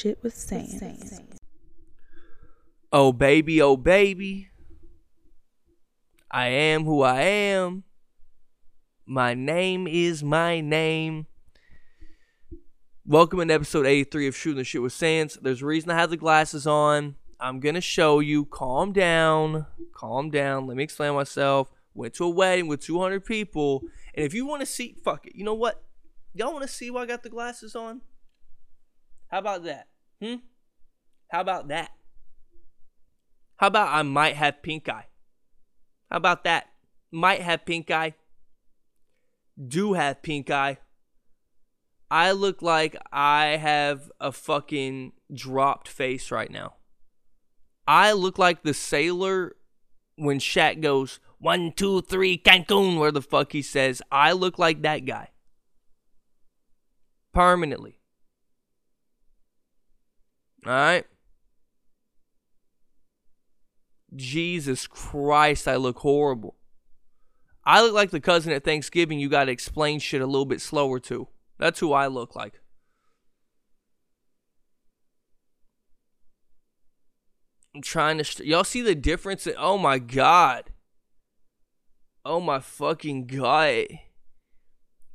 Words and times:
shooting 0.00 0.16
the 0.22 0.30
shit 0.30 0.58
with 0.58 0.70
sand. 0.70 1.38
Oh 2.92 3.12
baby, 3.12 3.60
oh 3.60 3.76
baby. 3.76 4.48
I 6.30 6.48
am 6.48 6.84
who 6.84 7.02
I 7.02 7.22
am. 7.22 7.84
My 9.06 9.34
name 9.34 9.86
is 9.86 10.22
my 10.22 10.60
name. 10.60 11.26
Welcome 13.04 13.46
to 13.46 13.54
episode 13.54 13.86
83 13.86 14.28
of 14.28 14.36
Shooting 14.36 14.58
the 14.58 14.64
Shit 14.64 14.82
with 14.82 14.92
Sans. 14.92 15.36
There's 15.42 15.62
a 15.62 15.66
reason 15.66 15.90
I 15.90 15.96
have 15.96 16.10
the 16.10 16.16
glasses 16.16 16.66
on. 16.66 17.16
I'm 17.40 17.58
gonna 17.60 17.80
show 17.80 18.20
you. 18.20 18.44
Calm 18.44 18.92
down. 18.92 19.66
Calm 19.92 20.30
down. 20.30 20.66
Let 20.66 20.76
me 20.76 20.84
explain 20.84 21.14
myself. 21.14 21.70
Went 21.94 22.14
to 22.14 22.24
a 22.24 22.30
wedding 22.30 22.68
with 22.68 22.80
200 22.80 23.24
people. 23.24 23.82
And 24.14 24.24
if 24.24 24.32
you 24.34 24.46
want 24.46 24.60
to 24.60 24.66
see, 24.66 24.96
fuck 25.04 25.26
it. 25.26 25.34
You 25.34 25.44
know 25.44 25.54
what? 25.54 25.82
Y'all 26.32 26.52
want 26.52 26.62
to 26.62 26.72
see 26.72 26.90
why 26.90 27.02
I 27.02 27.06
got 27.06 27.24
the 27.24 27.28
glasses 27.28 27.74
on? 27.74 28.02
How 29.30 29.38
about 29.38 29.64
that? 29.64 29.86
Hmm? 30.22 30.36
How 31.30 31.40
about 31.40 31.68
that? 31.68 31.90
How 33.56 33.68
about 33.68 33.94
I 33.94 34.02
might 34.02 34.36
have 34.36 34.62
pink 34.62 34.88
eye? 34.88 35.06
How 36.10 36.16
about 36.16 36.44
that? 36.44 36.66
Might 37.12 37.40
have 37.40 37.64
pink 37.64 37.90
eye. 37.90 38.14
Do 39.68 39.92
have 39.92 40.22
pink 40.22 40.50
eye. 40.50 40.78
I 42.10 42.32
look 42.32 42.60
like 42.60 42.96
I 43.12 43.56
have 43.56 44.10
a 44.18 44.32
fucking 44.32 45.12
dropped 45.32 45.86
face 45.86 46.32
right 46.32 46.50
now. 46.50 46.74
I 47.86 48.12
look 48.12 48.38
like 48.38 48.62
the 48.62 48.74
sailor 48.74 49.54
when 50.16 50.40
Shaq 50.40 50.80
goes, 50.80 51.20
one, 51.38 51.72
two, 51.72 52.02
three, 52.02 52.36
Cancun, 52.36 52.98
where 52.98 53.12
the 53.12 53.22
fuck 53.22 53.52
he 53.52 53.62
says. 53.62 54.02
I 54.10 54.32
look 54.32 54.58
like 54.58 54.82
that 54.82 55.04
guy. 55.04 55.28
Permanently. 57.32 57.99
Alright? 60.66 61.06
Jesus 64.14 64.86
Christ, 64.86 65.68
I 65.68 65.76
look 65.76 65.98
horrible. 65.98 66.56
I 67.64 67.82
look 67.82 67.92
like 67.92 68.10
the 68.10 68.20
cousin 68.20 68.52
at 68.52 68.64
Thanksgiving 68.64 69.20
you 69.20 69.28
got 69.28 69.44
to 69.44 69.52
explain 69.52 70.00
shit 70.00 70.20
a 70.20 70.26
little 70.26 70.46
bit 70.46 70.60
slower 70.60 70.98
to. 71.00 71.28
That's 71.58 71.80
who 71.80 71.92
I 71.92 72.06
look 72.06 72.34
like. 72.34 72.60
I'm 77.74 77.82
trying 77.82 78.18
to. 78.18 78.24
St- 78.24 78.48
Y'all 78.48 78.64
see 78.64 78.82
the 78.82 78.94
difference? 78.94 79.46
In- 79.46 79.54
oh 79.56 79.78
my 79.78 79.98
god. 79.98 80.70
Oh 82.24 82.40
my 82.40 82.58
fucking 82.58 83.26
god. 83.26 83.86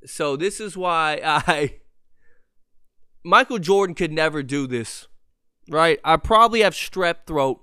So 0.05 0.35
this 0.35 0.59
is 0.59 0.77
why 0.77 1.19
I. 1.25 1.79
Michael 3.23 3.59
Jordan 3.59 3.95
could 3.95 4.11
never 4.11 4.43
do 4.43 4.67
this. 4.67 5.07
Right? 5.69 5.99
I 6.03 6.17
probably 6.17 6.61
have 6.61 6.73
strep 6.73 7.25
throat. 7.25 7.61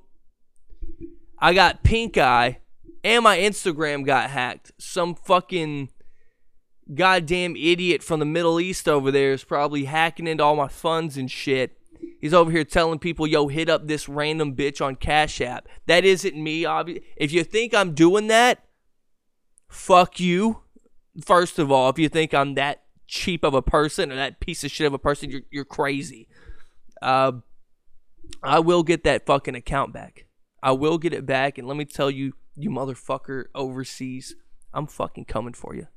I 1.38 1.54
got 1.54 1.82
pink 1.82 2.18
eye. 2.18 2.58
And 3.04 3.24
my 3.24 3.38
Instagram 3.38 4.06
got 4.06 4.30
hacked. 4.30 4.72
Some 4.78 5.14
fucking 5.14 5.88
goddamn 6.94 7.56
idiot 7.56 8.02
from 8.02 8.20
the 8.20 8.26
Middle 8.26 8.60
East 8.60 8.88
over 8.88 9.10
there 9.10 9.32
is 9.32 9.44
probably 9.44 9.84
hacking 9.84 10.26
into 10.26 10.44
all 10.44 10.56
my 10.56 10.68
funds 10.68 11.16
and 11.16 11.30
shit. 11.30 11.78
He's 12.20 12.34
over 12.34 12.50
here 12.50 12.64
telling 12.64 13.00
people, 13.00 13.26
yo, 13.26 13.48
hit 13.48 13.68
up 13.68 13.86
this 13.86 14.08
random 14.08 14.54
bitch 14.54 14.84
on 14.84 14.94
Cash 14.94 15.40
App. 15.40 15.66
That 15.86 16.04
isn't 16.04 16.36
me, 16.36 16.64
obviously. 16.64 17.04
If 17.16 17.32
you 17.32 17.42
think 17.42 17.74
I'm 17.74 17.94
doing 17.94 18.28
that, 18.28 18.64
fuck 19.68 20.20
you. 20.20 20.60
First 21.24 21.58
of 21.58 21.72
all, 21.72 21.90
if 21.90 21.98
you 21.98 22.08
think 22.08 22.32
I'm 22.32 22.54
that 22.54 22.82
cheap 23.08 23.44
of 23.44 23.54
a 23.54 23.62
person 23.62 24.12
or 24.12 24.16
that 24.16 24.38
piece 24.38 24.62
of 24.62 24.70
shit 24.70 24.86
of 24.86 24.94
a 24.94 24.98
person, 24.98 25.30
you're, 25.30 25.42
you're 25.50 25.64
crazy. 25.64 26.28
Uh, 27.00 27.32
I 28.42 28.60
will 28.60 28.82
get 28.82 29.04
that 29.04 29.26
fucking 29.26 29.54
account 29.54 29.92
back. 29.92 30.26
I 30.62 30.72
will 30.72 30.98
get 30.98 31.12
it 31.12 31.26
back. 31.26 31.58
And 31.58 31.66
let 31.66 31.76
me 31.76 31.84
tell 31.84 32.10
you, 32.10 32.34
you 32.56 32.70
motherfucker 32.70 33.44
overseas, 33.54 34.36
I'm 34.72 34.86
fucking 34.86 35.24
coming 35.24 35.54
for 35.54 35.74
you. 35.74 35.88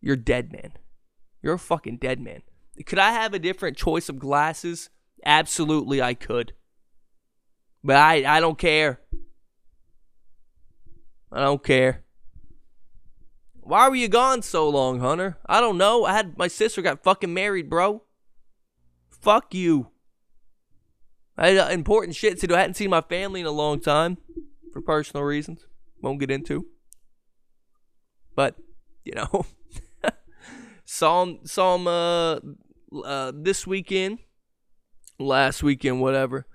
You're 0.00 0.16
dead, 0.16 0.52
man. 0.52 0.72
You're 1.42 1.54
a 1.54 1.58
fucking 1.58 1.98
dead 1.98 2.20
man. 2.20 2.42
Could 2.86 2.98
I 2.98 3.12
have 3.12 3.34
a 3.34 3.38
different 3.38 3.76
choice 3.76 4.08
of 4.08 4.18
glasses? 4.18 4.90
Absolutely, 5.24 6.00
I 6.00 6.14
could. 6.14 6.52
But 7.84 7.96
I, 7.96 8.36
I 8.36 8.40
don't 8.40 8.58
care. 8.58 9.00
I 11.30 11.40
don't 11.40 11.62
care. 11.62 12.04
Why 13.60 13.88
were 13.88 13.94
you 13.94 14.08
gone 14.08 14.42
so 14.42 14.68
long, 14.68 15.00
Hunter? 15.00 15.38
I 15.46 15.60
don't 15.60 15.78
know. 15.78 16.04
I 16.04 16.12
had 16.12 16.36
my 16.36 16.48
sister 16.48 16.82
got 16.82 17.04
fucking 17.04 17.32
married, 17.32 17.70
bro. 17.70 18.02
Fuck 19.08 19.54
you. 19.54 19.91
I 21.36 21.50
had 21.50 21.72
important 21.72 22.14
shit 22.14 22.38
to 22.40 22.46
do. 22.46 22.54
I 22.54 22.60
hadn't 22.60 22.74
seen 22.74 22.90
my 22.90 23.00
family 23.00 23.40
in 23.40 23.46
a 23.46 23.50
long 23.50 23.80
time 23.80 24.18
for 24.72 24.80
personal 24.80 25.24
reasons. 25.24 25.66
Won't 26.00 26.20
get 26.20 26.30
into. 26.30 26.66
But, 28.34 28.56
you 29.04 29.12
know, 29.14 29.46
saw 30.84 31.22
him, 31.22 31.40
saw 31.44 31.76
him 31.76 31.86
uh, 31.86 33.02
uh, 33.04 33.32
this 33.34 33.66
weekend, 33.66 34.18
last 35.18 35.62
weekend, 35.62 36.00
whatever. 36.00 36.46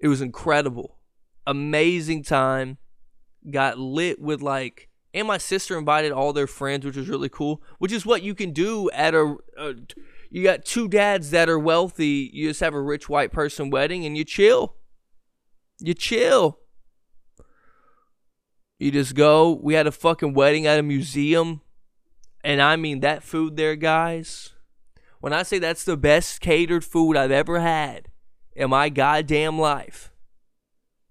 It 0.00 0.08
was 0.08 0.20
incredible. 0.20 0.98
Amazing 1.46 2.24
time. 2.24 2.78
Got 3.50 3.78
lit 3.78 4.20
with 4.20 4.42
like, 4.42 4.88
and 5.14 5.26
my 5.26 5.38
sister 5.38 5.78
invited 5.78 6.12
all 6.12 6.32
their 6.32 6.46
friends, 6.46 6.84
which 6.84 6.96
was 6.96 7.08
really 7.08 7.28
cool. 7.28 7.62
Which 7.78 7.92
is 7.92 8.04
what 8.04 8.22
you 8.22 8.34
can 8.34 8.52
do 8.52 8.90
at 8.90 9.14
a, 9.14 9.36
a 9.56 9.74
you 10.30 10.42
got 10.42 10.64
two 10.64 10.88
dads 10.88 11.30
that 11.30 11.48
are 11.48 11.58
wealthy. 11.58 12.30
You 12.32 12.48
just 12.48 12.60
have 12.60 12.74
a 12.74 12.80
rich 12.80 13.08
white 13.08 13.32
person 13.32 13.70
wedding 13.70 14.04
and 14.04 14.16
you 14.16 14.24
chill. 14.24 14.76
You 15.80 15.94
chill. 15.94 16.58
You 18.78 18.90
just 18.90 19.14
go. 19.14 19.58
We 19.62 19.74
had 19.74 19.86
a 19.86 19.92
fucking 19.92 20.34
wedding 20.34 20.66
at 20.66 20.78
a 20.78 20.82
museum. 20.82 21.62
And 22.44 22.62
I 22.62 22.76
mean, 22.76 23.00
that 23.00 23.22
food 23.22 23.56
there, 23.56 23.76
guys. 23.76 24.50
When 25.20 25.32
I 25.32 25.42
say 25.42 25.58
that's 25.58 25.84
the 25.84 25.96
best 25.96 26.40
catered 26.40 26.84
food 26.84 27.16
I've 27.16 27.32
ever 27.32 27.60
had 27.60 28.08
in 28.54 28.70
my 28.70 28.88
goddamn 28.88 29.58
life, 29.58 30.12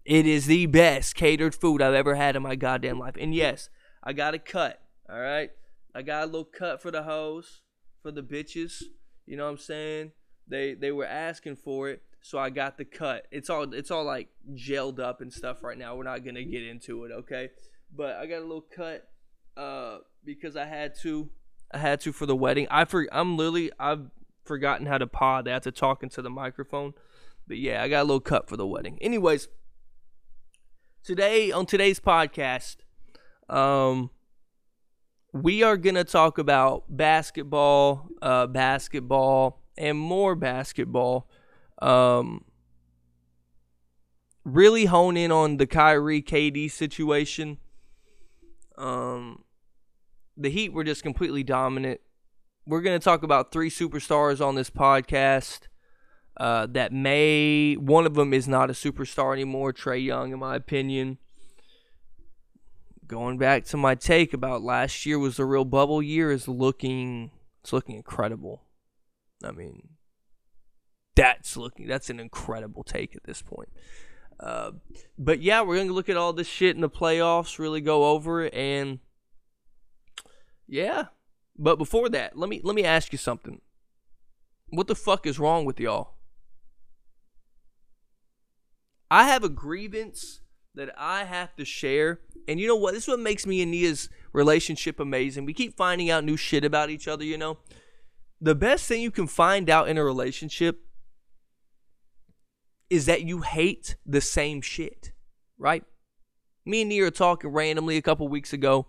it 0.06 0.26
is 0.26 0.46
the 0.46 0.68
best 0.68 1.16
catered 1.16 1.54
food 1.54 1.82
I've 1.82 1.94
ever 1.94 2.16
had 2.16 2.38
in 2.38 2.44
my 2.44 2.56
goddamn 2.56 3.00
life. 3.00 3.16
And 3.20 3.36
yes, 3.36 3.70
I 4.02 4.14
got 4.14 4.34
a 4.34 4.40
cut. 4.40 4.82
All 5.10 5.20
right. 5.20 5.50
I 5.94 6.04
got 6.04 6.24
a 6.24 6.26
little 6.28 6.46
cut 6.46 6.82
for 6.82 6.92
the 6.92 7.04
hoes, 7.04 7.62
for 8.02 8.12
the 8.12 8.22
bitches. 8.22 8.84
You 9.28 9.36
know 9.36 9.44
what 9.44 9.52
I'm 9.52 9.58
saying? 9.58 10.12
They 10.48 10.74
they 10.74 10.92
were 10.92 11.06
asking 11.06 11.58
for 11.58 11.90
it, 11.90 12.02
so 12.22 12.40
I 12.40 12.50
got 12.50 12.78
the 12.78 12.86
cut. 12.86 13.28
It's 13.30 13.50
all 13.50 13.74
it's 13.74 13.92
all 13.92 14.06
like 14.06 14.30
gelled 14.54 15.00
up 15.00 15.20
and 15.20 15.32
stuff 15.32 15.62
right 15.64 15.78
now. 15.78 15.96
We're 15.96 16.04
not 16.04 16.24
gonna 16.24 16.46
get 16.46 16.64
into 16.64 17.04
it, 17.04 17.12
okay? 17.12 17.50
But 17.96 18.16
I 18.16 18.26
got 18.26 18.40
a 18.40 18.48
little 18.48 18.66
cut 18.74 19.10
uh 19.58 20.00
because 20.24 20.56
I 20.56 20.66
had 20.66 20.96
to. 21.02 21.30
I 21.72 21.80
had 21.80 22.00
to 22.02 22.14
for 22.14 22.26
the 22.26 22.36
wedding. 22.36 22.68
I 22.72 22.86
for 22.86 23.08
I'm 23.12 23.36
literally 23.36 23.72
I've 23.78 24.10
forgotten 24.46 24.86
how 24.86 24.98
to 24.98 25.08
pod. 25.08 25.50
I 25.50 25.52
have 25.52 25.64
to 25.64 25.72
talk 25.72 26.02
into 26.02 26.22
the 26.22 26.30
microphone. 26.30 26.94
But 27.46 27.58
yeah, 27.58 27.84
I 27.84 27.90
got 27.90 28.02
a 28.02 28.04
little 28.04 28.22
cut 28.22 28.48
for 28.48 28.56
the 28.56 28.66
wedding. 28.66 28.98
Anyways, 29.02 29.50
today 31.04 31.51
on 31.51 31.66
today's 31.66 32.00
podcast, 32.00 32.78
um 33.50 34.12
we 35.42 35.63
are 35.63 35.78
going 35.78 35.95
to 35.95 36.04
talk 36.04 36.38
about 36.38 36.84
basketball, 36.89 38.07
uh, 38.22 38.48
basketball, 38.48 39.62
and 39.78 39.98
more 39.98 40.36
basketball. 40.36 41.30
Um, 41.81 42.44
really 44.44 44.86
hone 44.86 45.18
in 45.18 45.31
on 45.31 45.57
the 45.57 45.68
Kyrie 45.68 46.22
KD 46.22 46.72
situation. 46.72 47.57
Um, 48.78 49.44
the 50.36 50.50
Heat 50.50 50.74
were 50.74 50.84
just 50.84 51.04
completely 51.04 51.44
dominant. 51.44 52.01
We're 52.66 52.81
going 52.81 53.00
to 53.00 53.04
talk 53.04 53.24
about 53.24 53.51
three 53.51 53.69
superstars 53.69 54.45
on 54.45 54.56
this 54.56 54.69
podcast. 54.69 55.62
Uh, 56.36 56.68
that 56.68 56.94
may 56.94 57.74
one 57.74 58.06
of 58.06 58.13
them 58.13 58.31
is 58.31 58.48
not 58.48 58.69
a 58.69 58.74
superstar 58.74 59.34
anymore. 59.34 59.74
Trae 59.74 60.04
Young, 60.04 60.31
in 60.31 60.39
my 60.39 60.56
opinion 60.56 61.18
going 63.07 63.38
back 63.38 63.65
to 63.65 63.77
my 63.77 63.95
take 63.95 64.33
about 64.33 64.62
last 64.62 65.06
year 65.06 65.18
was 65.18 65.38
the 65.38 65.45
real 65.45 65.65
bubble 65.65 66.01
year 66.01 66.31
is 66.31 66.48
looking 66.48 67.31
it's 67.63 67.74
looking 67.74 67.95
incredible. 67.95 68.63
I 69.44 69.51
mean, 69.51 69.89
that's 71.15 71.57
looking 71.57 71.88
that's 71.88 72.09
an 72.09 72.19
incredible 72.19 72.83
take 72.83 73.15
at 73.15 73.24
this 73.24 73.42
point. 73.42 73.69
Uh, 74.39 74.71
but 75.18 75.42
yeah, 75.42 75.62
we're 75.62 75.77
gonna 75.77 75.94
look 75.94 76.09
at 76.09 76.18
all 76.18 76.33
this 76.33 76.48
shit 76.48 76.75
in 76.75 76.81
the 76.81 76.89
playoffs, 76.89 77.59
really 77.59 77.81
go 77.81 78.06
over 78.06 78.44
it, 78.44 78.54
and 78.54 79.00
yeah. 80.68 81.06
But 81.57 81.77
before 81.77 82.07
that, 82.10 82.38
let 82.38 82.50
me 82.50 82.62
let 82.63 82.75
me 82.75 82.83
ask 82.83 83.12
you 83.12 83.18
something. 83.18 83.62
What 84.69 84.88
the 84.88 84.95
fuck 84.95 85.25
is 85.25 85.39
wrong 85.39 85.65
with 85.65 85.80
y'all? 85.80 86.13
I 89.10 89.24
have 89.24 89.44
a 89.44 89.50
grievance 89.50 90.42
that 90.77 90.94
I 90.97 91.25
have 91.25 91.56
to 91.57 91.65
share. 91.65 92.19
And 92.47 92.59
you 92.59 92.68
know 92.68 92.75
what? 92.75 92.94
This 92.94 93.03
is 93.03 93.09
what 93.09 93.19
makes 93.19 93.45
me 93.45 93.62
and 93.62 93.71
Nia's 93.71 94.09
relationship 94.33 95.00
amazing. 95.00 95.45
We 95.45 95.53
keep 95.53 95.75
finding 95.75 96.09
out 96.09 96.24
new 96.24 96.38
shit 96.38 96.63
about 96.63 96.89
each 96.89 97.07
other, 97.07 97.24
you 97.24 97.38
know? 97.38 97.57
The 98.39 98.56
best 98.56 98.88
thing 98.88 99.01
you 99.01 99.12
can 99.12 99.27
find 99.27 99.69
out 99.69 99.89
in 99.89 99.97
a 99.97 100.03
relationship 100.03 100.81
is 102.89 103.06
that 103.07 103.24
you 103.24 103.41
hate 103.41 103.95
the 104.06 104.21
same 104.21 104.62
shit, 104.62 105.12
right? 105.57 105.83
Me 106.65 106.81
and 106.81 106.89
Nia 106.89 107.06
are 107.06 107.12
talking 107.12 107.50
randomly 107.50 107.97
a 107.97 108.01
couple 108.01 108.27
weeks 108.27 108.53
ago. 108.53 108.88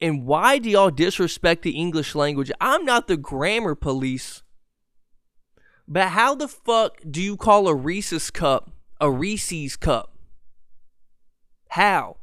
And 0.00 0.26
why 0.26 0.58
do 0.58 0.70
y'all 0.70 0.90
disrespect 0.90 1.62
the 1.62 1.76
English 1.76 2.14
language? 2.14 2.50
I'm 2.60 2.84
not 2.84 3.06
the 3.06 3.18
grammar 3.18 3.74
police. 3.74 4.42
But 5.86 6.08
how 6.08 6.34
the 6.34 6.48
fuck 6.48 6.98
do 7.08 7.20
you 7.20 7.36
call 7.36 7.68
a 7.68 7.74
Reese's 7.74 8.30
cup 8.30 8.70
a 9.00 9.10
Reese's 9.10 9.76
cup? 9.76 10.12
How? 11.68 12.18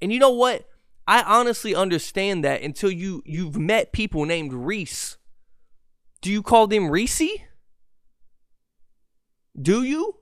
And 0.00 0.12
you 0.12 0.18
know 0.18 0.30
what? 0.30 0.68
I 1.06 1.22
honestly 1.22 1.74
understand 1.74 2.44
that 2.44 2.62
until 2.62 2.90
you 2.90 3.22
you've 3.26 3.58
met 3.58 3.92
people 3.92 4.24
named 4.24 4.52
Reese. 4.52 5.18
Do 6.22 6.32
you 6.32 6.42
call 6.42 6.66
them 6.66 6.90
Reese? 6.90 7.22
Do 9.60 9.82
you? 9.82 10.16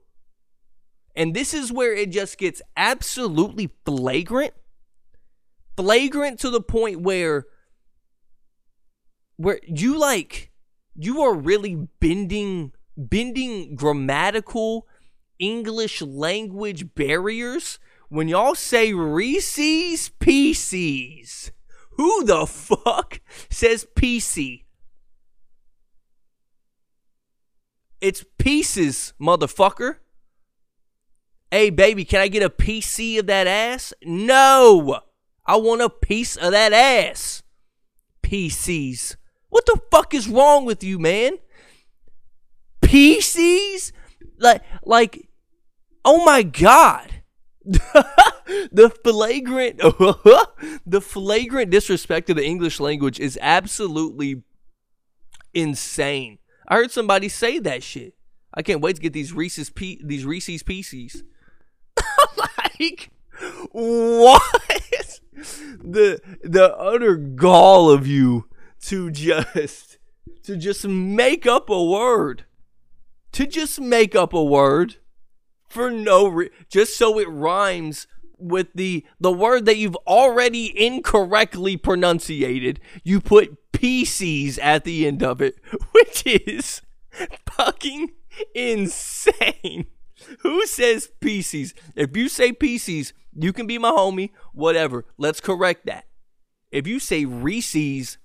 And 1.15 1.33
this 1.33 1.53
is 1.53 1.71
where 1.71 1.93
it 1.93 2.09
just 2.11 2.37
gets 2.37 2.61
absolutely 2.75 3.71
flagrant. 3.85 4.53
Flagrant 5.77 6.39
to 6.39 6.49
the 6.49 6.61
point 6.61 7.01
where 7.01 7.45
where 9.37 9.59
you 9.67 9.97
like 9.97 10.51
you 10.95 11.21
are 11.21 11.33
really 11.33 11.87
bending 11.99 12.71
bending 12.95 13.75
grammatical 13.75 14.87
English 15.43 16.01
language 16.01 16.95
barriers 16.95 17.77
when 18.07 18.29
y'all 18.29 18.55
say 18.55 18.93
Reese's 18.93 20.09
PCs. 20.21 21.51
Who 21.97 22.23
the 22.23 22.45
fuck 22.45 23.19
says 23.49 23.85
PC? 23.95 24.63
It's 27.99 28.23
pieces, 28.37 29.13
motherfucker. 29.21 29.97
Hey, 31.51 31.69
baby, 31.69 32.05
can 32.05 32.21
I 32.21 32.29
get 32.29 32.41
a 32.41 32.49
PC 32.49 33.19
of 33.19 33.27
that 33.27 33.45
ass? 33.45 33.93
No! 34.01 35.01
I 35.45 35.57
want 35.57 35.81
a 35.81 35.89
piece 35.89 36.37
of 36.37 36.51
that 36.51 36.71
ass. 36.71 37.43
PCs. 38.23 39.17
What 39.49 39.65
the 39.65 39.79
fuck 39.91 40.13
is 40.13 40.29
wrong 40.29 40.65
with 40.65 40.83
you, 40.83 40.99
man? 40.99 41.33
PCs? 42.81 43.91
Like, 44.39 44.63
like, 44.83 45.29
oh 46.05 46.23
my 46.25 46.43
god. 46.43 47.09
the 47.65 48.91
flagrant 49.03 49.77
the 50.85 50.99
flagrant 50.99 51.71
disrespect 51.71 52.29
of 52.29 52.35
the 52.35 52.45
English 52.45 52.79
language 52.79 53.19
is 53.19 53.39
absolutely 53.41 54.43
insane. 55.53 56.39
I 56.67 56.75
heard 56.75 56.91
somebody 56.91 57.29
say 57.29 57.59
that 57.59 57.81
shit. 57.81 58.15
I 58.53 58.61
can't 58.61 58.81
wait 58.81 58.97
to 58.97 59.01
get 59.01 59.13
these 59.13 59.33
Reese's 59.33 59.69
P- 59.69 60.01
these 60.03 60.25
Reese's 60.25 60.61
Pieces. 60.61 61.23
like 62.37 63.11
what? 63.71 64.41
the 65.81 66.21
the 66.43 66.75
utter 66.77 67.15
gall 67.15 67.89
of 67.89 68.05
you 68.05 68.47
to 68.81 69.09
just 69.09 69.97
to 70.43 70.57
just 70.57 70.85
make 70.85 71.47
up 71.47 71.69
a 71.69 71.83
word. 71.83 72.45
To 73.33 73.47
just 73.47 73.81
make 73.81 74.15
up 74.15 74.33
a 74.33 74.43
word 74.43 74.97
for 75.73 75.89
no 75.89 76.27
re- 76.27 76.51
just 76.69 76.95
so 76.97 77.19
it 77.19 77.27
rhymes 77.27 78.07
with 78.37 78.67
the 78.75 79.05
the 79.19 79.31
word 79.31 79.65
that 79.65 79.77
you've 79.77 79.95
already 80.07 80.71
incorrectly 80.85 81.77
pronunciated. 81.77 82.79
You 83.03 83.19
put 83.19 83.71
PCs 83.73 84.59
at 84.61 84.83
the 84.83 85.07
end 85.07 85.23
of 85.23 85.41
it, 85.41 85.55
which 85.91 86.25
is 86.25 86.81
fucking 87.49 88.11
insane. 88.53 89.87
Who 90.39 90.65
says 90.65 91.09
PCs? 91.21 91.73
If 91.95 92.15
you 92.15 92.29
say 92.29 92.53
PCs, 92.53 93.13
you 93.33 93.51
can 93.51 93.67
be 93.67 93.77
my 93.77 93.91
homie, 93.91 94.29
whatever. 94.53 95.05
Let's 95.17 95.41
correct 95.41 95.85
that. 95.87 96.05
If 96.71 96.87
you 96.87 96.99
say 96.99 97.25
Reese's, 97.25 98.17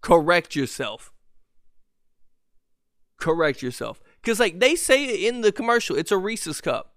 correct 0.00 0.54
yourself. 0.54 1.12
Correct 3.18 3.62
yourself. 3.62 4.00
Because, 4.24 4.40
like, 4.40 4.58
they 4.58 4.74
say 4.74 5.04
in 5.04 5.42
the 5.42 5.52
commercial, 5.52 5.96
it's 5.96 6.10
a 6.10 6.16
Reese's 6.16 6.62
cup. 6.62 6.94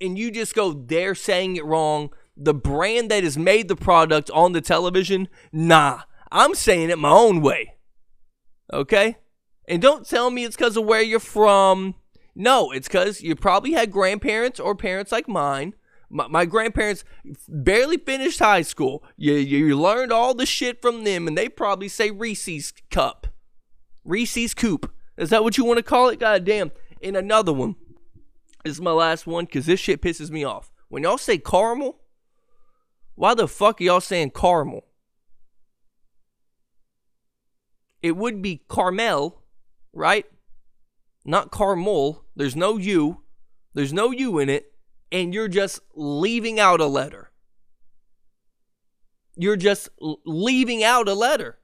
And 0.00 0.18
you 0.18 0.32
just 0.32 0.56
go, 0.56 0.72
they're 0.72 1.14
saying 1.14 1.54
it 1.54 1.64
wrong. 1.64 2.10
The 2.36 2.52
brand 2.52 3.12
that 3.12 3.22
has 3.22 3.38
made 3.38 3.68
the 3.68 3.76
product 3.76 4.28
on 4.32 4.50
the 4.50 4.60
television, 4.60 5.28
nah, 5.52 6.00
I'm 6.32 6.56
saying 6.56 6.90
it 6.90 6.98
my 6.98 7.10
own 7.10 7.42
way. 7.42 7.76
Okay? 8.72 9.18
And 9.68 9.80
don't 9.80 10.04
tell 10.04 10.32
me 10.32 10.44
it's 10.44 10.56
because 10.56 10.76
of 10.76 10.84
where 10.84 11.00
you're 11.00 11.20
from. 11.20 11.94
No, 12.34 12.72
it's 12.72 12.88
because 12.88 13.22
you 13.22 13.36
probably 13.36 13.72
had 13.72 13.92
grandparents 13.92 14.58
or 14.58 14.74
parents 14.74 15.12
like 15.12 15.28
mine. 15.28 15.74
My, 16.10 16.26
my, 16.26 16.44
grandparents 16.44 17.04
barely 17.48 17.98
finished 17.98 18.40
high 18.40 18.62
school. 18.62 19.04
You, 19.16 19.34
you 19.34 19.78
learned 19.78 20.12
all 20.12 20.34
the 20.34 20.46
shit 20.46 20.82
from 20.82 21.04
them, 21.04 21.28
and 21.28 21.38
they 21.38 21.48
probably 21.48 21.88
say 21.88 22.10
Reese's 22.10 22.72
cup. 22.90 23.28
Reese's 24.04 24.54
coop. 24.54 24.92
Is 25.16 25.30
that 25.30 25.42
what 25.42 25.56
you 25.56 25.64
want 25.64 25.78
to 25.78 25.82
call 25.82 26.08
it? 26.08 26.20
God 26.20 26.44
damn. 26.44 26.72
And 27.02 27.16
another 27.16 27.52
one. 27.52 27.76
This 28.64 28.74
is 28.74 28.80
my 28.80 28.92
last 28.92 29.26
one 29.26 29.44
because 29.44 29.66
this 29.66 29.80
shit 29.80 30.02
pisses 30.02 30.30
me 30.30 30.44
off. 30.44 30.70
When 30.88 31.02
y'all 31.02 31.18
say 31.18 31.38
caramel, 31.38 32.00
why 33.14 33.34
the 33.34 33.48
fuck 33.48 33.80
are 33.80 33.84
y'all 33.84 34.00
saying 34.00 34.30
caramel? 34.30 34.84
It 38.02 38.16
would 38.16 38.42
be 38.42 38.62
Carmel, 38.68 39.42
right? 39.92 40.26
Not 41.24 41.50
caramel. 41.50 42.24
There's 42.36 42.54
no 42.54 42.76
U. 42.76 43.22
There's 43.74 43.92
no 43.92 44.10
U 44.10 44.38
in 44.38 44.48
it. 44.48 44.72
And 45.10 45.32
you're 45.32 45.48
just 45.48 45.80
leaving 45.94 46.60
out 46.60 46.80
a 46.80 46.86
letter. 46.86 47.30
You're 49.36 49.56
just 49.56 49.88
leaving 49.98 50.84
out 50.84 51.08
a 51.08 51.14
letter. 51.14 51.58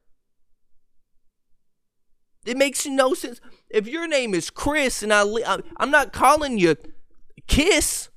It 2.44 2.56
makes 2.56 2.86
no 2.86 3.14
sense. 3.14 3.40
If 3.70 3.86
your 3.86 4.06
name 4.06 4.34
is 4.34 4.50
Chris 4.50 5.02
and 5.02 5.12
I, 5.12 5.24
I'm 5.76 5.90
not 5.90 6.12
calling 6.12 6.58
you 6.58 6.76
Kiss. 7.46 8.08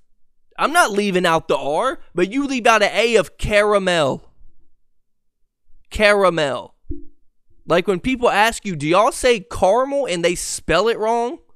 I'm 0.57 0.71
not 0.71 0.91
leaving 0.91 1.25
out 1.25 1.47
the 1.47 1.57
R, 1.57 1.99
but 2.13 2.31
you 2.31 2.47
leave 2.47 2.65
out 2.65 2.81
an 2.81 2.91
A 2.93 3.15
of 3.15 3.37
caramel. 3.37 4.31
Caramel. 5.89 6.75
Like 7.67 7.87
when 7.87 7.99
people 7.99 8.29
ask 8.29 8.65
you, 8.65 8.75
do 8.75 8.87
y'all 8.87 9.11
say 9.11 9.39
caramel 9.39 10.05
and 10.05 10.23
they 10.23 10.35
spell 10.35 10.87
it 10.87 10.97
wrong? 10.97 11.39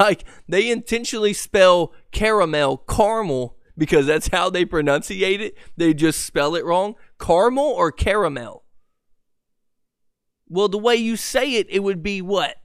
Like 0.00 0.24
they 0.48 0.70
intentionally 0.70 1.34
spell 1.34 1.92
caramel 2.10 2.78
caramel 2.88 3.58
because 3.76 4.06
that's 4.06 4.28
how 4.28 4.48
they 4.48 4.64
pronunciate 4.64 5.40
it. 5.40 5.58
They 5.76 5.92
just 5.92 6.24
spell 6.24 6.54
it 6.54 6.64
wrong. 6.64 6.94
Caramel 7.20 7.66
or 7.66 7.92
caramel? 7.92 8.63
Well, 10.48 10.68
the 10.68 10.78
way 10.78 10.96
you 10.96 11.16
say 11.16 11.54
it, 11.54 11.66
it 11.70 11.80
would 11.80 12.02
be 12.02 12.20
what? 12.22 12.56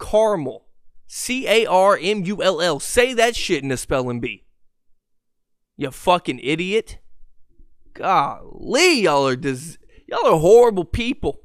Caramel. 0.00 0.64
C 1.06 1.46
A 1.46 1.66
R 1.66 1.98
M 2.00 2.24
U 2.24 2.42
L 2.42 2.60
L. 2.60 2.80
Say 2.80 3.14
that 3.14 3.36
shit 3.36 3.62
in 3.62 3.70
a 3.70 3.76
spelling 3.76 4.20
bee. 4.20 4.44
You 5.76 5.90
fucking 5.90 6.40
idiot. 6.42 6.98
Golly, 7.94 9.02
y'all 9.02 9.26
are 9.28 9.36
des- 9.36 9.78
y'all 10.08 10.26
are 10.26 10.38
horrible 10.38 10.84
people. 10.84 11.42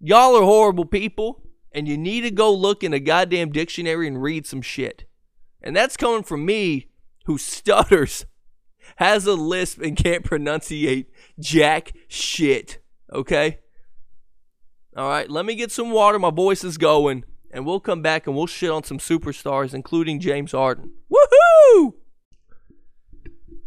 Y'all 0.00 0.36
are 0.36 0.44
horrible 0.44 0.84
people, 0.84 1.42
and 1.72 1.88
you 1.88 1.96
need 1.96 2.22
to 2.22 2.30
go 2.30 2.52
look 2.52 2.82
in 2.82 2.92
a 2.92 3.00
goddamn 3.00 3.52
dictionary 3.52 4.06
and 4.06 4.22
read 4.22 4.46
some 4.46 4.62
shit. 4.62 5.04
And 5.62 5.74
that's 5.74 5.96
coming 5.96 6.22
from 6.22 6.44
me, 6.44 6.88
who 7.24 7.38
stutters, 7.38 8.26
has 8.96 9.26
a 9.26 9.32
lisp, 9.34 9.80
and 9.80 9.96
can't 9.96 10.24
pronunciate 10.24 11.06
jack 11.38 11.92
shit. 12.08 12.82
Okay? 13.12 13.58
All 14.96 15.08
right, 15.08 15.28
let 15.28 15.44
me 15.44 15.56
get 15.56 15.72
some 15.72 15.90
water. 15.90 16.18
My 16.20 16.30
voice 16.30 16.62
is 16.62 16.78
going, 16.78 17.24
and 17.50 17.66
we'll 17.66 17.80
come 17.80 18.00
back 18.00 18.26
and 18.26 18.36
we'll 18.36 18.46
shit 18.46 18.70
on 18.70 18.84
some 18.84 18.98
superstars, 18.98 19.74
including 19.74 20.20
James 20.20 20.52
Harden. 20.52 20.92
Woohoo! 21.10 21.94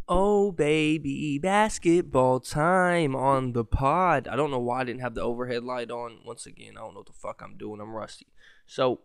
Oh, 0.07 0.53
baby, 0.53 1.37
basketball 1.37 2.39
time 2.39 3.13
on 3.13 3.51
the 3.51 3.65
pod. 3.65 4.29
I 4.29 4.37
don't 4.37 4.51
know 4.51 4.59
why 4.59 4.79
I 4.79 4.83
didn't 4.85 5.01
have 5.01 5.15
the 5.15 5.21
overhead 5.21 5.65
light 5.65 5.91
on. 5.91 6.19
Once 6.25 6.45
again, 6.45 6.75
I 6.77 6.79
don't 6.79 6.93
know 6.93 7.01
what 7.01 7.07
the 7.07 7.13
fuck 7.13 7.41
I'm 7.43 7.57
doing. 7.57 7.81
I'm 7.81 7.93
rusty. 7.93 8.27
So, 8.65 9.01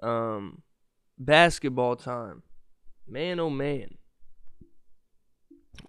um, 0.00 0.62
basketball 1.18 1.96
time. 1.96 2.44
Man, 3.08 3.40
oh 3.40 3.50
man. 3.50 3.96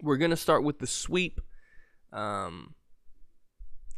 We're 0.00 0.16
gonna 0.16 0.36
start 0.36 0.64
with 0.64 0.80
the 0.80 0.88
sweep. 0.88 1.40
Um, 2.12 2.74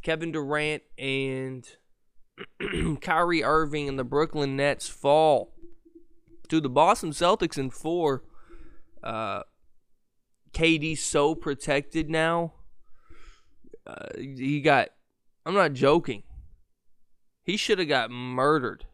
Kevin 0.04 0.30
Durant 0.30 0.84
and 0.96 1.66
Kyrie 3.00 3.42
Irving 3.42 3.88
and 3.88 3.98
the 3.98 4.04
Brooklyn 4.04 4.56
Nets 4.56 4.88
fall 4.88 5.52
to 6.48 6.60
the 6.60 6.68
Boston 6.68 7.10
Celtics 7.10 7.58
in 7.58 7.70
four. 7.70 8.22
Uh, 9.02 9.42
KD's 10.52 11.02
so 11.02 11.34
protected 11.34 12.08
now. 12.08 12.52
Uh, 13.84 14.06
he 14.16 14.60
got. 14.60 14.90
I'm 15.44 15.54
not 15.54 15.72
joking. 15.72 16.22
He 17.42 17.56
should 17.56 17.80
have 17.80 17.88
got 17.88 18.10
murdered 18.10 18.86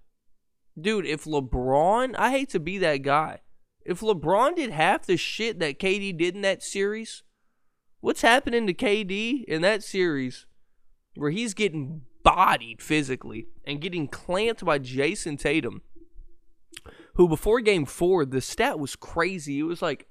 dude, 0.80 1.06
if 1.06 1.24
LeBron, 1.24 2.14
I 2.18 2.30
hate 2.30 2.50
to 2.50 2.60
be 2.60 2.78
that 2.78 2.98
guy. 2.98 3.40
If 3.84 4.00
LeBron 4.00 4.56
did 4.56 4.70
half 4.70 5.06
the 5.06 5.16
shit 5.16 5.58
that 5.60 5.78
KD 5.78 6.16
did 6.16 6.34
in 6.34 6.42
that 6.42 6.62
series, 6.62 7.22
what's 8.00 8.22
happening 8.22 8.66
to 8.66 8.74
KD 8.74 9.44
in 9.44 9.62
that 9.62 9.82
series 9.82 10.46
where 11.20 11.30
he's 11.30 11.52
getting 11.52 12.00
bodied 12.22 12.80
physically 12.80 13.46
and 13.66 13.82
getting 13.82 14.08
clamped 14.08 14.64
by 14.64 14.78
Jayson 14.78 15.36
Tatum, 15.36 15.82
who 17.16 17.28
before 17.28 17.60
game 17.60 17.84
four, 17.84 18.24
the 18.24 18.40
stat 18.40 18.78
was 18.78 18.96
crazy. 18.96 19.58
It 19.58 19.64
was 19.64 19.82
like 19.82 20.06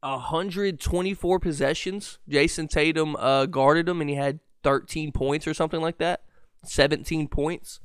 124 0.00 1.38
possessions. 1.38 2.18
Jayson 2.28 2.66
Tatum 2.66 3.14
uh, 3.14 3.46
guarded 3.46 3.88
him 3.88 4.00
and 4.00 4.10
he 4.10 4.16
had 4.16 4.40
13 4.64 5.12
points 5.12 5.46
or 5.46 5.54
something 5.54 5.80
like 5.80 5.98
that. 5.98 6.22
17 6.64 7.28
points. 7.28 7.78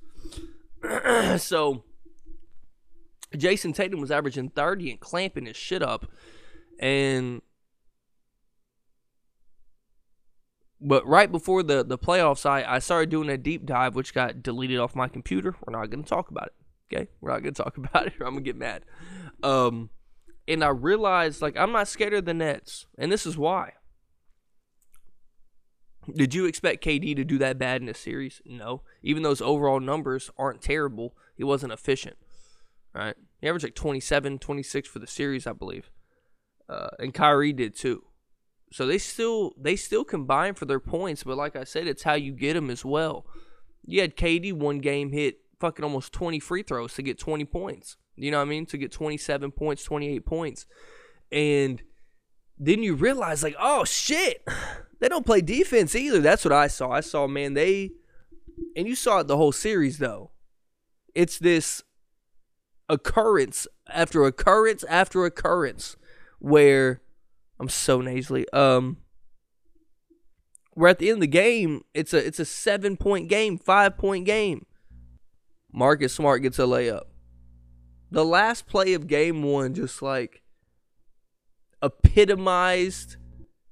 so 1.38 1.84
Jayson 3.38 3.72
Tatum 3.72 4.02
was 4.02 4.10
averaging 4.10 4.50
30 4.50 4.90
and 4.90 5.00
clamping 5.00 5.46
his 5.46 5.56
shit 5.56 5.84
up. 5.84 6.08
And 6.80 7.44
but 10.82 11.06
right 11.06 11.32
before 11.32 11.64
the 11.64 11.84
the 11.84 11.98
playoffs, 11.98 12.46
I, 12.46 12.64
I 12.64 12.80
started 12.80 13.10
doing 13.10 13.30
a 13.30 13.38
deep 13.38 13.66
dive, 13.66 13.96
which 13.96 14.14
got 14.14 14.42
deleted 14.42 14.80
off 14.80 14.96
my 14.96 15.08
computer. 15.08 15.56
We're 15.66 15.78
not 15.78 15.90
going 15.90 16.04
to 16.04 16.10
talk 16.10 16.30
about 16.30 16.48
it. 16.48 16.54
Okay, 16.92 17.10
we're 17.22 17.32
not 17.32 17.44
going 17.44 17.54
to 17.54 17.64
talk 17.64 17.78
about 17.78 18.08
it, 18.08 18.14
or 18.20 18.26
I'm 18.26 18.34
gonna 18.34 18.42
get 18.42 18.56
mad. 18.56 18.84
Um, 19.44 19.90
and 20.48 20.64
I 20.64 20.70
realized 20.70 21.42
like 21.42 21.58
I'm 21.58 21.72
not 21.72 21.88
scared 21.88 22.14
of 22.14 22.26
the 22.26 22.34
Nets, 22.34 22.88
and 22.98 23.12
this 23.12 23.26
is 23.26 23.38
why. 23.38 23.74
Did 26.16 26.34
you 26.34 26.46
expect 26.46 26.84
KD 26.84 27.16
to 27.18 27.24
do 27.24 27.38
that 27.38 27.60
bad 27.60 27.82
in 27.82 27.88
this 27.88 28.00
series? 28.00 28.42
No. 28.46 28.82
Even 29.04 29.22
those 29.22 29.42
overall 29.42 29.80
numbers 29.80 30.32
aren't 30.38 30.62
terrible. 30.62 31.16
He 31.36 31.44
wasn't 31.44 31.72
efficient. 31.72 32.18
Right? 32.96 33.16
He 33.40 33.48
averaged 33.48 33.66
like 33.66 33.76
27, 33.76 34.40
26 34.40 34.90
for 34.90 34.98
the 34.98 35.06
series, 35.06 35.46
I 35.46 35.54
believe. 35.54 35.92
Uh, 36.68 36.90
and 36.98 37.14
Kyrie 37.14 37.54
did 37.54 37.76
too. 37.76 38.06
So 38.72 38.86
they 38.86 38.98
still 38.98 39.54
they 39.60 39.76
still 39.76 40.04
combine 40.04 40.54
for 40.54 40.66
their 40.66 40.80
points, 40.80 41.24
but 41.24 41.38
like 41.38 41.56
I 41.56 41.64
said, 41.64 41.88
it's 41.88 42.04
how 42.04 42.14
you 42.14 42.32
get 42.32 42.54
them 42.54 42.70
as 42.70 42.86
well. 42.86 43.26
You 43.86 44.02
had 44.02 44.16
KD 44.16 44.54
one 44.54 44.80
game 44.80 45.12
hit 45.12 45.40
fucking 45.60 45.84
almost 45.84 46.14
20 46.14 46.40
free 46.40 46.64
throws 46.64 46.94
to 46.94 47.02
get 47.02 47.18
20 47.18 47.46
points. 47.46 47.98
You 48.16 48.32
know 48.32 48.38
what 48.38 48.48
I 48.48 48.50
mean? 48.50 48.66
To 48.68 48.78
get 48.78 48.92
27 48.92 49.52
points, 49.52 49.84
28 49.84 50.26
points. 50.26 50.66
And 51.32 51.82
then 52.58 52.84
you 52.84 52.96
realize 52.96 53.42
like, 53.42 53.56
oh 53.60 53.86
shit, 53.86 54.46
they 55.00 55.08
don't 55.08 55.26
play 55.26 55.42
defense 55.42 55.96
either. 55.96 56.20
That's 56.20 56.46
what 56.46 56.54
I 56.54 56.68
saw. 56.68 56.92
I 56.92 57.00
saw, 57.00 57.28
man, 57.28 57.54
they 57.54 57.92
and 58.76 58.88
you 58.88 58.96
saw 58.96 59.20
it 59.20 59.28
the 59.28 59.38
whole 59.38 59.52
series 59.52 59.98
though. 59.98 60.32
It's 61.16 61.40
this 61.40 61.84
occurrence 62.88 63.68
after 63.88 64.26
occurrence 64.26 64.84
after 64.84 65.26
occurrence 65.26 65.96
where 66.40 67.02
I'm 67.60 67.70
so 67.70 68.02
nasally. 68.02 68.50
Um, 68.52 68.98
we're 70.76 70.88
at 70.88 71.00
the 71.00 71.10
end 71.10 71.18
of 71.18 71.22
the 71.22 71.28
game, 71.28 71.84
it's 71.94 72.14
a 72.14 72.26
it's 72.26 72.40
a 72.40 72.46
seven 72.46 72.96
point 72.96 73.28
game, 73.28 73.58
five 73.58 73.98
point 73.98 74.26
game. 74.26 74.66
Marcus 75.72 76.14
Smart 76.14 76.42
gets 76.42 76.58
a 76.58 76.64
layup. 76.64 77.04
The 78.12 78.26
last 78.26 78.66
play 78.66 78.94
of 78.94 79.08
game 79.08 79.44
one 79.44 79.74
just 79.74 80.02
like 80.02 80.42
epitomized 81.82 83.18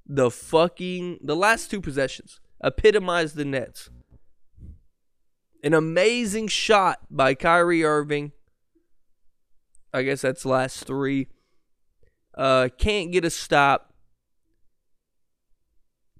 the 0.06 0.29
fucking 0.29 1.20
the 1.24 1.36
last 1.36 1.72
two 1.72 1.82
possessions 1.82 2.39
epitomized 2.63 3.36
the 3.36 3.46
Nets. 3.46 3.89
An 5.63 5.74
amazing 5.74 6.48
shot 6.48 7.00
by 7.10 7.36
Kyrie 7.36 7.84
Irving. 7.84 8.32
I 9.94 10.03
guess 10.03 10.22
that's 10.22 10.46
last 10.46 10.86
three. 10.86 11.29
Uh, 12.38 12.70
can't 12.77 13.12
get 13.12 13.25
a 13.25 13.32
stop. 13.32 13.94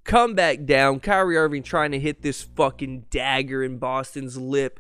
Come 0.04 0.34
back 0.34 0.66
down. 0.66 1.00
Kyrie 1.00 1.38
Irving 1.38 1.64
trying 1.64 1.92
to 1.92 2.00
hit 2.00 2.22
this 2.24 2.42
fucking 2.42 3.06
dagger 3.12 3.64
in 3.64 3.78
Boston's 3.78 4.38
lip. 4.38 4.80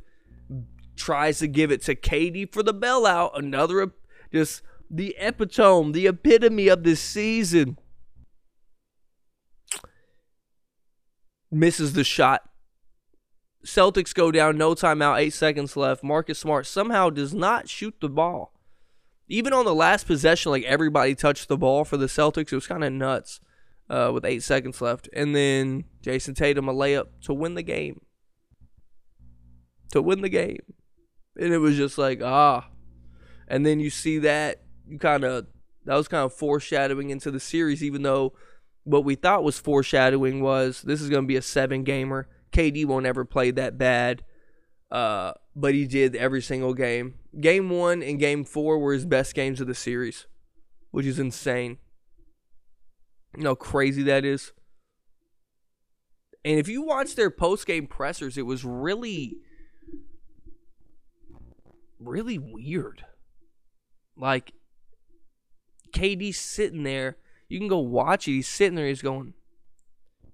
Tries 0.96 1.40
to 1.40 1.48
give 1.48 1.72
it 1.72 1.84
to 1.84 1.96
KD 1.96 2.52
for 2.52 2.64
the 2.64 2.74
bailout. 2.74 3.38
Another 3.38 3.94
just 4.34 4.64
the 4.90 5.16
epitome, 5.20 5.92
the 5.92 6.08
epitome 6.08 6.70
of 6.70 6.84
this 6.84 7.02
season. 7.02 7.78
Misses 11.52 11.94
the 11.94 12.04
shot. 12.04 12.50
Celtics 13.66 14.14
go 14.14 14.32
down, 14.32 14.58
no 14.58 14.74
timeout, 14.76 15.20
eight 15.20 15.34
seconds 15.34 15.76
left. 15.76 16.04
Marcus 16.04 16.40
Smart 16.40 16.66
somehow 16.66 17.10
does 17.10 17.34
not 17.34 17.68
shoot 17.70 17.96
the 18.00 18.10
ball. 18.10 18.57
Even 19.28 19.54
on 19.54 19.66
the 19.66 19.76
last 19.76 20.08
possession, 20.08 20.52
like 20.52 20.64
everybody 20.64 21.16
touched 21.16 21.48
the 21.48 21.58
ball 21.58 21.84
for 21.84 21.98
the 21.98 22.06
Celtics. 22.06 22.52
It 22.52 22.56
was 22.56 22.68
kind 22.68 22.84
of 22.84 22.94
nuts 22.94 23.40
uh, 23.90 24.12
with 24.14 24.26
eight 24.26 24.44
seconds 24.44 24.82
left. 24.82 25.10
And 25.14 25.36
then 25.36 25.86
Jayson 26.02 26.36
Tatum 26.36 26.70
a 26.70 26.74
layup 26.74 27.08
to 27.24 27.34
win 27.34 27.56
the 27.56 27.64
game. 27.64 28.02
To 29.92 30.02
win 30.02 30.22
the 30.22 30.30
game. 30.30 30.62
And 31.40 31.54
it 31.54 31.60
was 31.60 31.76
just 31.76 31.98
like, 31.98 32.22
ah. 32.22 32.70
And 33.48 33.66
then 33.66 33.80
you 33.80 33.90
see 33.90 34.20
that 34.20 34.62
you 34.88 34.98
kind 34.98 35.24
of 35.24 35.48
that 35.86 35.96
was 35.96 36.08
kind 36.08 36.26
of 36.26 36.34
foreshadowing 36.34 37.10
into 37.10 37.32
the 37.32 37.40
series, 37.40 37.84
even 37.84 38.02
though 38.02 38.34
what 38.84 39.06
we 39.06 39.16
thought 39.16 39.44
was 39.44 39.60
foreshadowing 39.60 40.42
was 40.42 40.82
this 40.82 41.02
is 41.02 41.10
going 41.10 41.24
to 41.24 41.28
be 41.28 41.38
a 41.38 41.42
seven 41.42 41.84
gamer. 41.84 42.28
KD 42.52 42.86
won't 42.86 43.06
ever 43.06 43.24
play 43.26 43.52
that 43.52 43.78
bad, 43.78 44.24
uh, 44.92 45.34
but 45.60 45.74
he 45.74 45.88
did 45.88 46.16
every 46.16 46.42
single 46.42 46.76
game. 46.76 47.16
Game 47.42 47.72
one 47.72 48.04
and 48.04 48.20
game 48.20 48.46
four 48.46 48.78
were 48.78 48.94
his 48.94 49.06
best 49.06 49.34
games 49.34 49.60
of 49.60 49.66
the 49.66 49.74
series, 49.74 50.28
which 50.92 51.08
is 51.08 51.18
insane. 51.18 51.80
You 53.36 53.44
know 53.44 53.56
crazy 53.56 54.04
that 54.04 54.24
is. 54.24 54.54
And 56.46 56.60
if 56.60 56.68
you 56.68 56.84
watch 56.84 57.16
their 57.16 57.32
post 57.32 57.66
game 57.66 57.88
pressers, 57.88 58.38
it 58.38 58.44
was 58.44 58.64
really, 58.64 59.38
really 62.00 62.38
weird. 62.38 63.04
Like 64.16 64.54
KD's 65.92 66.38
sitting 66.38 66.84
there. 66.84 67.18
You 67.50 67.58
can 67.58 67.68
go 67.68 67.80
watch 67.80 68.28
it. 68.28 68.32
He's 68.32 68.48
sitting 68.48 68.76
there. 68.76 68.88
He's 68.88 69.02
going, 69.02 69.34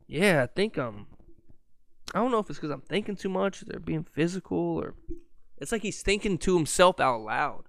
"Yeah, 0.05 0.43
I 0.43 0.47
think 0.47 0.77
I'm. 0.77 1.07
I 2.13 2.19
don't 2.19 2.31
know 2.31 2.39
if 2.39 2.49
it's 2.49 2.59
because 2.59 2.71
I'm 2.71 2.81
thinking 2.81 3.15
too 3.15 3.29
much. 3.29 3.61
They're 3.61 3.79
being 3.79 4.03
physical, 4.03 4.57
or 4.57 4.95
it's 5.57 5.71
like 5.71 5.81
he's 5.81 6.01
thinking 6.01 6.37
to 6.39 6.55
himself 6.55 6.99
out 6.99 7.21
loud. 7.21 7.63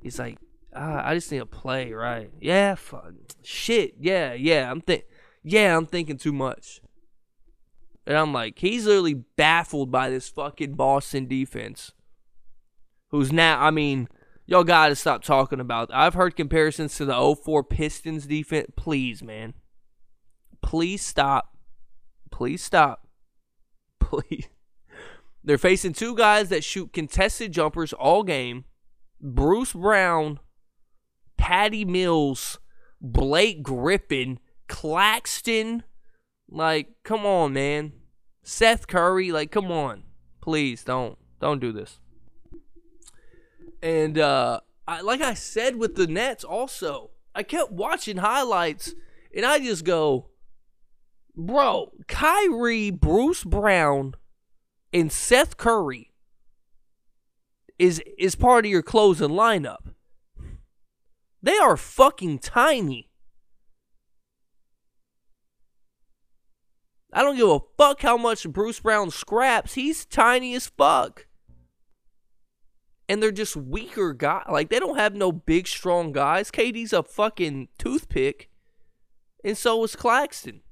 He's 0.00 0.18
like, 0.18 0.38
ah, 0.74 1.02
I 1.04 1.14
just 1.14 1.32
need 1.32 1.38
to 1.38 1.46
play 1.46 1.92
right. 1.92 2.30
Yeah, 2.40 2.76
fun. 2.76 3.18
Shit. 3.42 3.94
Yeah, 3.98 4.34
yeah. 4.34 4.70
I'm 4.70 4.80
think. 4.80 5.04
Yeah, 5.42 5.76
I'm 5.76 5.86
thinking 5.86 6.18
too 6.18 6.32
much. 6.32 6.80
And 8.06 8.16
I'm 8.16 8.32
like, 8.32 8.58
he's 8.58 8.86
literally 8.86 9.14
baffled 9.14 9.90
by 9.90 10.10
this 10.10 10.28
fucking 10.28 10.74
Boston 10.74 11.26
defense. 11.26 11.92
Who's 13.10 13.32
now, 13.32 13.60
I 13.60 13.70
mean, 13.70 14.08
y'all 14.46 14.64
got 14.64 14.88
to 14.88 14.96
stop 14.96 15.22
talking 15.24 15.60
about. 15.60 15.90
I've 15.92 16.14
heard 16.14 16.36
comparisons 16.36 16.96
to 16.96 17.04
the 17.04 17.36
04 17.44 17.64
Pistons 17.64 18.26
defense. 18.26 18.68
Please, 18.76 19.22
man. 19.22 19.54
Please 20.62 21.02
stop. 21.02 21.56
Please 22.30 22.62
stop. 22.62 23.05
Please. 24.06 24.48
They're 25.44 25.58
facing 25.58 25.92
two 25.92 26.16
guys 26.16 26.48
that 26.48 26.64
shoot 26.64 26.92
contested 26.92 27.52
jumpers 27.52 27.92
all 27.92 28.24
game. 28.24 28.64
Bruce 29.20 29.72
Brown, 29.72 30.40
Patty 31.36 31.84
Mills, 31.84 32.58
Blake 33.00 33.62
Griffin, 33.62 34.40
Claxton. 34.68 35.84
Like, 36.48 36.88
come 37.04 37.24
on, 37.24 37.52
man. 37.52 37.92
Seth 38.42 38.86
Curry, 38.86 39.30
like, 39.32 39.50
come 39.50 39.70
on. 39.70 40.02
Please 40.40 40.84
don't 40.84 41.18
don't 41.40 41.60
do 41.60 41.72
this. 41.72 42.00
And 43.82 44.18
uh, 44.18 44.60
I, 44.88 45.00
like 45.00 45.20
I 45.20 45.34
said 45.34 45.76
with 45.76 45.96
the 45.96 46.06
Nets, 46.06 46.44
also, 46.44 47.10
I 47.34 47.42
kept 47.42 47.72
watching 47.72 48.16
highlights, 48.18 48.94
and 49.34 49.44
I 49.44 49.58
just 49.58 49.84
go, 49.84 50.30
bro, 51.36 51.92
Kyrie, 52.08 52.90
Bruce 52.90 53.44
Brown, 53.44 54.14
and 54.92 55.12
Seth 55.12 55.56
Curry 55.56 56.12
is 57.78 58.02
is 58.18 58.34
part 58.34 58.64
of 58.64 58.70
your 58.70 58.82
closing 58.82 59.30
lineup. 59.30 59.92
They 61.42 61.56
are 61.58 61.76
fucking 61.76 62.38
tiny. 62.40 63.10
I 67.12 67.22
don't 67.22 67.36
give 67.36 67.48
a 67.48 67.60
fuck 67.78 68.02
how 68.02 68.16
much 68.16 68.48
Bruce 68.48 68.80
Brown 68.80 69.10
scraps. 69.10 69.74
He's 69.74 70.04
tiny 70.04 70.54
as 70.54 70.66
fuck 70.66 71.26
and 73.08 73.22
they're 73.22 73.32
just 73.32 73.56
weaker 73.56 74.12
guys. 74.12 74.46
Like 74.50 74.70
they 74.70 74.78
don't 74.78 74.98
have 74.98 75.14
no 75.14 75.32
big 75.32 75.68
strong 75.68 76.12
guys. 76.12 76.50
KD's 76.50 76.92
a 76.92 77.02
fucking 77.02 77.68
toothpick, 77.78 78.50
and 79.44 79.56
so 79.56 79.82
is 79.84 79.96
Claxton. 79.96 80.62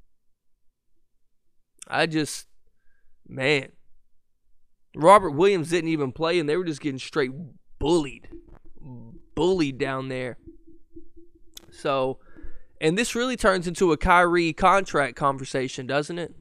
I 1.89 2.07
just, 2.07 2.47
man, 3.29 3.73
Robert 4.95 5.31
Williams 5.31 5.71
didn't 5.71 5.91
even 5.91 6.13
play, 6.13 6.39
and 6.39 6.49
they 6.49 6.57
were 6.57 6.65
just 6.65 6.81
getting 6.81 6.99
straight 6.99 7.33
bullied, 7.79 8.29
bullied 9.35 9.79
down 9.79 10.09
there. 10.09 10.39
So, 11.71 12.19
and 12.81 12.97
this 12.97 13.15
really 13.15 13.37
turns 13.37 13.67
into 13.67 13.93
a 13.93 13.97
Kyrie 13.97 14.53
contract 14.53 15.17
conversation, 15.17 15.87
doesn't 15.87 16.19
it? 16.19 16.35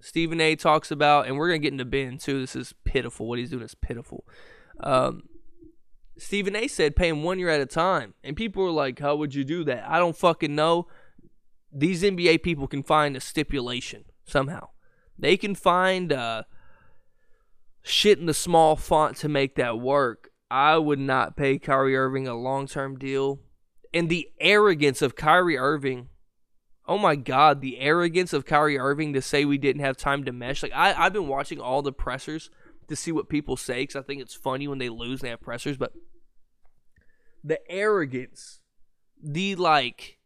Stephen 0.00 0.40
A. 0.40 0.56
talks 0.56 0.90
about, 0.90 1.26
and 1.26 1.36
we're 1.36 1.48
gonna 1.48 1.58
get 1.58 1.72
into 1.72 1.84
Ben 1.84 2.16
too. 2.16 2.40
This 2.40 2.56
is 2.56 2.74
pitiful. 2.84 3.28
What 3.28 3.38
he's 3.38 3.50
doing 3.50 3.62
is 3.62 3.74
pitiful. 3.74 4.24
Um, 4.80 5.24
Stephen 6.16 6.56
A. 6.56 6.68
said, 6.68 6.96
"Pay 6.96 7.08
him 7.08 7.22
one 7.22 7.38
year 7.38 7.50
at 7.50 7.60
a 7.60 7.66
time," 7.66 8.14
and 8.24 8.36
people 8.36 8.62
were 8.62 8.70
like, 8.70 8.98
"How 8.98 9.14
would 9.16 9.34
you 9.34 9.44
do 9.44 9.62
that?" 9.64 9.86
I 9.88 9.98
don't 9.98 10.16
fucking 10.16 10.54
know. 10.54 10.88
These 11.70 12.02
NBA 12.02 12.38
people 12.38 12.66
can 12.66 12.82
find 12.82 13.14
a 13.14 13.20
stipulation 13.20 14.04
somehow. 14.30 14.68
They 15.18 15.36
can 15.36 15.54
find 15.54 16.12
uh, 16.12 16.44
shit 17.82 18.18
in 18.18 18.26
the 18.26 18.34
small 18.34 18.76
font 18.76 19.16
to 19.18 19.28
make 19.28 19.56
that 19.56 19.78
work. 19.78 20.30
I 20.50 20.78
would 20.78 20.98
not 20.98 21.36
pay 21.36 21.58
Kyrie 21.58 21.96
Irving 21.96 22.26
a 22.26 22.34
long 22.34 22.66
term 22.66 22.98
deal. 22.98 23.40
And 23.92 24.08
the 24.08 24.28
arrogance 24.40 25.02
of 25.02 25.16
Kyrie 25.16 25.58
Irving. 25.58 26.08
Oh 26.86 26.98
my 26.98 27.14
God, 27.14 27.60
the 27.60 27.78
arrogance 27.78 28.32
of 28.32 28.46
Kyrie 28.46 28.78
Irving 28.78 29.12
to 29.12 29.22
say 29.22 29.44
we 29.44 29.58
didn't 29.58 29.82
have 29.82 29.96
time 29.96 30.24
to 30.24 30.32
mesh. 30.32 30.62
Like, 30.62 30.72
I, 30.74 30.92
I've 30.94 31.12
been 31.12 31.28
watching 31.28 31.60
all 31.60 31.82
the 31.82 31.92
pressers 31.92 32.50
to 32.88 32.96
see 32.96 33.12
what 33.12 33.28
people 33.28 33.56
say 33.56 33.82
because 33.82 33.96
I 33.96 34.02
think 34.02 34.20
it's 34.20 34.34
funny 34.34 34.66
when 34.66 34.78
they 34.78 34.88
lose 34.88 35.20
and 35.20 35.26
they 35.26 35.30
have 35.30 35.40
pressers. 35.40 35.76
But 35.76 35.92
the 37.44 37.60
arrogance, 37.70 38.60
the 39.22 39.54
like, 39.54 40.18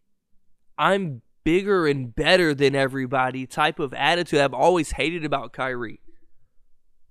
I'm 0.79 1.23
bigger 1.45 1.87
and 1.87 2.15
better 2.15 2.55
than 2.55 2.75
everybody 2.75 3.47
type 3.47 3.79
of 3.79 3.95
attitude 3.95 4.41
I've 4.41 4.55
always 4.55 4.93
hated 4.93 5.25
about 5.25 5.53
Kyrie. 5.53 6.01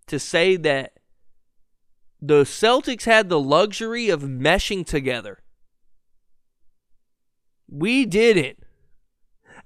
To 0.08 0.20
say 0.20 0.58
that 0.58 0.94
the 2.22 2.44
Celtics 2.44 3.04
had 3.04 3.30
the 3.30 3.40
luxury 3.40 4.10
of 4.10 4.22
meshing 4.24 4.86
together. 4.86 5.44
We 7.70 8.06
didn't. 8.06 8.60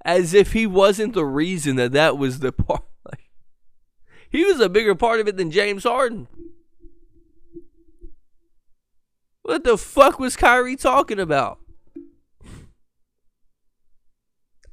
As 0.04 0.34
if 0.34 0.52
he 0.52 0.66
wasn't 0.66 1.14
the 1.14 1.24
reason 1.24 1.76
that 1.76 1.92
that 1.92 2.18
was 2.18 2.40
the 2.40 2.52
part. 2.52 2.84
Like, 3.04 3.30
he 4.28 4.44
was 4.44 4.60
a 4.60 4.68
bigger 4.68 4.94
part 4.94 5.18
of 5.18 5.28
it 5.28 5.38
than 5.38 5.50
James 5.50 5.84
Harden. 5.84 6.28
What 9.42 9.64
the 9.64 9.78
fuck 9.78 10.18
was 10.18 10.36
Kyrie 10.36 10.76
talking 10.76 11.18
about? 11.18 11.58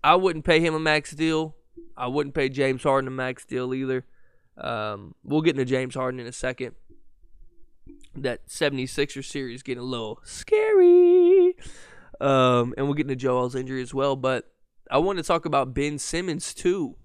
I 0.05 0.13
wouldn't 0.13 0.45
pay 0.45 0.59
him 0.59 0.75
a 0.75 0.79
max 0.79 1.13
deal. 1.13 1.55
I 1.97 2.05
wouldn't 2.05 2.35
pay 2.35 2.47
James 2.47 2.83
Harden 2.83 3.07
a 3.07 3.12
max 3.12 3.43
deal 3.43 3.74
either. 3.74 4.05
Um, 4.55 5.15
we'll 5.24 5.41
get 5.41 5.55
into 5.55 5.65
James 5.65 5.95
Harden 5.95 6.19
in 6.19 6.27
a 6.27 6.31
second. 6.31 6.75
That 8.15 8.47
76er 8.47 9.25
series 9.25 9.63
getting 9.63 9.81
a 9.81 9.85
little 9.85 10.19
scary. 10.24 11.55
Um, 12.21 12.75
and 12.77 12.85
we'll 12.85 12.93
get 12.93 13.07
into 13.09 13.15
Joel's 13.15 13.56
injury 13.56 13.82
as 13.82 13.95
well. 13.95 14.15
But 14.15 14.45
I 14.91 14.99
want 14.99 15.17
to 15.17 15.23
talk 15.23 15.47
about 15.47 15.73
Ben 15.73 15.97
Simmons 15.97 16.53
too. 16.53 16.97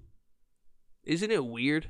Isn't 1.02 1.30
it 1.30 1.46
weird? 1.46 1.88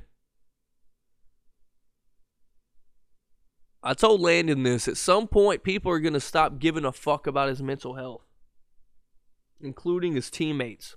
I 3.83 3.95
told 3.95 4.21
Landon 4.21 4.63
this. 4.63 4.87
At 4.87 4.95
some 4.95 5.27
point, 5.27 5.63
people 5.63 5.91
are 5.91 5.99
going 5.99 6.13
to 6.13 6.21
stop 6.21 6.57
giving 6.57 6.85
a 6.85 6.93
fuck 6.93 7.27
about 7.27 7.49
his 7.49 7.61
mental 7.61 7.95
health, 7.95 8.21
including 9.59 10.13
his 10.13 10.29
teammates. 10.29 10.95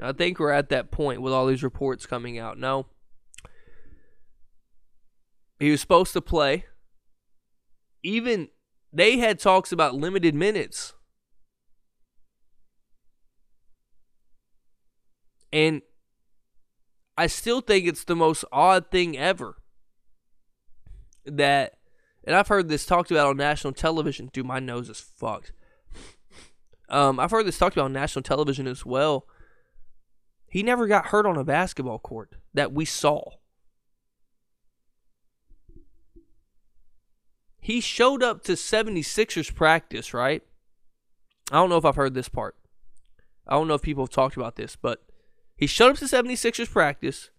I 0.00 0.12
think 0.12 0.38
we're 0.38 0.50
at 0.50 0.68
that 0.68 0.90
point 0.90 1.22
with 1.22 1.32
all 1.32 1.46
these 1.46 1.62
reports 1.62 2.06
coming 2.06 2.38
out. 2.38 2.58
No. 2.58 2.86
He 5.58 5.70
was 5.70 5.80
supposed 5.80 6.12
to 6.12 6.20
play. 6.20 6.66
Even 8.02 8.48
they 8.92 9.18
had 9.18 9.38
talks 9.38 9.72
about 9.72 9.94
limited 9.94 10.34
minutes. 10.34 10.92
And 15.52 15.80
I 17.16 17.26
still 17.26 17.62
think 17.62 17.86
it's 17.86 18.04
the 18.04 18.16
most 18.16 18.44
odd 18.52 18.90
thing 18.90 19.16
ever 19.16 19.56
that, 21.24 21.78
and 22.24 22.36
I've 22.36 22.48
heard 22.48 22.68
this 22.68 22.84
talked 22.84 23.10
about 23.10 23.28
on 23.28 23.38
national 23.38 23.72
television. 23.72 24.28
Dude, 24.32 24.44
my 24.44 24.60
nose 24.60 24.90
is 24.90 25.00
fucked. 25.00 25.52
Um, 26.90 27.18
I've 27.18 27.30
heard 27.30 27.46
this 27.46 27.58
talked 27.58 27.76
about 27.76 27.86
on 27.86 27.92
national 27.94 28.22
television 28.22 28.66
as 28.66 28.84
well 28.84 29.26
he 30.48 30.62
never 30.62 30.86
got 30.86 31.06
hurt 31.06 31.26
on 31.26 31.36
a 31.36 31.44
basketball 31.44 31.98
court 31.98 32.34
that 32.54 32.72
we 32.72 32.84
saw. 32.84 33.32
He 37.60 37.80
showed 37.80 38.22
up 38.22 38.44
to 38.44 38.52
76ers 38.52 39.52
practice, 39.52 40.14
right? 40.14 40.42
I 41.50 41.56
don't 41.56 41.68
know 41.68 41.76
if 41.76 41.84
I've 41.84 41.96
heard 41.96 42.14
this 42.14 42.28
part. 42.28 42.54
I 43.46 43.54
don't 43.54 43.68
know 43.68 43.74
if 43.74 43.82
people 43.82 44.04
have 44.04 44.10
talked 44.10 44.36
about 44.36 44.56
this, 44.56 44.76
but 44.76 45.02
he 45.56 45.66
showed 45.66 45.90
up 45.90 45.98
to 45.98 46.04
76ers 46.04 46.70
practice. 46.70 47.30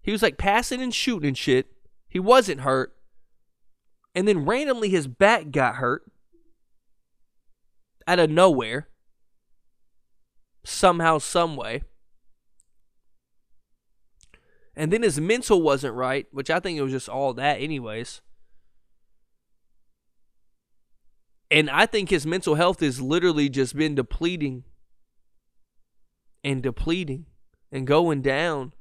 He 0.00 0.10
was 0.10 0.22
like 0.22 0.38
passing 0.38 0.80
and 0.80 0.94
shooting 0.94 1.28
and 1.28 1.38
shit. 1.38 1.66
He 2.08 2.18
wasn't 2.18 2.62
hurt. 2.62 2.96
And 4.14 4.26
then 4.26 4.44
randomly 4.44 4.88
his 4.88 5.06
back 5.06 5.50
got 5.50 5.76
hurt 5.76 6.10
out 8.06 8.18
of 8.18 8.30
nowhere. 8.30 8.88
Somehow, 10.64 11.18
some 11.18 11.56
way. 11.56 11.82
And 14.74 14.92
then 14.92 15.02
his 15.02 15.20
mental 15.20 15.60
wasn't 15.60 15.94
right, 15.94 16.26
which 16.30 16.50
I 16.50 16.60
think 16.60 16.78
it 16.78 16.82
was 16.82 16.92
just 16.92 17.08
all 17.08 17.34
that, 17.34 17.60
anyways. 17.60 18.22
And 21.50 21.68
I 21.68 21.84
think 21.84 22.08
his 22.08 22.26
mental 22.26 22.54
health 22.54 22.80
has 22.80 23.00
literally 23.00 23.50
just 23.50 23.76
been 23.76 23.94
depleting 23.94 24.64
and 26.42 26.62
depleting 26.62 27.26
and 27.70 27.86
going 27.86 28.22
down. 28.22 28.72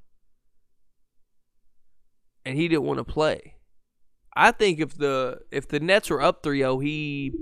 And 2.45 2.57
he 2.57 2.69
didn't 2.69 2.85
want 2.85 2.99
to 2.99 3.03
play. 3.03 3.55
I 4.33 4.51
think 4.51 4.79
if 4.79 4.97
the 4.97 5.41
if 5.51 5.67
the 5.67 5.81
Nets 5.81 6.09
were 6.09 6.21
up 6.21 6.41
3-0, 6.41 6.81
he 6.81 7.33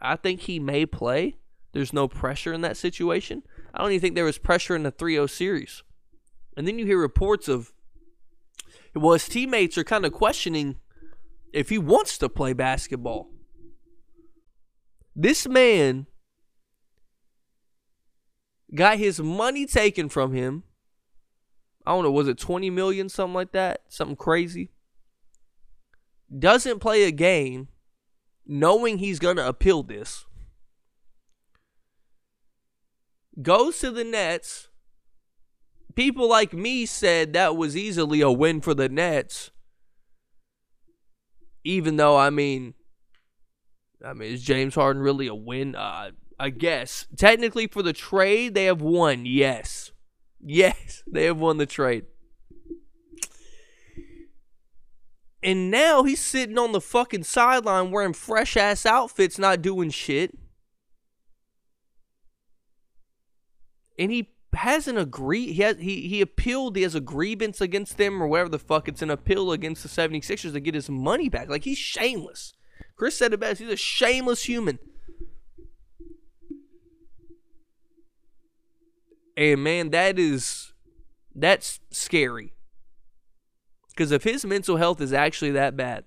I 0.00 0.16
think 0.16 0.40
he 0.40 0.60
may 0.60 0.84
play. 0.84 1.38
There's 1.72 1.94
no 1.94 2.06
pressure 2.06 2.52
in 2.52 2.60
that 2.60 2.76
situation. 2.76 3.42
I 3.72 3.78
don't 3.78 3.90
even 3.90 4.00
think 4.02 4.14
there 4.14 4.26
was 4.26 4.38
pressure 4.38 4.76
in 4.76 4.82
the 4.82 4.92
3-0 4.92 5.30
series. 5.30 5.82
And 6.56 6.66
then 6.66 6.78
you 6.78 6.86
hear 6.86 6.98
reports 6.98 7.48
of, 7.48 7.72
well, 8.94 9.14
his 9.14 9.28
teammates 9.28 9.76
are 9.76 9.84
kind 9.84 10.06
of 10.06 10.12
questioning 10.12 10.76
if 11.52 11.68
he 11.68 11.78
wants 11.78 12.18
to 12.18 12.28
play 12.28 12.52
basketball. 12.52 13.30
This 15.16 15.46
man 15.46 16.06
got 18.74 18.98
his 18.98 19.20
money 19.20 19.66
taken 19.66 20.08
from 20.08 20.32
him. 20.32 20.64
I 21.86 21.92
don't 21.92 22.04
know, 22.04 22.10
was 22.10 22.28
it 22.28 22.38
20 22.38 22.70
million, 22.70 23.08
something 23.08 23.34
like 23.34 23.52
that? 23.52 23.82
Something 23.88 24.16
crazy. 24.16 24.70
Doesn't 26.36 26.80
play 26.80 27.04
a 27.04 27.12
game 27.12 27.68
knowing 28.46 28.98
he's 28.98 29.18
going 29.18 29.36
to 29.36 29.46
appeal 29.46 29.82
this. 29.82 30.24
Goes 33.40 33.78
to 33.80 33.90
the 33.90 34.04
Nets 34.04 34.68
people 35.94 36.28
like 36.28 36.52
me 36.52 36.86
said 36.86 37.32
that 37.32 37.56
was 37.56 37.76
easily 37.76 38.20
a 38.20 38.30
win 38.30 38.60
for 38.60 38.74
the 38.74 38.88
Nets. 38.88 39.50
Even 41.64 41.96
though, 41.96 42.16
I 42.16 42.30
mean, 42.30 42.74
I 44.04 44.12
mean, 44.12 44.32
is 44.32 44.42
James 44.42 44.74
Harden 44.74 45.02
really 45.02 45.26
a 45.26 45.34
win? 45.34 45.74
Uh, 45.74 46.10
I 46.38 46.50
guess 46.50 47.06
technically 47.16 47.66
for 47.66 47.82
the 47.82 47.92
trade 47.92 48.54
they 48.54 48.64
have 48.64 48.82
won. 48.82 49.24
Yes, 49.24 49.92
yes, 50.40 51.02
they 51.10 51.24
have 51.24 51.38
won 51.38 51.58
the 51.58 51.66
trade. 51.66 52.04
And 55.42 55.70
now 55.70 56.04
he's 56.04 56.20
sitting 56.20 56.56
on 56.56 56.72
the 56.72 56.80
fucking 56.80 57.24
sideline 57.24 57.90
wearing 57.90 58.14
fresh 58.14 58.56
ass 58.56 58.86
outfits, 58.86 59.38
not 59.38 59.60
doing 59.60 59.90
shit. 59.90 60.34
And 63.98 64.10
he 64.10 64.33
has 64.54 64.88
an 64.88 64.98
agree 64.98 65.52
he 65.52 65.62
has 65.62 65.78
he 65.78 66.08
he 66.08 66.20
appealed 66.20 66.76
he 66.76 66.82
has 66.82 66.94
a 66.94 67.00
grievance 67.00 67.60
against 67.60 67.96
them 67.96 68.22
or 68.22 68.26
whatever 68.26 68.48
the 68.48 68.58
fuck 68.58 68.88
it's 68.88 69.02
an 69.02 69.10
appeal 69.10 69.52
against 69.52 69.82
the 69.82 69.88
76ers 69.88 70.52
to 70.52 70.60
get 70.60 70.74
his 70.74 70.90
money 70.90 71.28
back. 71.28 71.48
Like 71.48 71.64
he's 71.64 71.78
shameless. 71.78 72.52
Chris 72.96 73.16
said 73.16 73.32
it 73.32 73.40
best 73.40 73.60
he's 73.60 73.70
a 73.70 73.76
shameless 73.76 74.44
human. 74.44 74.78
And 79.36 79.62
man 79.62 79.90
that 79.90 80.18
is 80.18 80.72
that's 81.34 81.80
scary. 81.90 82.52
Because 83.90 84.10
if 84.10 84.24
his 84.24 84.44
mental 84.44 84.76
health 84.76 85.00
is 85.00 85.12
actually 85.12 85.52
that 85.52 85.76
bad 85.76 86.04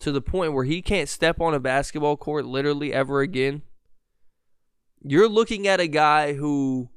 to 0.00 0.12
the 0.12 0.20
point 0.20 0.52
where 0.52 0.64
he 0.64 0.82
can't 0.82 1.08
step 1.08 1.40
on 1.40 1.54
a 1.54 1.60
basketball 1.60 2.16
court 2.16 2.44
literally 2.44 2.92
ever 2.92 3.20
again 3.20 3.62
you're 5.04 5.28
looking 5.28 5.66
at 5.66 5.80
a 5.80 5.88
guy 5.88 6.34
who 6.34 6.88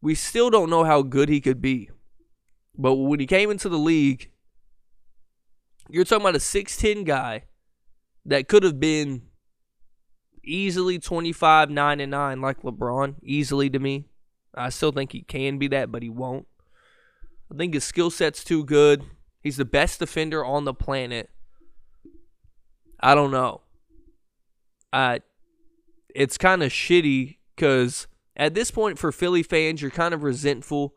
we 0.00 0.14
still 0.14 0.50
don't 0.50 0.70
know 0.70 0.84
how 0.84 1.02
good 1.02 1.28
he 1.28 1.40
could 1.40 1.60
be. 1.60 1.90
But 2.76 2.94
when 2.94 3.20
he 3.20 3.26
came 3.26 3.50
into 3.50 3.68
the 3.68 3.78
league, 3.78 4.30
you're 5.88 6.04
talking 6.04 6.22
about 6.22 6.36
a 6.36 6.38
6'10 6.38 7.04
guy 7.04 7.44
that 8.24 8.48
could 8.48 8.62
have 8.62 8.78
been 8.78 9.22
easily 10.44 10.98
25, 10.98 11.70
9 11.70 12.00
and 12.00 12.10
9 12.10 12.40
like 12.40 12.62
LeBron, 12.62 13.16
easily 13.22 13.70
to 13.70 13.78
me. 13.78 14.08
I 14.54 14.70
still 14.70 14.92
think 14.92 15.12
he 15.12 15.22
can 15.22 15.58
be 15.58 15.68
that, 15.68 15.92
but 15.92 16.02
he 16.02 16.08
won't. 16.08 16.46
I 17.52 17.56
think 17.56 17.74
his 17.74 17.84
skill 17.84 18.10
set's 18.10 18.42
too 18.42 18.64
good. 18.64 19.04
He's 19.42 19.56
the 19.56 19.64
best 19.64 20.00
defender 20.00 20.44
on 20.44 20.64
the 20.64 20.74
planet. 20.74 21.30
I 23.00 23.14
don't 23.14 23.30
know. 23.30 23.60
Uh, 24.92 25.18
it's 26.14 26.38
kind 26.38 26.62
of 26.62 26.72
shitty 26.72 27.36
because 27.54 28.06
at 28.36 28.54
this 28.54 28.70
point 28.70 28.98
for 28.98 29.10
Philly 29.12 29.42
fans, 29.42 29.80
you're 29.80 29.90
kind 29.90 30.12
of 30.12 30.22
resentful, 30.22 30.94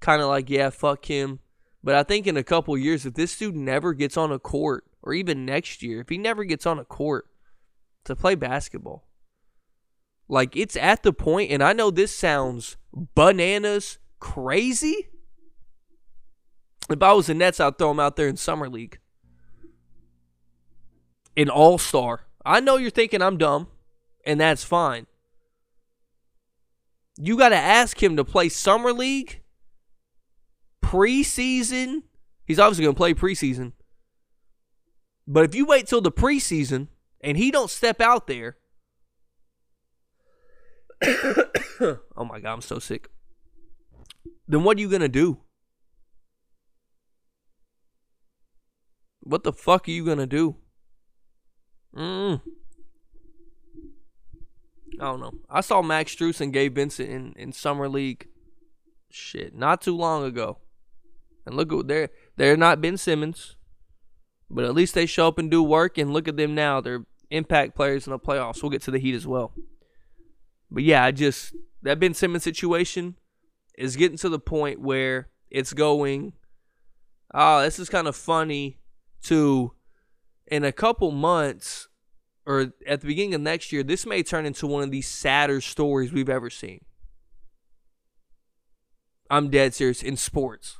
kind 0.00 0.20
of 0.20 0.28
like, 0.28 0.50
yeah, 0.50 0.70
fuck 0.70 1.04
him. 1.04 1.38
But 1.84 1.94
I 1.94 2.02
think 2.02 2.26
in 2.26 2.36
a 2.36 2.44
couple 2.44 2.76
years, 2.76 3.06
if 3.06 3.14
this 3.14 3.36
dude 3.36 3.56
never 3.56 3.92
gets 3.92 4.16
on 4.16 4.32
a 4.32 4.38
court, 4.38 4.84
or 5.02 5.14
even 5.14 5.44
next 5.44 5.82
year, 5.82 6.00
if 6.00 6.08
he 6.08 6.18
never 6.18 6.44
gets 6.44 6.66
on 6.66 6.78
a 6.78 6.84
court 6.84 7.26
to 8.04 8.16
play 8.16 8.34
basketball, 8.34 9.06
like 10.28 10.56
it's 10.56 10.76
at 10.76 11.02
the 11.02 11.12
point, 11.12 11.50
and 11.50 11.62
I 11.62 11.72
know 11.72 11.90
this 11.90 12.14
sounds 12.14 12.76
bananas 12.92 13.98
crazy. 14.20 15.08
If 16.88 17.02
I 17.02 17.12
was 17.12 17.26
the 17.26 17.34
Nets, 17.34 17.60
I'd 17.60 17.78
throw 17.78 17.90
him 17.90 18.00
out 18.00 18.16
there 18.16 18.28
in 18.28 18.36
summer 18.36 18.68
league, 18.68 18.98
an 21.36 21.48
all 21.48 21.78
star. 21.78 22.26
I 22.44 22.60
know 22.60 22.76
you're 22.76 22.90
thinking 22.90 23.22
I'm 23.22 23.38
dumb, 23.38 23.68
and 24.24 24.40
that's 24.40 24.64
fine. 24.64 25.06
You 27.18 27.36
got 27.36 27.50
to 27.50 27.56
ask 27.56 28.02
him 28.02 28.16
to 28.16 28.24
play 28.24 28.48
summer 28.48 28.92
league, 28.92 29.42
preseason. 30.82 32.02
He's 32.46 32.58
obviously 32.58 32.84
going 32.84 32.94
to 32.94 32.98
play 32.98 33.14
preseason. 33.14 33.72
But 35.26 35.44
if 35.44 35.54
you 35.54 35.66
wait 35.66 35.86
till 35.86 36.00
the 36.00 36.10
preseason 36.10 36.88
and 37.20 37.36
he 37.36 37.50
don't 37.50 37.70
step 37.70 38.00
out 38.00 38.26
there, 38.26 38.56
oh 41.80 42.24
my 42.24 42.40
god, 42.40 42.52
I'm 42.54 42.60
so 42.60 42.78
sick. 42.78 43.08
Then 44.48 44.64
what 44.64 44.76
are 44.76 44.80
you 44.80 44.88
going 44.88 45.02
to 45.02 45.08
do? 45.08 45.38
What 49.20 49.44
the 49.44 49.52
fuck 49.52 49.88
are 49.88 49.92
you 49.92 50.04
going 50.04 50.18
to 50.18 50.26
do? 50.26 50.56
Mm. 51.96 52.40
I 55.00 55.04
don't 55.04 55.20
know. 55.20 55.32
I 55.48 55.60
saw 55.60 55.82
Max 55.82 56.14
Strus 56.14 56.40
and 56.40 56.52
Gabe 56.52 56.74
Vincent 56.74 57.08
in, 57.08 57.32
in 57.36 57.52
summer 57.52 57.88
league. 57.88 58.28
Shit, 59.10 59.54
not 59.54 59.82
too 59.82 59.96
long 59.96 60.24
ago. 60.24 60.58
And 61.44 61.56
look 61.56 61.72
at 61.72 61.88
they're 61.88 62.10
they're 62.36 62.56
not 62.56 62.80
Ben 62.80 62.96
Simmons, 62.96 63.56
but 64.50 64.64
at 64.64 64.74
least 64.74 64.94
they 64.94 65.06
show 65.06 65.28
up 65.28 65.38
and 65.38 65.50
do 65.50 65.62
work. 65.62 65.98
And 65.98 66.12
look 66.12 66.28
at 66.28 66.36
them 66.36 66.54
now; 66.54 66.80
they're 66.80 67.04
impact 67.30 67.74
players 67.74 68.06
in 68.06 68.12
the 68.12 68.18
playoffs. 68.18 68.62
We'll 68.62 68.70
get 68.70 68.82
to 68.82 68.90
the 68.90 68.98
Heat 68.98 69.14
as 69.14 69.26
well. 69.26 69.52
But 70.70 70.84
yeah, 70.84 71.04
I 71.04 71.10
just 71.10 71.54
that 71.82 71.98
Ben 71.98 72.14
Simmons 72.14 72.44
situation 72.44 73.16
is 73.76 73.96
getting 73.96 74.18
to 74.18 74.28
the 74.28 74.38
point 74.38 74.80
where 74.80 75.28
it's 75.50 75.72
going. 75.72 76.34
Oh, 77.34 77.62
this 77.62 77.78
is 77.78 77.88
kind 77.88 78.06
of 78.06 78.16
funny. 78.16 78.78
To 79.24 79.72
in 80.46 80.64
a 80.64 80.72
couple 80.72 81.10
months, 81.12 81.88
or 82.44 82.72
at 82.86 83.00
the 83.00 83.06
beginning 83.06 83.34
of 83.34 83.40
next 83.40 83.72
year, 83.72 83.82
this 83.82 84.04
may 84.04 84.22
turn 84.22 84.46
into 84.46 84.66
one 84.66 84.82
of 84.82 84.90
the 84.90 85.02
sadder 85.02 85.60
stories 85.60 86.12
we've 86.12 86.28
ever 86.28 86.50
seen. 86.50 86.84
I'm 89.30 89.48
dead 89.48 89.74
serious 89.74 90.02
in 90.02 90.16
sports. 90.16 90.78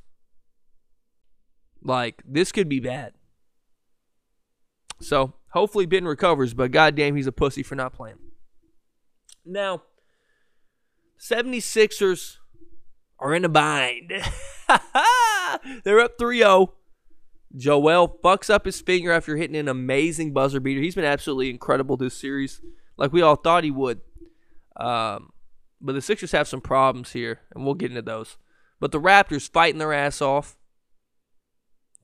Like, 1.83 2.23
this 2.27 2.53
could 2.53 2.69
be 2.69 2.81
bad. 2.81 3.15
So, 5.01 5.35
hopefully, 5.53 5.87
Ben 5.87 6.05
recovers, 6.05 6.55
but 6.55 6.71
goddamn, 6.71 7.17
he's 7.17 7.27
a 7.27 7.33
pussy 7.33 7.63
for 7.63 7.75
not 7.75 7.93
playing. 7.93 8.19
Now, 9.45 9.83
76ers 11.19 12.37
are 13.19 13.35
in 13.35 13.45
a 13.45 13.49
bind. 13.49 14.13
They're 15.85 16.01
up 16.01 16.19
3 16.19 16.39
0. 16.39 16.75
Joel 17.57 18.19
fucks 18.25 18.49
up 18.49 18.65
his 18.65 18.81
finger 18.81 19.13
after 19.13 19.37
hitting 19.37 19.57
an 19.57 19.69
amazing 19.69 20.33
buzzer 20.33 20.61
beater. 20.61 20.81
He's 20.81 20.95
been 20.95 21.05
absolutely 21.05 21.51
incredible 21.51 21.97
this 21.97 22.15
series, 22.15 22.61
like 22.97 23.13
we 23.13 23.23
all 23.23 23.37
thought 23.37 23.65
he 23.65 23.71
would. 23.71 24.01
Um, 24.77 25.33
but 25.81 25.93
the 25.93 26.01
Sixers 26.01 26.33
have 26.33 26.49
some 26.49 26.61
problems 26.61 27.13
here, 27.13 27.41
and 27.55 27.65
we'll 27.65 27.75
get 27.75 27.91
into 27.91 28.03
those. 28.03 28.39
But 28.81 28.93
the 28.93 29.01
Raptors 29.01 29.51
fighting 29.51 29.79
their 29.79 29.93
ass 29.93 30.23
off. 30.23 30.57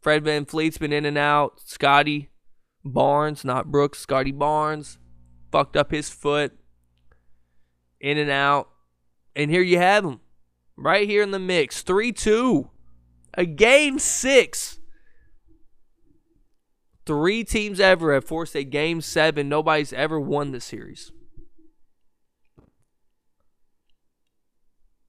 Fred 0.01 0.25
VanVleet's 0.25 0.79
been 0.79 0.93
in 0.93 1.05
and 1.05 1.19
out. 1.19 1.61
Scottie 1.65 2.31
Barnes, 2.85 3.45
not 3.45 3.71
Brooks, 3.71 3.99
Scottie 3.99 4.33
Barnes, 4.33 4.99
fucked 5.51 5.77
up 5.77 5.91
his 5.91 6.11
foot. 6.11 6.53
In 8.01 8.17
and 8.17 8.31
out. 8.31 8.69
And 9.35 9.51
here 9.51 9.63
you 9.63 9.79
have 9.79 10.05
him. 10.05 10.21
Right 10.77 11.09
here 11.09 11.23
in 11.23 11.33
the 11.33 11.39
mix. 11.41 11.83
3 11.83 12.13
2. 12.13 12.71
A 13.35 13.45
game 13.45 13.99
six 13.99 14.78
Three 17.09 17.43
teams 17.43 17.81
ever 17.81 18.13
have 18.13 18.27
forced 18.27 18.55
a 18.55 18.63
game 18.65 19.01
seven. 19.01 19.49
Nobody's 19.49 19.95
ever 19.95 20.21
won 20.21 20.53
the 20.53 20.61
series. 20.61 21.11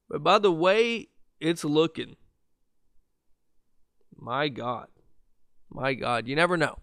But 0.07 0.23
by 0.23 0.39
the 0.39 0.49
way 0.49 1.09
it's 1.41 1.65
looking, 1.65 2.15
my 4.15 4.47
God. 4.47 4.87
My 5.69 5.93
God. 5.93 6.25
You 6.25 6.37
never 6.37 6.55
know. 6.55 6.79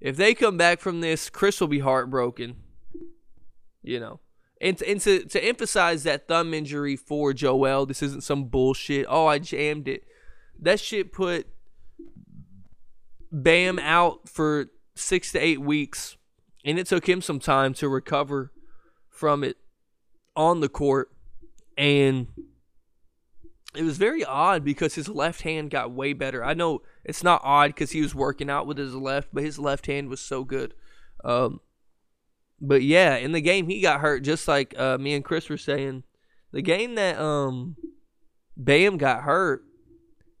If 0.00 0.16
they 0.16 0.34
come 0.34 0.56
back 0.56 0.78
from 0.78 1.00
this, 1.00 1.28
Chris 1.28 1.60
will 1.60 1.66
be 1.66 1.80
heartbroken. 1.80 2.58
You 3.82 3.98
know. 3.98 4.20
And, 4.60 4.80
and 4.82 5.00
to, 5.00 5.24
to 5.24 5.44
emphasize 5.44 6.04
that 6.04 6.28
thumb 6.28 6.54
injury 6.54 6.94
for 6.94 7.32
Joel, 7.32 7.86
this 7.86 8.04
isn't 8.04 8.22
some 8.22 8.44
bullshit. 8.44 9.06
Oh, 9.08 9.26
I 9.26 9.40
jammed 9.40 9.88
it. 9.88 10.04
That 10.60 10.78
shit 10.78 11.12
put 11.12 11.48
Bam 13.42 13.78
out 13.78 14.30
for 14.30 14.68
six 14.94 15.30
to 15.32 15.38
eight 15.38 15.60
weeks, 15.60 16.16
and 16.64 16.78
it 16.78 16.86
took 16.86 17.06
him 17.06 17.20
some 17.20 17.38
time 17.38 17.74
to 17.74 17.88
recover 17.88 18.50
from 19.10 19.44
it 19.44 19.58
on 20.34 20.60
the 20.60 20.70
court. 20.70 21.10
And 21.76 22.28
it 23.74 23.82
was 23.82 23.98
very 23.98 24.24
odd 24.24 24.64
because 24.64 24.94
his 24.94 25.08
left 25.08 25.42
hand 25.42 25.70
got 25.70 25.92
way 25.92 26.14
better. 26.14 26.42
I 26.42 26.54
know 26.54 26.80
it's 27.04 27.22
not 27.22 27.42
odd 27.44 27.68
because 27.68 27.90
he 27.90 28.00
was 28.00 28.14
working 28.14 28.48
out 28.48 28.66
with 28.66 28.78
his 28.78 28.94
left, 28.94 29.28
but 29.34 29.44
his 29.44 29.58
left 29.58 29.84
hand 29.84 30.08
was 30.08 30.20
so 30.20 30.42
good. 30.42 30.72
Um, 31.22 31.60
but 32.58 32.82
yeah, 32.82 33.16
in 33.16 33.32
the 33.32 33.42
game 33.42 33.68
he 33.68 33.82
got 33.82 34.00
hurt, 34.00 34.22
just 34.22 34.48
like 34.48 34.74
uh, 34.78 34.96
me 34.96 35.12
and 35.12 35.24
Chris 35.24 35.50
were 35.50 35.58
saying. 35.58 36.04
The 36.52 36.62
game 36.62 36.94
that 36.94 37.18
um, 37.18 37.76
Bam 38.56 38.96
got 38.96 39.24
hurt, 39.24 39.62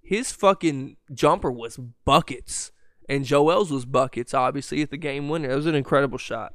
his 0.02 0.32
fucking 0.32 0.96
jumper 1.12 1.52
was 1.52 1.78
buckets 2.06 2.72
and 3.08 3.24
Joel's 3.24 3.70
was 3.70 3.84
buckets, 3.84 4.34
obviously, 4.34 4.82
at 4.82 4.90
the 4.90 4.96
game 4.96 5.28
winner. 5.28 5.50
It 5.50 5.56
was 5.56 5.66
an 5.66 5.74
incredible 5.74 6.18
shot. 6.18 6.52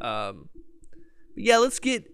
Um, 0.00 0.48
yeah, 1.36 1.58
let's 1.58 1.78
get 1.78 2.04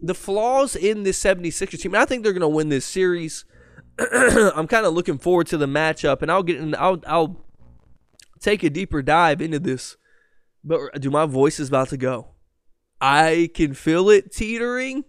the 0.00 0.14
flaws 0.14 0.76
in 0.76 1.02
this 1.02 1.22
76ers 1.22 1.80
team. 1.80 1.94
I 1.94 2.04
think 2.04 2.22
they're 2.22 2.32
going 2.32 2.40
to 2.40 2.48
win 2.48 2.68
this 2.68 2.84
series. 2.84 3.44
I'm 3.98 4.68
kind 4.68 4.86
of 4.86 4.94
looking 4.94 5.18
forward 5.18 5.46
to 5.48 5.56
the 5.56 5.66
matchup, 5.66 6.22
and 6.22 6.30
I'll 6.30 6.42
get 6.42 6.56
in. 6.56 6.74
I'll 6.76 7.02
I'll 7.06 7.44
take 8.40 8.62
a 8.62 8.70
deeper 8.70 9.02
dive 9.02 9.40
into 9.40 9.58
this. 9.58 9.96
But 10.62 11.00
do 11.00 11.10
my 11.10 11.26
voice 11.26 11.58
is 11.58 11.68
about 11.68 11.88
to 11.90 11.96
go. 11.96 12.28
I 13.00 13.50
can 13.54 13.74
feel 13.74 14.10
it 14.10 14.32
teetering. 14.32 15.04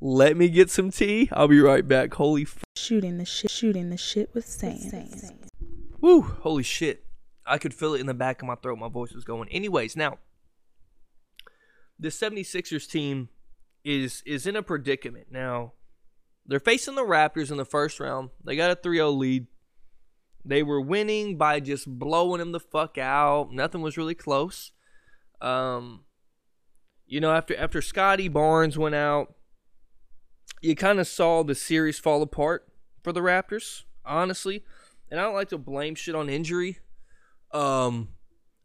Let 0.00 0.36
me 0.36 0.48
get 0.48 0.70
some 0.70 0.90
tea. 0.90 1.28
I'll 1.32 1.48
be 1.48 1.60
right 1.60 1.86
back. 1.86 2.12
Holy 2.14 2.42
f- 2.42 2.62
shooting 2.76 3.18
the 3.18 3.24
shit, 3.24 3.50
shooting 3.50 3.90
the 3.90 3.96
shit 3.96 4.34
with 4.34 4.46
sand. 4.46 5.48
Woo! 6.00 6.22
Holy 6.22 6.62
shit! 6.62 7.03
I 7.46 7.58
could 7.58 7.74
feel 7.74 7.94
it 7.94 8.00
in 8.00 8.06
the 8.06 8.14
back 8.14 8.40
of 8.42 8.48
my 8.48 8.54
throat. 8.54 8.78
My 8.78 8.88
voice 8.88 9.12
was 9.12 9.24
going. 9.24 9.48
Anyways, 9.50 9.96
now 9.96 10.18
the 11.98 12.08
76ers 12.08 12.88
team 12.88 13.28
is 13.84 14.22
is 14.26 14.46
in 14.46 14.56
a 14.56 14.62
predicament. 14.62 15.26
Now, 15.30 15.72
they're 16.46 16.60
facing 16.60 16.94
the 16.94 17.02
Raptors 17.02 17.50
in 17.50 17.56
the 17.56 17.64
first 17.64 18.00
round. 18.00 18.30
They 18.44 18.56
got 18.56 18.70
a 18.70 18.76
3-0 18.76 19.16
lead. 19.16 19.46
They 20.44 20.62
were 20.62 20.80
winning 20.80 21.38
by 21.38 21.60
just 21.60 21.86
blowing 21.86 22.38
them 22.38 22.52
the 22.52 22.60
fuck 22.60 22.98
out. 22.98 23.52
Nothing 23.52 23.80
was 23.80 23.96
really 23.96 24.14
close. 24.14 24.72
Um 25.40 26.04
you 27.06 27.20
know, 27.20 27.32
after 27.32 27.56
after 27.56 27.82
Scottie 27.82 28.28
Barnes 28.28 28.78
went 28.78 28.94
out, 28.94 29.34
you 30.62 30.74
kind 30.74 30.98
of 30.98 31.06
saw 31.06 31.42
the 31.42 31.54
series 31.54 31.98
fall 31.98 32.22
apart 32.22 32.66
for 33.02 33.12
the 33.12 33.20
Raptors, 33.20 33.82
honestly. 34.04 34.64
And 35.10 35.20
I 35.20 35.24
don't 35.24 35.34
like 35.34 35.50
to 35.50 35.58
blame 35.58 35.94
shit 35.94 36.14
on 36.14 36.30
injury. 36.30 36.78
Um, 37.54 38.08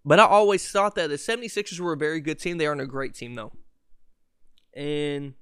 but 0.04 0.20
I 0.20 0.26
always 0.26 0.70
thought 0.70 0.96
that 0.96 1.10
the 1.10 1.16
76ers 1.16 1.80
were 1.80 1.94
a 1.94 1.98
very 1.98 2.20
good 2.20 2.40
team. 2.40 2.58
They 2.58 2.66
aren't 2.66 2.82
a 2.82 2.88
great 2.88 3.14
team, 3.14 3.36
though. 3.36 3.54
And 4.76 5.36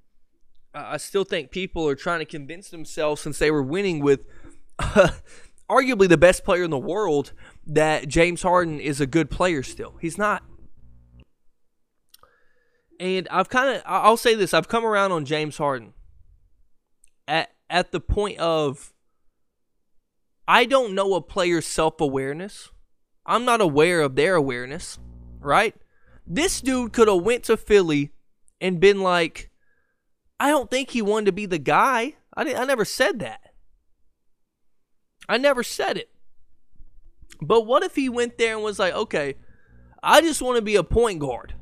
I 0.74 0.98
still 0.98 1.24
think 1.24 1.50
people 1.50 1.88
are 1.88 1.94
trying 1.94 2.20
to 2.20 2.24
convince 2.24 2.68
themselves 2.68 3.20
since 3.20 3.38
they 3.38 3.50
were 3.50 3.62
winning 3.62 4.00
with 4.00 4.26
arguably 5.70 6.08
the 6.08 6.18
best 6.18 6.44
player 6.44 6.64
in 6.64 6.70
the 6.70 6.78
world, 6.78 7.32
that 7.66 8.08
James 8.08 8.42
Harden 8.42 8.80
is 8.80 9.00
a 9.00 9.06
good 9.06 9.30
player 9.30 9.62
still. 9.62 9.96
He's 10.00 10.18
not. 10.18 10.42
And 13.00 13.28
I've 13.30 13.48
kind 13.48 13.76
of 13.76 13.82
I'll 13.86 14.16
say 14.16 14.34
this, 14.34 14.52
I've 14.52 14.68
come 14.68 14.84
around 14.84 15.12
on 15.12 15.24
James 15.24 15.56
Harden 15.58 15.92
at 17.28 17.50
at 17.70 17.92
the 17.92 18.00
point 18.00 18.38
of 18.38 18.92
I 20.48 20.64
don't 20.64 20.94
know 20.94 21.14
a 21.14 21.20
player's 21.20 21.66
self-awareness. 21.66 22.70
I'm 23.28 23.44
not 23.44 23.60
aware 23.60 24.00
of 24.00 24.16
their 24.16 24.34
awareness, 24.34 24.98
right? 25.38 25.76
This 26.26 26.62
dude 26.62 26.94
could 26.94 27.08
have 27.08 27.22
went 27.22 27.44
to 27.44 27.58
Philly 27.58 28.10
and 28.60 28.80
been 28.80 29.02
like 29.02 29.50
I 30.40 30.48
don't 30.48 30.70
think 30.70 30.90
he 30.90 31.02
wanted 31.02 31.26
to 31.26 31.32
be 31.32 31.46
the 31.46 31.58
guy. 31.58 32.14
I 32.34 32.44
didn't, 32.44 32.60
I 32.60 32.64
never 32.64 32.84
said 32.84 33.18
that. 33.20 33.40
I 35.28 35.36
never 35.36 35.62
said 35.62 35.98
it. 35.98 36.10
But 37.40 37.66
what 37.66 37.82
if 37.82 37.96
he 37.96 38.08
went 38.08 38.38
there 38.38 38.54
and 38.54 38.64
was 38.64 38.78
like, 38.78 38.94
"Okay, 38.94 39.34
I 40.02 40.20
just 40.20 40.40
want 40.40 40.56
to 40.56 40.62
be 40.62 40.76
a 40.76 40.84
point 40.84 41.18
guard." 41.20 41.54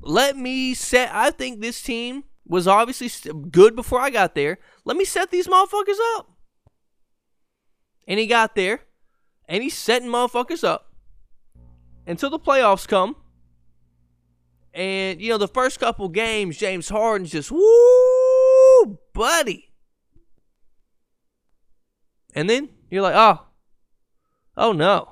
Let 0.00 0.36
me 0.36 0.74
set. 0.74 1.10
I 1.12 1.30
think 1.30 1.60
this 1.60 1.82
team 1.82 2.24
was 2.46 2.66
obviously 2.66 3.10
good 3.50 3.74
before 3.76 4.00
I 4.00 4.10
got 4.10 4.34
there. 4.34 4.58
Let 4.84 4.96
me 4.96 5.04
set 5.04 5.30
these 5.30 5.46
motherfuckers 5.46 5.98
up. 6.16 6.30
And 8.06 8.20
he 8.20 8.26
got 8.26 8.54
there, 8.54 8.82
and 9.48 9.62
he's 9.62 9.76
setting 9.76 10.08
motherfuckers 10.08 10.64
up 10.64 10.92
until 12.06 12.30
the 12.30 12.38
playoffs 12.38 12.86
come. 12.86 13.16
And, 14.72 15.20
you 15.20 15.30
know, 15.30 15.38
the 15.38 15.48
first 15.48 15.78
couple 15.78 16.08
games, 16.08 16.56
James 16.56 16.88
Harden's 16.88 17.30
just, 17.30 17.52
woo, 17.52 18.98
buddy. 19.12 19.70
And 22.34 22.50
then 22.50 22.70
you're 22.90 23.02
like, 23.02 23.14
oh, 23.14 23.46
oh 24.56 24.72
no. 24.72 25.10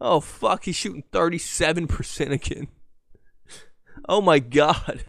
Oh, 0.00 0.20
fuck, 0.20 0.64
he's 0.64 0.76
shooting 0.76 1.04
37% 1.12 2.30
again. 2.32 2.68
Oh 4.08 4.20
my 4.20 4.40
god. 4.40 5.04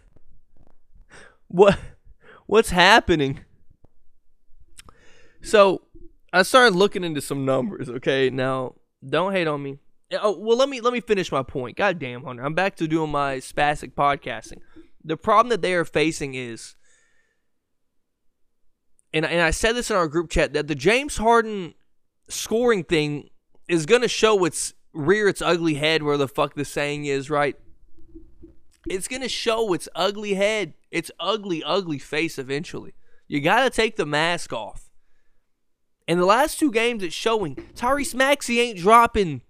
What 1.47 1.79
what's 2.45 2.69
happening? 2.69 3.39
So, 5.41 5.83
I 6.33 6.43
started 6.43 6.75
looking 6.75 7.03
into 7.03 7.21
some 7.21 7.45
numbers, 7.45 7.89
okay? 7.89 8.29
Now, 8.29 8.75
don't 9.07 9.31
hate 9.31 9.47
on 9.47 9.61
me. 9.63 9.79
Oh, 10.11 10.37
well, 10.37 10.57
let 10.57 10.67
me 10.69 10.81
let 10.81 10.93
me 10.93 10.99
finish 10.99 11.31
my 11.31 11.43
point. 11.43 11.77
God 11.77 11.99
damn, 11.99 12.23
Hunter. 12.23 12.43
I'm 12.43 12.53
back 12.53 12.75
to 12.77 12.87
doing 12.87 13.11
my 13.11 13.37
spastic 13.37 13.93
podcasting. 13.93 14.59
The 15.03 15.17
problem 15.17 15.49
that 15.49 15.61
they 15.61 15.73
are 15.73 15.85
facing 15.85 16.35
is 16.35 16.75
and 19.13 19.25
and 19.25 19.41
I 19.41 19.51
said 19.51 19.75
this 19.75 19.89
in 19.89 19.95
our 19.95 20.07
group 20.07 20.29
chat 20.29 20.53
that 20.53 20.67
the 20.67 20.75
James 20.75 21.17
Harden 21.17 21.73
scoring 22.27 22.83
thing 22.83 23.29
is 23.67 23.85
going 23.85 24.01
to 24.01 24.07
show 24.07 24.43
its 24.45 24.73
rear 24.93 25.27
its 25.27 25.41
ugly 25.41 25.75
head 25.75 26.03
where 26.03 26.17
the 26.17 26.27
fuck 26.27 26.55
the 26.55 26.65
saying 26.65 27.05
is, 27.05 27.29
right? 27.29 27.55
it's 28.89 29.07
going 29.07 29.21
to 29.21 29.29
show 29.29 29.73
its 29.73 29.87
ugly 29.95 30.33
head, 30.33 30.73
its 30.91 31.11
ugly, 31.19 31.63
ugly 31.63 31.99
face 31.99 32.37
eventually. 32.37 32.93
You 33.27 33.41
got 33.41 33.63
to 33.63 33.69
take 33.69 33.95
the 33.95 34.05
mask 34.05 34.51
off. 34.51 34.82
In 36.07 36.19
the 36.19 36.25
last 36.25 36.59
two 36.59 36.71
games, 36.71 37.03
it's 37.03 37.15
showing 37.15 37.55
Tyrese 37.75 38.13
Maxey 38.15 38.59
ain't 38.59 38.77
dropping 38.77 39.41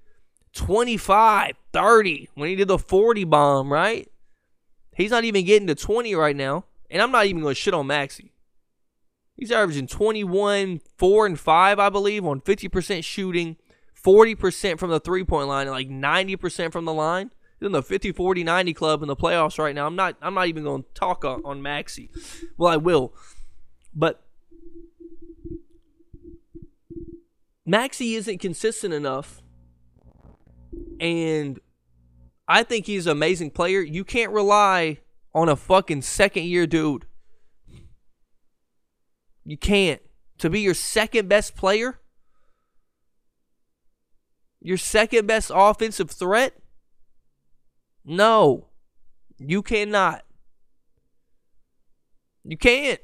25, 0.54 1.56
30 1.72 2.30
when 2.36 2.50
he 2.50 2.56
did 2.56 2.68
the 2.68 2.78
40 2.78 3.24
bomb, 3.24 3.74
right? 3.74 4.10
He's 4.96 5.12
not 5.12 5.24
even 5.24 5.46
getting 5.46 5.68
to 5.68 5.76
20 5.76 6.14
right 6.16 6.36
now. 6.36 6.66
And 6.92 7.02
I'm 7.02 7.12
not 7.12 7.26
even 7.26 7.42
going 7.42 7.56
to 7.56 7.60
shit 7.60 7.74
on 7.74 7.88
Maxey. 7.88 8.32
He's 9.36 9.52
averaging 9.52 9.88
21, 9.88 10.82
4, 10.96 11.26
and 11.26 11.40
5, 11.40 11.80
I 11.80 11.90
believe, 11.90 12.24
on 12.24 12.40
50% 12.42 13.04
shooting, 13.04 13.58
40% 14.06 14.78
from 14.78 14.92
the 14.92 15.00
three 15.00 15.24
point 15.24 15.48
line, 15.48 15.66
and 15.66 15.72
like 15.72 15.90
90% 15.90 16.72
from 16.72 16.86
the 16.86 16.94
line 16.94 17.32
He's 17.64 17.68
in 17.68 17.72
the 17.72 17.82
50 17.82 18.12
40 18.12 18.44
90 18.44 18.74
club 18.74 19.02
in 19.02 19.08
the 19.08 19.16
playoffs 19.16 19.58
right 19.58 19.74
now. 19.74 19.88
I'm 19.88 19.96
not 19.96 20.18
I'm 20.22 20.34
not 20.34 20.48
even 20.48 20.64
going 20.64 20.84
to 20.84 20.90
talk 20.94 21.24
on, 21.24 21.42
on 21.46 21.62
Maxey. 21.62 22.10
Well, 22.58 22.72
I 22.72 22.76
will. 22.76 23.14
But 23.96 24.23
Maxey 27.66 28.16
isn't 28.16 28.40
consistent 28.40 28.94
enough. 28.94 29.42
And 31.00 31.60
I 32.48 32.64
think 32.64 32.86
he's 32.86 33.06
an 33.06 33.12
amazing 33.14 33.52
player. 33.52 33.82
You 33.82 34.04
can't 34.04 34.32
rely 34.32 35.00
on 35.34 35.50
a 35.50 35.56
fucking 35.56 36.02
second 36.02 36.44
year 36.44 36.68
dude. 36.68 37.06
You 39.46 39.58
can't. 39.58 40.02
To 40.40 40.50
be 40.50 40.62
your 40.62 40.74
second 40.74 41.30
best 41.30 41.56
player, 41.56 42.00
your 44.60 44.78
second 44.78 45.28
best 45.28 45.52
offensive 45.54 46.12
threat, 46.12 46.54
no, 48.04 48.68
you 49.38 49.62
cannot. 49.62 50.24
You 52.44 52.58
can't. 52.58 53.00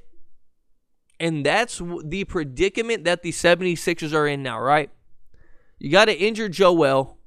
And 1.20 1.46
that's 1.46 1.82
the 2.04 2.24
predicament 2.24 3.04
that 3.04 3.24
the 3.24 3.32
76ers 3.32 4.14
are 4.14 4.28
in 4.28 4.42
now, 4.42 4.60
right? 4.60 4.90
You 5.78 5.92
got 5.92 6.06
to 6.06 6.18
injure 6.18 6.50
Joel. 6.50 7.18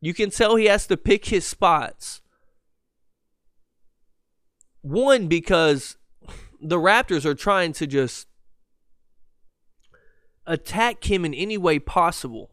You 0.00 0.14
can 0.14 0.30
tell 0.30 0.56
he 0.56 0.66
has 0.66 0.86
to 0.88 0.96
pick 0.96 1.26
his 1.26 1.46
spots. 1.46 2.20
One, 4.82 5.26
because 5.26 5.96
the 6.60 6.76
Raptors 6.76 7.24
are 7.24 7.34
trying 7.34 7.72
to 7.74 7.86
just 7.86 8.26
attack 10.46 11.10
him 11.10 11.24
in 11.24 11.34
any 11.34 11.58
way 11.58 11.78
possible 11.78 12.50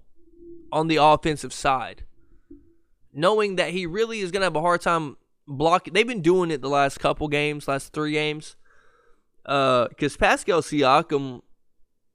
on 0.71 0.87
the 0.87 0.97
offensive 0.97 1.53
side 1.53 2.03
knowing 3.15 3.55
that 3.55 3.69
he 3.69 3.85
really 3.85 4.19
is 4.19 4.29
going 4.29 4.41
to 4.41 4.45
have 4.45 4.55
a 4.55 4.61
hard 4.61 4.81
time 4.81 5.15
blocking. 5.47 5.93
They've 5.93 6.05
been 6.05 6.21
doing 6.21 6.51
it 6.51 6.61
the 6.61 6.69
last 6.69 6.99
couple 6.99 7.27
games, 7.29 7.67
last 7.67 7.93
three 7.93 8.11
games. 8.11 8.57
Because 9.45 10.15
uh, 10.15 10.19
Pascal 10.19 10.61
Siakam 10.61 11.41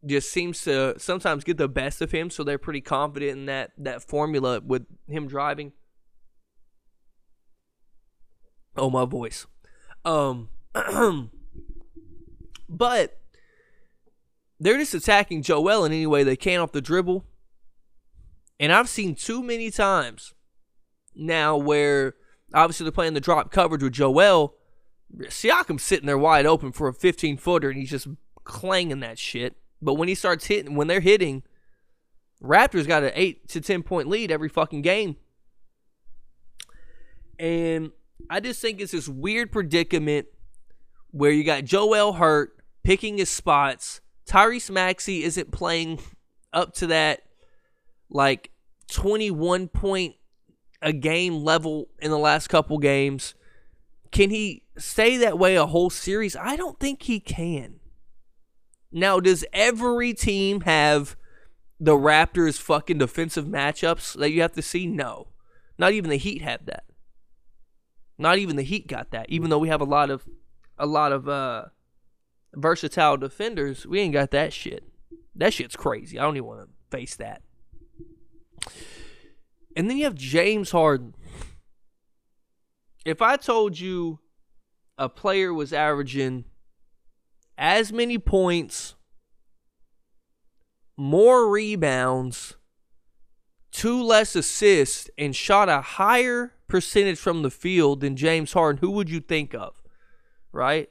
just 0.05 0.33
seems 0.33 0.63
to 0.63 0.99
sometimes 0.99 1.45
get 1.45 1.59
the 1.59 1.69
best 1.69 2.01
of 2.01 2.11
him, 2.11 2.31
so 2.31 2.43
they're 2.43 2.59
pretty 2.59 2.81
confident 2.81 3.33
in 3.33 3.47
that 3.47 3.71
that 3.79 4.03
formula 4.03 4.61
with 4.61 4.87
him 5.07 5.29
driving. 5.29 5.73
Oh 8.77 8.91
my 8.91 9.05
voice. 9.05 9.47
Um 10.05 10.49
but 12.69 13.19
they're 14.59 14.79
just 14.79 14.95
attacking 14.95 15.43
Joel 15.43 15.85
in 15.85 15.93
any 15.93 16.07
way 16.07 16.23
they 16.23 16.37
can 16.37 16.61
off 16.61 16.73
the 16.73 16.81
dribble. 16.81 17.25
And 18.59 18.73
I've 18.73 18.89
seen 18.89 19.15
too 19.15 19.43
many 19.43 19.71
times 19.71 20.35
now 21.15 21.57
where 21.57 22.15
obviously 22.55 22.85
they're 22.85 22.93
playing 22.93 23.15
the 23.15 23.21
drop 23.21 23.51
coverage 23.51 23.83
with 23.83 23.95
Joel. 23.95 24.55
Siakam's 25.19 25.83
sitting 25.83 26.07
there 26.07 26.19
wide 26.19 26.47
open 26.47 26.73
for 26.73 26.89
a 26.89 26.95
15 26.95 27.37
footer 27.37 27.69
and 27.69 27.79
he's 27.79 27.91
just 27.91 28.09
clanging 28.45 29.01
that 29.01 29.19
shit. 29.19 29.57
But 29.83 29.95
when 29.95 30.09
he 30.09 30.15
starts 30.15 30.47
hitting, 30.47 30.75
when 30.75 30.87
they're 30.87 31.01
hitting, 31.01 31.43
Raptors 32.43 32.87
got 32.87 33.03
an 33.03 33.13
8 33.15 33.49
to 33.49 33.61
10 33.61 33.83
point 33.83 34.09
lead 34.09 34.31
every 34.31 34.49
fucking 34.49 34.83
game. 34.83 35.17
And 37.39 37.93
I 38.29 38.41
just 38.41 38.61
think 38.61 38.81
it's 38.81 38.93
this 38.93 39.09
weird 39.09 39.51
predicament 39.51 40.27
where 41.11 41.31
you 41.31 41.45
got 41.45 41.65
Joel 41.65 42.15
hurt, 42.15 42.57
picking 42.83 43.19
his 43.19 43.31
spots. 43.31 44.01
Tyrese 44.27 44.71
Maxey 44.71 45.25
isn't 45.25 45.51
playing 45.51 46.01
up 46.53 46.75
to 46.75 46.87
that 46.89 47.23
like 48.11 48.51
21 48.91 49.69
point 49.69 50.17
a 50.83 50.93
game 50.93 51.45
level 51.45 51.89
in 52.01 52.11
the 52.11 52.19
last 52.19 52.49
couple 52.49 52.79
games. 52.79 53.35
Can 54.11 54.31
he 54.31 54.65
stay 54.81 55.17
that 55.19 55.39
way 55.39 55.57
a 55.57 55.67
whole 55.67 55.91
series? 55.91 56.37
I 56.37 56.57
don't 56.57 56.79
think 56.81 57.03
he 57.03 57.21
can. 57.21 57.81
Now, 58.93 59.21
does 59.21 59.45
every 59.53 60.13
team 60.15 60.63
have 60.63 61.17
the 61.79 61.93
Raptors 61.97 62.59
fucking 62.59 62.99
defensive 62.99 63.47
matchups 63.47 64.19
that 64.19 64.31
you 64.31 64.43
have 64.43 64.53
to 64.53 64.63
see? 64.63 64.87
No. 64.87 65.29
Not 65.79 65.93
even 65.93 66.11
the 66.11 66.17
Heat 66.17 66.43
have 66.43 66.67
that. 66.67 66.85
Not 68.19 68.39
even 68.39 68.57
the 68.57 68.63
Heat 68.63 68.87
got 68.87 69.13
that. 69.13 69.27
Even 69.31 69.49
though 69.51 69.59
we 69.59 69.69
have 69.69 69.81
a 69.81 69.85
lot 69.85 70.11
of 70.11 70.25
a 70.79 70.87
lot 70.87 71.13
of 71.13 71.29
uh 71.29 71.67
versatile 72.55 73.17
defenders, 73.17 73.87
we 73.87 74.01
ain't 74.01 74.13
got 74.13 74.31
that 74.33 74.53
shit. 74.53 74.85
That 75.35 75.55
shit's 75.55 75.77
crazy. 75.77 76.19
I 76.19 76.23
don't 76.23 76.37
even 76.37 76.49
want 76.49 76.61
to 76.61 76.97
face 76.97 77.17
that. 77.17 77.43
And 79.77 79.89
then 79.89 79.97
you 79.97 80.05
have 80.05 80.17
James 80.17 80.73
Harden. 80.73 81.15
If 83.07 83.23
I 83.23 83.37
told 83.37 83.79
you 83.79 84.19
a 85.01 85.09
player 85.09 85.53
was 85.53 85.73
averaging 85.73 86.45
as 87.57 87.91
many 87.91 88.19
points, 88.19 88.95
more 90.95 91.51
rebounds, 91.51 92.57
two 93.73 94.03
less 94.03 94.37
assists, 94.37 95.09
and 95.17 95.35
shot 95.35 95.71
a 95.71 95.81
higher 95.81 96.53
percentage 96.69 97.19
from 97.19 97.41
the 97.43 97.51
field 97.51 98.03
than 98.03 98.15
James 98.15 98.53
Harden, 98.53 98.81
who 98.81 98.91
would 98.91 99.09
you 99.09 99.21
think 99.21 99.55
of? 99.55 99.83
Right? 100.53 100.91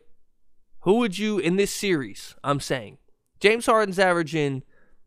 Who 0.81 0.95
would 0.95 1.19
you, 1.19 1.37
in 1.37 1.57
this 1.57 1.71
series, 1.71 2.35
I'm 2.43 2.59
saying, 2.59 2.97
James 3.39 3.67
Harden's 3.67 3.99
averaging 3.99 4.63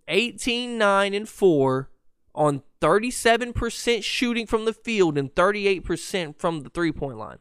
18, 0.07 0.79
9, 0.79 1.15
and 1.15 1.29
4 1.29 1.91
on 2.37 2.63
37% 2.81 4.05
shooting 4.05 4.47
from 4.47 4.65
the 4.65 4.73
field 4.73 5.19
and 5.19 5.35
38% 5.35 6.39
from 6.39 6.61
the 6.61 6.71
three 6.71 6.93
point 6.93 7.19
line. 7.19 7.39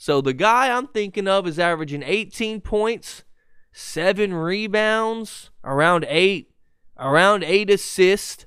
So 0.00 0.22
the 0.22 0.32
guy 0.32 0.74
I'm 0.74 0.86
thinking 0.86 1.28
of 1.28 1.46
is 1.46 1.58
averaging 1.58 2.02
18 2.02 2.62
points, 2.62 3.22
seven 3.70 4.32
rebounds, 4.32 5.50
around 5.62 6.06
eight, 6.08 6.50
around 6.98 7.44
eight 7.44 7.68
assists, 7.68 8.46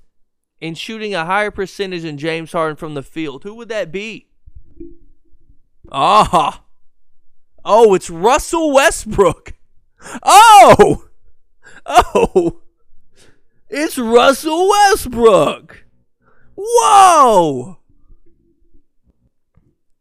and 0.60 0.76
shooting 0.76 1.14
a 1.14 1.26
higher 1.26 1.52
percentage 1.52 2.02
than 2.02 2.18
James 2.18 2.54
Harden 2.54 2.76
from 2.76 2.96
the 2.96 3.04
field. 3.04 3.44
Who 3.44 3.54
would 3.54 3.70
that 3.70 3.92
be? 3.92 4.30
Ah. 5.92 6.64
Oh, 7.64 7.94
it's 7.94 8.10
Russell 8.10 8.74
Westbrook. 8.74 9.54
Oh. 10.24 11.06
Oh. 11.86 12.62
It's 13.70 14.00
Russell 14.00 14.70
Westbrook. 14.70 15.86
Whoa. 16.56 17.78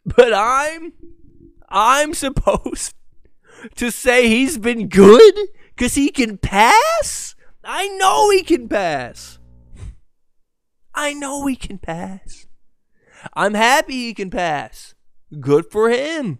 But 0.07 0.33
I'm 0.33 0.95
I'm 1.73 2.13
supposed 2.15 2.95
to 3.77 3.91
say 3.91 4.29
he's 4.29 4.59
been 4.59 4.89
good 4.89 5.35
cuz 5.77 5.95
he 5.95 6.11
can 6.11 6.37
pass? 6.39 7.35
I 7.65 7.89
know 7.89 8.31
he 8.31 8.43
can 8.43 8.69
pass. 8.69 9.39
I 10.95 11.15
know 11.15 11.47
he 11.47 11.57
can 11.57 11.79
pass. 11.79 12.47
I'm 13.35 13.55
happy 13.55 13.95
he 13.95 14.15
can 14.15 14.31
pass. 14.31 14.95
Good 15.41 15.71
for 15.71 15.89
him. 15.89 16.39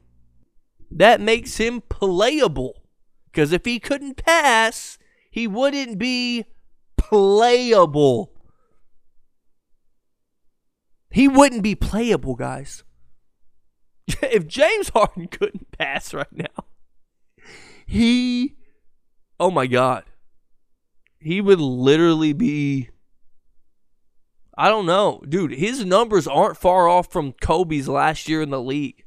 That 0.91 1.21
makes 1.21 1.57
him 1.57 1.81
playable. 1.89 2.83
Because 3.31 3.53
if 3.53 3.65
he 3.65 3.79
couldn't 3.81 4.23
pass, 4.23 4.99
he 5.31 5.47
wouldn't 5.47 5.99
be 5.99 6.45
playable. 6.99 8.33
He 11.11 11.29
wouldn't 11.29 11.63
be 11.63 11.75
playable, 11.75 12.35
guys. 12.35 12.85
if 14.23 14.47
James 14.47 14.91
Harden 14.91 15.29
couldn't 15.29 15.71
pass 15.73 16.13
right 16.13 16.33
now, 16.33 16.65
he, 17.87 18.57
oh 19.39 19.51
my 19.51 19.67
God, 19.67 20.05
he 21.19 21.41
would 21.41 21.61
literally 21.61 22.33
be. 22.33 22.91
I 24.57 24.69
don't 24.69 24.87
know. 24.87 25.23
Dude, 25.27 25.53
his 25.53 25.85
numbers 25.85 26.27
aren't 26.27 26.59
far 26.59 26.87
off 26.87 27.11
from 27.11 27.33
Kobe's 27.33 27.89
last 27.89 28.29
year 28.29 28.43
in 28.43 28.51
the 28.51 28.61
league. 28.61 29.05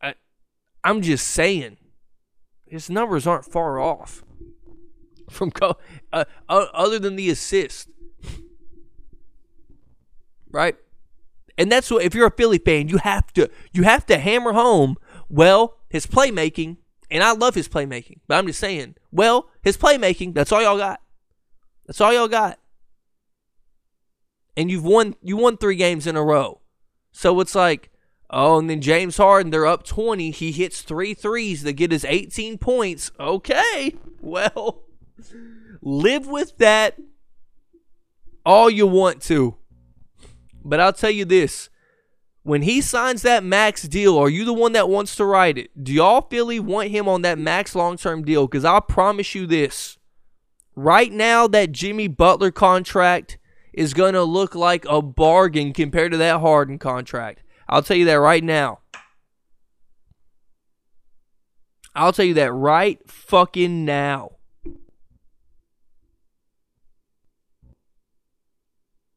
I, 0.00 0.14
I'm 0.82 1.02
just 1.02 1.26
saying 1.26 1.76
his 2.66 2.88
numbers 2.88 3.26
aren't 3.26 3.44
far 3.44 3.78
off 3.78 4.24
from 5.28 5.52
uh, 5.60 5.74
uh, 6.12 6.24
other 6.48 6.98
than 6.98 7.16
the 7.16 7.30
assist. 7.30 7.88
right? 10.50 10.76
And 11.60 11.70
that's 11.70 11.90
what 11.90 12.02
if 12.02 12.14
you're 12.14 12.28
a 12.28 12.30
Philly 12.30 12.56
fan, 12.56 12.88
you 12.88 12.96
have 12.96 13.34
to 13.34 13.50
you 13.70 13.82
have 13.82 14.06
to 14.06 14.16
hammer 14.16 14.54
home 14.54 14.96
well 15.28 15.76
his 15.90 16.06
playmaking, 16.06 16.78
and 17.10 17.22
I 17.22 17.32
love 17.32 17.54
his 17.54 17.68
playmaking. 17.68 18.20
But 18.26 18.38
I'm 18.38 18.46
just 18.46 18.58
saying, 18.58 18.94
well, 19.12 19.50
his 19.60 19.76
playmaking, 19.76 20.32
that's 20.32 20.52
all 20.52 20.62
y'all 20.62 20.78
got. 20.78 21.02
That's 21.86 22.00
all 22.00 22.14
y'all 22.14 22.28
got. 22.28 22.58
And 24.56 24.70
you've 24.70 24.86
won 24.86 25.16
you 25.22 25.36
won 25.36 25.58
3 25.58 25.76
games 25.76 26.06
in 26.06 26.16
a 26.16 26.24
row. 26.24 26.62
So 27.12 27.38
it's 27.40 27.54
like 27.54 27.90
Oh, 28.30 28.58
and 28.58 28.70
then 28.70 28.80
James 28.80 29.18
Harden, 29.18 29.50
they're 29.50 29.66
up 29.66 29.84
20. 29.84 30.30
He 30.30 30.52
hits 30.52 30.80
three 30.80 31.12
threes 31.12 31.62
to 31.64 31.74
get 31.74 31.92
his 31.92 32.06
18 32.06 32.56
points. 32.56 33.10
Okay, 33.20 33.96
well, 34.22 34.84
live 35.82 36.26
with 36.26 36.56
that 36.56 36.96
all 38.46 38.70
you 38.70 38.86
want 38.86 39.20
to. 39.22 39.56
But 40.64 40.80
I'll 40.80 40.92
tell 40.92 41.10
you 41.10 41.24
this 41.24 41.70
when 42.42 42.62
he 42.62 42.80
signs 42.80 43.22
that 43.22 43.44
max 43.44 43.82
deal, 43.82 44.16
are 44.16 44.28
you 44.28 44.44
the 44.44 44.52
one 44.52 44.72
that 44.72 44.88
wants 44.88 45.14
to 45.16 45.24
ride 45.24 45.58
it? 45.58 45.70
Do 45.82 45.92
y'all 45.92 46.22
Philly 46.22 46.58
want 46.58 46.90
him 46.90 47.08
on 47.08 47.22
that 47.22 47.38
max 47.38 47.74
long 47.74 47.96
term 47.96 48.24
deal? 48.24 48.46
Because 48.46 48.64
I'll 48.64 48.80
promise 48.80 49.34
you 49.34 49.46
this 49.46 49.98
right 50.74 51.12
now, 51.12 51.46
that 51.48 51.72
Jimmy 51.72 52.08
Butler 52.08 52.50
contract 52.50 53.38
is 53.72 53.94
going 53.94 54.14
to 54.14 54.24
look 54.24 54.54
like 54.54 54.84
a 54.88 55.02
bargain 55.02 55.72
compared 55.72 56.12
to 56.12 56.18
that 56.18 56.40
Harden 56.40 56.78
contract. 56.78 57.42
I'll 57.68 57.82
tell 57.82 57.96
you 57.96 58.06
that 58.06 58.14
right 58.14 58.42
now. 58.42 58.80
I'll 61.94 62.12
tell 62.12 62.24
you 62.24 62.34
that 62.34 62.52
right 62.52 62.98
fucking 63.08 63.84
now. 63.84 64.32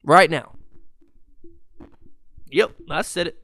Right 0.03 0.29
now. 0.29 0.55
Yep, 2.53 2.75
I 2.89 3.01
said 3.01 3.27
it. 3.27 3.43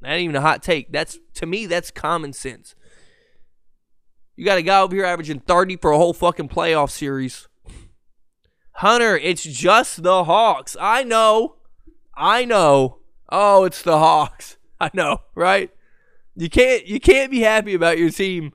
That 0.00 0.10
ain't 0.10 0.24
even 0.24 0.36
a 0.36 0.40
hot 0.40 0.62
take. 0.62 0.92
That's 0.92 1.18
to 1.34 1.46
me, 1.46 1.66
that's 1.66 1.90
common 1.90 2.32
sense. 2.32 2.74
You 4.36 4.44
got 4.44 4.58
a 4.58 4.62
guy 4.62 4.80
over 4.80 4.94
here 4.94 5.04
averaging 5.04 5.40
30 5.40 5.76
for 5.76 5.92
a 5.92 5.96
whole 5.96 6.12
fucking 6.12 6.48
playoff 6.48 6.90
series. 6.90 7.48
Hunter, 8.72 9.16
it's 9.16 9.44
just 9.44 10.02
the 10.02 10.24
Hawks. 10.24 10.76
I 10.80 11.04
know. 11.04 11.56
I 12.16 12.44
know. 12.44 12.98
Oh, 13.30 13.64
it's 13.64 13.82
the 13.82 13.98
Hawks. 13.98 14.56
I 14.80 14.90
know, 14.92 15.22
right? 15.36 15.70
You 16.34 16.50
can't 16.50 16.86
you 16.86 16.98
can't 16.98 17.30
be 17.30 17.40
happy 17.40 17.74
about 17.74 17.98
your 17.98 18.10
team 18.10 18.52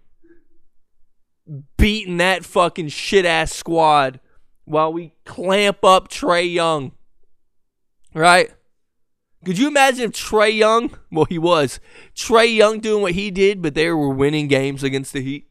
beating 1.77 2.17
that 2.17 2.43
fucking 2.43 2.89
shit 2.89 3.25
ass 3.25 3.53
squad 3.53 4.19
while 4.65 4.91
we 4.91 5.13
clamp 5.23 5.85
up 5.85 6.09
Trae 6.09 6.51
Young. 6.51 6.91
Right? 8.13 8.51
Could 9.45 9.57
you 9.57 9.67
imagine 9.67 10.05
if 10.05 10.11
Trae 10.11 10.55
Young, 10.55 10.91
well 11.11 11.25
he 11.25 11.37
was, 11.37 11.79
Trae 12.15 12.53
Young 12.53 12.79
doing 12.79 13.01
what 13.01 13.13
he 13.13 13.31
did, 13.31 13.61
but 13.61 13.73
they 13.73 13.89
were 13.89 14.09
winning 14.09 14.47
games 14.47 14.83
against 14.83 15.13
the 15.13 15.21
Heat? 15.21 15.47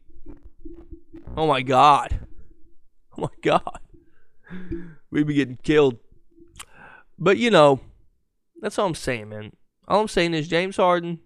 Oh 1.35 1.47
my 1.47 1.61
god. 1.61 2.19
Oh 3.17 3.23
my 3.23 3.29
god. 3.41 3.79
We'd 5.11 5.27
be 5.27 5.33
getting 5.33 5.57
killed. 5.57 5.97
But 7.17 7.37
you 7.37 7.49
know, 7.51 7.79
that's 8.61 8.77
all 8.77 8.87
I'm 8.87 8.95
saying, 8.95 9.29
man. 9.29 9.51
All 9.87 10.01
I'm 10.01 10.07
saying 10.07 10.33
is 10.33 10.47
James 10.47 10.77
Harden. 10.77 11.19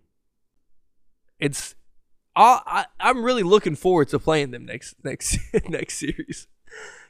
It's 1.40 1.76
I, 2.36 2.86
I 3.00 3.10
am 3.10 3.24
really 3.24 3.44
looking 3.44 3.76
forward 3.76 4.10
to 4.10 4.20
playing 4.20 4.52
them 4.52 4.66
next 4.66 4.96
next 5.04 5.38
next 5.68 6.00
series 6.00 6.48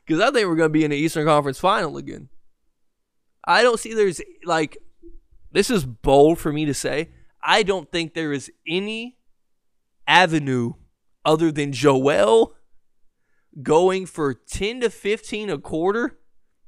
because 0.06 0.22
I 0.22 0.32
think 0.32 0.48
we're 0.48 0.56
gonna 0.56 0.70
be 0.70 0.84
in 0.84 0.92
the 0.92 0.98
Eastern 0.98 1.26
Conference 1.26 1.60
Final 1.60 1.98
again. 1.98 2.30
I 3.46 3.62
don't 3.62 3.80
see 3.80 3.94
there's 3.94 4.22
like 4.44 4.78
this 5.54 5.70
is 5.70 5.86
bold 5.86 6.39
for 6.39 6.52
me 6.52 6.66
to 6.66 6.74
say. 6.74 7.10
I 7.42 7.63
don't 7.63 7.92
think 7.92 8.13
there 8.13 8.34
is 8.34 8.52
any 8.68 9.18
avenue 10.08 10.73
other 11.23 11.52
than 11.52 11.71
Joel 11.71 12.56
going 13.62 14.06
for 14.06 14.34
10 14.34 14.82
to 14.82 14.90
15 14.90 15.50
a 15.50 15.58
quarter, 15.60 16.17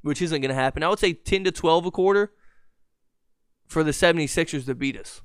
which 0.01 0.21
isn't 0.21 0.41
going 0.41 0.49
to 0.49 0.55
happen. 0.55 0.83
I 0.83 0.89
would 0.89 0.99
say 0.99 1.13
10 1.13 1.45
to 1.45 1.51
12 1.51 1.87
a 1.87 1.91
quarter 1.91 2.31
for 3.67 3.83
the 3.83 3.91
76ers 3.91 4.65
to 4.65 4.75
beat 4.75 4.97
us. 4.97 5.21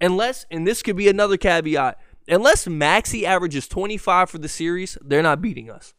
Unless, 0.00 0.46
and 0.50 0.66
this 0.66 0.82
could 0.82 0.96
be 0.96 1.08
another 1.08 1.36
caveat, 1.36 1.98
unless 2.26 2.66
Maxey 2.66 3.24
averages 3.24 3.68
25 3.68 4.28
for 4.28 4.38
the 4.38 4.48
series, 4.48 4.98
they're 5.00 5.22
not 5.22 5.40
beating 5.40 5.70
us. 5.70 5.94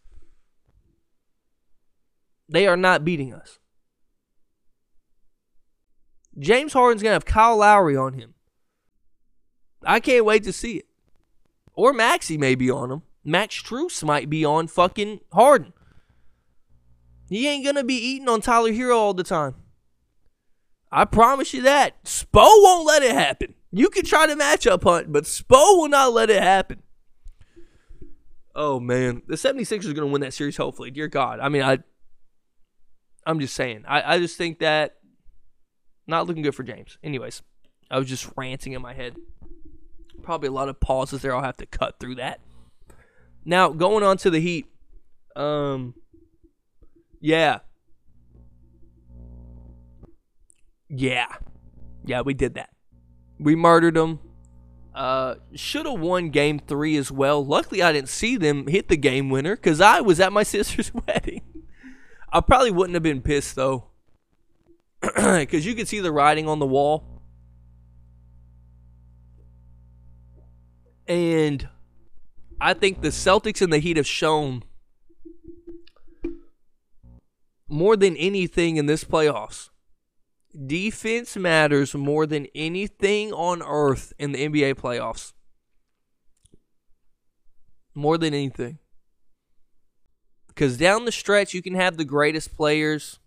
They 2.49 2.67
are 2.67 2.77
not 2.77 3.05
beating 3.05 3.33
us. 3.33 3.59
James 6.39 6.73
Harden's 6.73 7.03
going 7.03 7.11
to 7.11 7.15
have 7.15 7.25
Kyle 7.25 7.57
Lowry 7.57 7.97
on 7.97 8.13
him. 8.13 8.33
I 9.83 9.99
can't 9.99 10.25
wait 10.25 10.43
to 10.43 10.53
see 10.53 10.77
it. 10.77 10.85
Or 11.73 11.93
Maxey 11.93 12.37
may 12.37 12.55
be 12.55 12.69
on 12.71 12.91
him. 12.91 13.01
Max 13.23 13.61
Strus 13.61 14.03
might 14.03 14.29
be 14.29 14.45
on 14.45 14.67
fucking 14.67 15.19
Harden. 15.33 15.73
He 17.29 17.47
ain't 17.47 17.63
going 17.63 17.75
to 17.75 17.83
be 17.83 17.95
eating 17.95 18.27
on 18.27 18.41
Tyler 18.41 18.71
Herro 18.71 18.95
all 18.95 19.13
the 19.13 19.23
time. 19.23 19.55
I 20.91 21.05
promise 21.05 21.53
you 21.53 21.61
that. 21.61 22.03
Spo 22.03 22.27
won't 22.33 22.87
let 22.87 23.03
it 23.03 23.11
happen. 23.11 23.53
You 23.71 23.89
can 23.89 24.03
try 24.03 24.25
to 24.25 24.35
matchup 24.35 24.83
hunt, 24.83 25.11
but 25.11 25.25
Spo 25.25 25.77
will 25.77 25.89
not 25.89 26.13
let 26.13 26.29
it 26.29 26.41
happen. 26.41 26.81
Oh 28.55 28.79
man, 28.79 29.21
the 29.27 29.35
76ers 29.35 29.81
are 29.81 29.93
going 29.93 30.07
to 30.07 30.07
win 30.07 30.21
that 30.21 30.33
series 30.33 30.57
hopefully. 30.57 30.89
Dear 30.89 31.07
God. 31.07 31.39
I 31.39 31.49
mean, 31.49 31.61
I 31.61 31.79
I'm 33.25 33.39
just 33.39 33.53
saying. 33.53 33.85
I 33.87 34.15
I 34.15 34.19
just 34.19 34.37
think 34.37 34.59
that 34.59 34.97
not 36.09 36.27
looking 36.27 36.43
good 36.43 36.55
for 36.55 36.63
James. 36.63 36.97
Anyways, 37.03 37.41
I 37.89 37.97
was 37.97 38.07
just 38.07 38.29
ranting 38.35 38.73
in 38.73 38.81
my 38.81 38.93
head. 38.93 39.15
Probably 40.21 40.47
a 40.47 40.51
lot 40.51 40.69
of 40.69 40.79
pauses 40.79 41.21
there. 41.21 41.35
I'll 41.35 41.43
have 41.43 41.57
to 41.57 41.65
cut 41.65 41.99
through 41.99 42.15
that. 42.15 42.39
Now, 43.45 43.69
going 43.69 44.03
on 44.03 44.17
to 44.17 44.29
the 44.29 44.39
Heat. 44.39 44.65
Um 45.35 45.93
yeah, 47.21 47.59
yeah. 50.89 51.27
Yeah, 52.05 52.21
we 52.21 52.33
did 52.33 52.55
that. 52.55 52.69
We 53.39 53.55
murdered 53.55 53.93
them. 53.93 54.19
Uh, 54.93 55.35
should 55.53 55.85
have 55.85 55.99
won 55.99 56.29
game 56.29 56.59
three 56.59 56.97
as 56.97 57.11
well. 57.11 57.45
Luckily, 57.45 57.81
I 57.81 57.93
didn't 57.93 58.09
see 58.09 58.35
them 58.35 58.67
hit 58.67 58.89
the 58.89 58.97
game 58.97 59.29
winner 59.29 59.55
because 59.55 59.79
I 59.79 60.01
was 60.01 60.19
at 60.19 60.33
my 60.33 60.43
sister's 60.43 60.91
wedding. 60.93 61.41
I 62.31 62.41
probably 62.41 62.71
wouldn't 62.71 62.95
have 62.95 63.03
been 63.03 63.21
pissed 63.21 63.55
though, 63.55 63.85
because 65.01 65.65
you 65.65 65.75
could 65.75 65.87
see 65.87 65.99
the 65.99 66.11
writing 66.11 66.47
on 66.47 66.59
the 66.59 66.65
wall. 66.65 67.21
And 71.07 71.67
I 72.61 72.73
think 72.73 73.01
the 73.01 73.09
Celtics 73.09 73.61
and 73.61 73.71
the 73.71 73.79
Heat 73.79 73.97
have 73.97 74.05
shown 74.05 74.63
more 77.67 77.95
than 77.95 78.15
anything 78.17 78.77
in 78.77 78.85
this 78.85 79.03
playoffs. 79.03 79.69
Defense 80.65 81.37
matters 81.37 81.93
more 81.93 82.25
than 82.25 82.47
anything 82.53 83.31
on 83.31 83.61
earth 83.61 84.13
in 84.17 84.31
the 84.31 84.47
NBA 84.47 84.75
playoffs. 84.75 85.33
More 87.93 88.17
than 88.17 88.33
anything. 88.33 88.79
Because 90.47 90.77
down 90.77 91.05
the 91.05 91.11
stretch, 91.11 91.53
you 91.53 91.61
can 91.61 91.75
have 91.75 91.97
the 91.97 92.05
greatest 92.05 92.55
players 92.55 93.19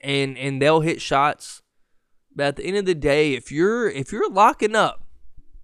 and 0.00 0.36
and 0.38 0.60
they'll 0.60 0.80
hit 0.80 1.00
shots. 1.00 1.62
But 2.34 2.46
at 2.46 2.56
the 2.56 2.64
end 2.64 2.76
of 2.76 2.86
the 2.86 2.94
day, 2.94 3.34
if 3.34 3.50
you're 3.50 3.88
if 3.88 4.12
you're 4.12 4.30
locking 4.30 4.74
up, 4.74 5.04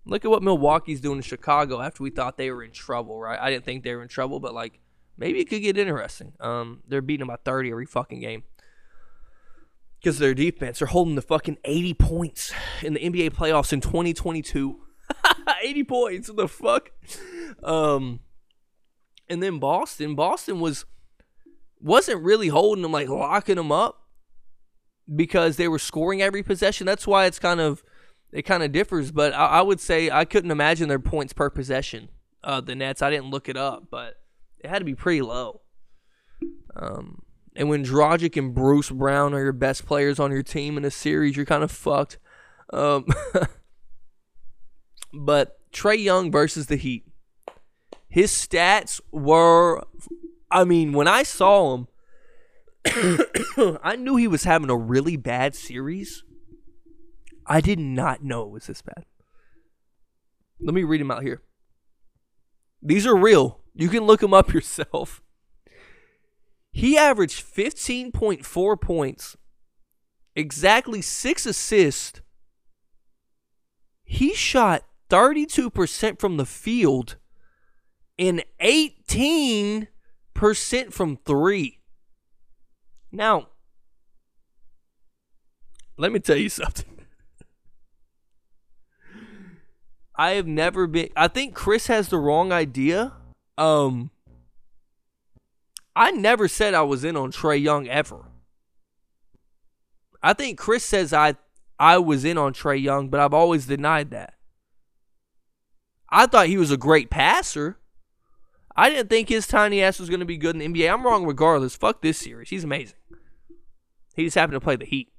look 0.05 0.25
at 0.25 0.31
what 0.31 0.43
Milwaukee's 0.43 1.01
doing 1.01 1.19
in 1.19 1.23
Chicago 1.23 1.81
after 1.81 2.03
we 2.03 2.11
thought 2.11 2.37
they 2.37 2.51
were 2.51 2.63
in 2.63 2.73
trouble, 2.73 3.19
right? 3.19 3.39
I 3.39 3.51
didn't 3.51 3.65
think 3.65 3.85
they 3.85 3.95
were 3.95 4.03
in 4.03 4.09
trouble, 4.09 4.41
but 4.41 4.55
like 4.55 4.81
maybe 5.17 5.41
it 5.41 5.49
could 5.49 5.63
get 5.63 5.79
interesting. 5.79 6.33
Um, 6.41 6.83
they're 6.87 7.03
beating 7.03 7.27
them 7.27 7.29
by 7.29 7.39
30 7.45 7.71
every 7.71 7.87
fucking 7.87 8.21
game 8.21 8.43
because 10.01 10.19
their 10.19 10.35
defense. 10.35 10.79
They're 10.79 10.89
holding 10.89 11.15
the 11.15 11.23
fucking 11.23 11.59
80 11.65 11.95
points 11.95 12.53
in 12.83 12.95
the 12.95 13.01
NBA 13.01 13.31
playoffs 13.31 13.73
in 13.73 13.81
2022. 13.81 14.81
80 15.63 15.85
points. 15.85 16.29
What 16.29 16.37
the 16.37 16.49
fuck? 16.49 16.91
Um, 17.63 18.21
and 19.29 19.43
then 19.43 19.59
Boston. 19.59 20.15
Boston 20.15 20.61
was 20.61 20.85
wasn't 21.81 22.23
really 22.23 22.49
holding 22.49 22.83
them 22.83 22.93
like 22.93 23.09
locking 23.09 23.57
them 23.57 23.71
up 23.71 24.06
because 25.15 25.57
they 25.57 25.69
were 25.69 25.79
scoring 25.79 26.23
every 26.23 26.43
possession. 26.43 26.87
That's 26.87 27.07
why 27.07 27.27
it's 27.27 27.39
kind 27.39 27.61
of 27.61 27.83
it 28.33 28.43
kind 28.43 28.63
of 28.63 28.73
differs. 28.73 29.13
But 29.13 29.33
I, 29.33 29.47
I 29.47 29.63
would 29.63 29.81
say 29.81 30.11
I 30.11 30.25
couldn't 30.25 30.51
imagine 30.51 30.89
their 30.89 30.99
points 30.99 31.33
per 31.33 31.51
possession. 31.51 32.09
Uh, 32.43 32.61
the 32.61 32.75
Nets. 32.75 33.03
I 33.03 33.11
didn't 33.11 33.31
look 33.31 33.49
it 33.49 33.57
up, 33.57 33.89
but 33.91 34.17
it 34.59 34.69
had 34.69 34.79
to 34.79 34.85
be 34.85 34.95
pretty 34.95 35.23
low. 35.23 35.63
Um, 36.75 37.23
and 37.57 37.69
when 37.69 37.85
Dragic 37.85 38.37
and 38.37 38.55
Bruce 38.55 38.91
Brown 38.91 39.35
are 39.35 39.43
your 39.43 39.53
best 39.53 39.87
players 39.87 40.21
on 40.21 40.31
your 40.31 40.43
team 40.43 40.77
in 40.77 40.85
a 40.85 40.91
series, 40.91 41.37
you're 41.37 41.47
kind 41.47 41.65
of 41.65 41.71
fucked. 41.71 42.19
Um, 42.73 43.07
but 45.13 45.59
Trae 45.73 46.03
Young 46.03 46.31
versus 46.31 46.67
the 46.67 46.77
Heat. 46.77 47.07
His 48.09 48.31
stats 48.31 49.01
were, 49.11 49.83
I 50.51 50.65
mean, 50.65 50.93
when 50.93 51.09
I 51.09 51.23
saw 51.23 51.75
him, 51.75 51.89
I 53.83 53.97
knew 53.97 54.17
he 54.17 54.29
was 54.29 54.45
having 54.45 54.71
a 54.71 54.77
really 54.77 55.17
bad 55.17 55.55
series. 55.55 56.25
I 57.47 57.61
did 57.61 57.79
not 57.79 58.23
know 58.23 58.43
it 58.43 58.51
was 58.51 58.67
this 58.67 58.83
bad. 58.83 59.05
Let 60.61 60.75
me 60.75 60.85
read 60.85 61.01
him 61.01 61.11
out 61.11 61.23
here. 61.23 61.43
These 62.83 63.07
are 63.07 63.17
real. 63.17 63.61
You 63.75 63.89
can 63.89 64.05
look 64.05 64.21
them 64.21 64.35
up 64.35 64.53
yourself. 64.55 65.23
He 66.71 66.99
averaged 66.99 67.43
15.4 67.43 68.81
points, 68.81 69.37
exactly 70.35 71.01
six 71.01 71.47
assists. 71.47 72.21
He 74.05 74.35
shot 74.35 74.85
32% 75.09 76.21
from 76.21 76.37
the 76.37 76.47
field 76.47 77.17
and 78.19 78.45
18% 78.61 79.89
from 80.93 81.17
three. 81.17 81.81
Now, 83.17 83.49
let 85.97 86.13
me 86.13 86.21
tell 86.21 86.37
you 86.37 86.51
something. 86.51 86.99
I 90.15 90.33
have 90.33 90.47
never 90.47 90.87
been 90.87 91.09
I 91.17 91.29
think 91.29 91.55
Chris 91.55 91.87
has 91.87 92.09
the 92.09 92.19
wrong 92.19 92.53
idea. 92.53 93.15
Um 93.57 94.11
I 95.95 96.11
never 96.11 96.47
said 96.47 96.75
I 96.75 96.83
was 96.83 97.05
in 97.05 97.17
on 97.17 97.33
Trae 97.33 97.61
Young 97.61 97.89
ever. 97.89 98.27
I 100.23 100.35
think 100.35 100.59
Chris 100.59 100.85
says 100.85 101.15
I 101.15 101.37
I 101.79 101.97
was 101.97 102.23
in 102.23 102.37
on 102.37 102.53
Trae 102.53 102.83
Young, 102.83 103.09
but 103.09 103.21
I've 103.21 103.33
always 103.33 103.65
denied 103.65 104.11
that. 104.11 104.35
I 106.11 106.27
thought 106.27 106.49
he 106.49 106.59
was 106.59 106.71
a 106.71 106.77
great 106.77 107.09
passer. 107.09 107.79
I 108.77 108.91
didn't 108.91 109.09
think 109.09 109.29
his 109.29 109.47
tiny 109.47 109.83
ass 109.83 109.99
was 109.99 110.11
going 110.11 110.21
to 110.21 110.27
be 110.27 110.37
good 110.37 110.55
in 110.55 110.73
the 110.73 110.81
NBA. 110.81 110.93
I'm 110.93 111.05
wrong 111.05 111.25
regardless. 111.25 111.75
Fuck 111.75 112.03
this 112.03 112.19
series. 112.19 112.51
He's 112.51 112.65
amazing. 112.65 112.97
He 114.15 114.25
just 114.25 114.37
happened 114.37 114.55
to 114.57 114.61
play 114.61 114.77
the 114.77 114.85
Heat. 114.85 115.13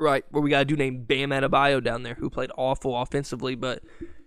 Right, 0.00 0.24
where 0.30 0.42
we 0.42 0.50
got 0.50 0.62
a 0.62 0.64
dude 0.64 0.78
named 0.78 1.08
Bam 1.08 1.30
Adebayo 1.30 1.82
down 1.82 2.04
there 2.04 2.14
who 2.14 2.30
played 2.30 2.52
awful 2.56 2.96
offensively, 2.96 3.56
but 3.56 3.82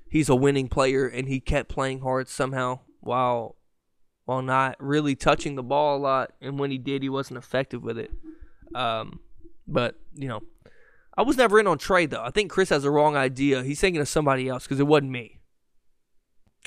he's 0.10 0.28
a 0.28 0.36
winning 0.36 0.68
player 0.68 1.08
and 1.08 1.30
he 1.30 1.40
kept 1.40 1.70
playing 1.70 2.02
hard 2.02 2.28
somehow 2.28 2.80
while 3.00 3.56
while 4.26 4.42
not 4.42 4.76
really 4.80 5.16
touching 5.16 5.56
the 5.56 5.64
ball 5.64 5.98
a 5.98 6.00
lot. 6.00 6.34
And 6.42 6.60
when 6.60 6.72
he 6.72 6.78
did, 6.78 7.02
he 7.02 7.10
wasn't 7.10 7.38
effective 7.38 7.82
with 7.82 7.98
it. 7.98 8.12
Um, 8.76 9.22
but 9.68 9.96
you 10.14 10.28
know, 10.28 10.42
I 11.18 11.24
was 11.24 11.38
never 11.38 11.60
in 11.60 11.68
on 11.68 11.78
trade 11.78 12.12
though. 12.12 12.24
I 12.24 12.32
think 12.32 12.52
Chris 12.52 12.70
has 12.70 12.84
a 12.84 12.92
wrong 12.92 13.16
idea. 13.16 13.64
He's 13.64 13.80
thinking 13.80 14.02
of 14.02 14.10
somebody 14.10 14.50
else 14.50 14.64
because 14.64 14.80
it 14.80 14.88
wasn't 14.88 15.12
me. 15.12 15.41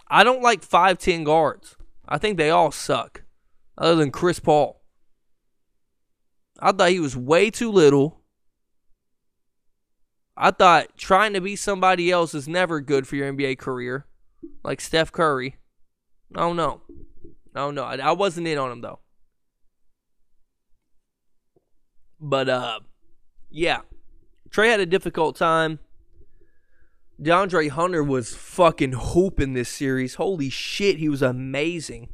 I 0.08 0.24
don't 0.24 0.42
like 0.42 0.62
five 0.62 0.98
ten 0.98 1.24
guards. 1.24 1.76
I 2.06 2.18
think 2.18 2.36
they 2.36 2.50
all 2.50 2.70
suck, 2.70 3.22
other 3.78 3.96
than 3.96 4.10
Chris 4.10 4.38
Paul. 4.38 4.82
I 6.60 6.72
thought 6.72 6.90
he 6.90 7.00
was 7.00 7.16
way 7.16 7.50
too 7.50 7.70
little. 7.70 8.20
I 10.36 10.50
thought 10.50 10.96
trying 10.96 11.32
to 11.34 11.40
be 11.40 11.56
somebody 11.56 12.10
else 12.10 12.34
is 12.34 12.48
never 12.48 12.80
good 12.80 13.06
for 13.06 13.16
your 13.16 13.32
NBA 13.32 13.58
career, 13.58 14.06
like 14.62 14.80
Steph 14.80 15.12
Curry. 15.12 15.56
No. 16.30 16.42
Oh 16.46 16.52
no, 16.52 16.82
I, 17.54 17.60
don't 17.60 17.74
know. 17.74 17.84
I 17.84 18.12
wasn't 18.12 18.48
in 18.48 18.58
on 18.58 18.72
him 18.72 18.80
though. 18.80 19.00
But 22.20 22.48
uh, 22.48 22.80
yeah, 23.50 23.82
Trae 24.50 24.70
had 24.70 24.80
a 24.80 24.86
difficult 24.86 25.36
time. 25.36 25.78
DeAndre 27.20 27.70
Hunter 27.70 28.02
was 28.02 28.34
fucking 28.34 28.92
hooping 28.92 29.54
this 29.54 29.68
series. 29.68 30.16
Holy 30.16 30.50
shit, 30.50 30.98
he 30.98 31.08
was 31.08 31.22
amazing. 31.22 32.08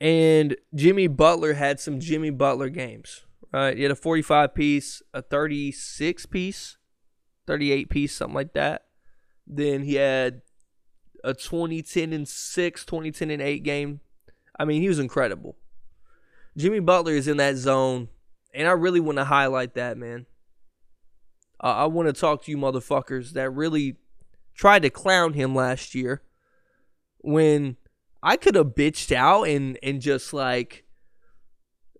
And 0.00 0.56
Jimmy 0.74 1.06
Butler 1.06 1.54
had 1.54 1.80
some 1.80 2.00
Jimmy 2.00 2.30
Butler 2.30 2.68
games. 2.68 3.24
Right, 3.52 3.76
he 3.76 3.84
had 3.84 3.92
a 3.92 3.96
45 3.96 4.52
piece, 4.52 5.00
a 5.12 5.22
36 5.22 6.26
piece, 6.26 6.76
38 7.46 7.88
piece, 7.88 8.16
something 8.16 8.34
like 8.34 8.52
that. 8.54 8.86
Then 9.46 9.84
he 9.84 9.94
had 9.94 10.42
a 11.22 11.34
2010 11.34 12.12
and 12.12 12.26
6, 12.26 12.84
2010 12.84 13.30
and 13.30 13.40
8 13.40 13.62
game. 13.62 14.00
I 14.58 14.64
mean, 14.64 14.82
he 14.82 14.88
was 14.88 14.98
incredible. 14.98 15.56
Jimmy 16.56 16.80
Butler 16.80 17.12
is 17.12 17.28
in 17.28 17.36
that 17.36 17.54
zone, 17.54 18.08
and 18.52 18.66
I 18.66 18.72
really 18.72 19.00
want 19.00 19.18
to 19.18 19.24
highlight 19.24 19.74
that, 19.74 19.96
man. 19.96 20.26
Uh, 21.62 21.74
I 21.74 21.86
want 21.86 22.08
to 22.08 22.12
talk 22.12 22.44
to 22.44 22.50
you 22.50 22.56
motherfuckers 22.56 23.30
that 23.32 23.50
really 23.50 23.96
tried 24.54 24.82
to 24.82 24.90
clown 24.90 25.32
him 25.32 25.54
last 25.54 25.94
year 25.94 26.22
when 27.18 27.76
I 28.22 28.36
could 28.36 28.54
have 28.54 28.74
bitched 28.74 29.12
out 29.12 29.48
and 29.48 29.78
and 29.82 30.00
just 30.00 30.32
like 30.32 30.84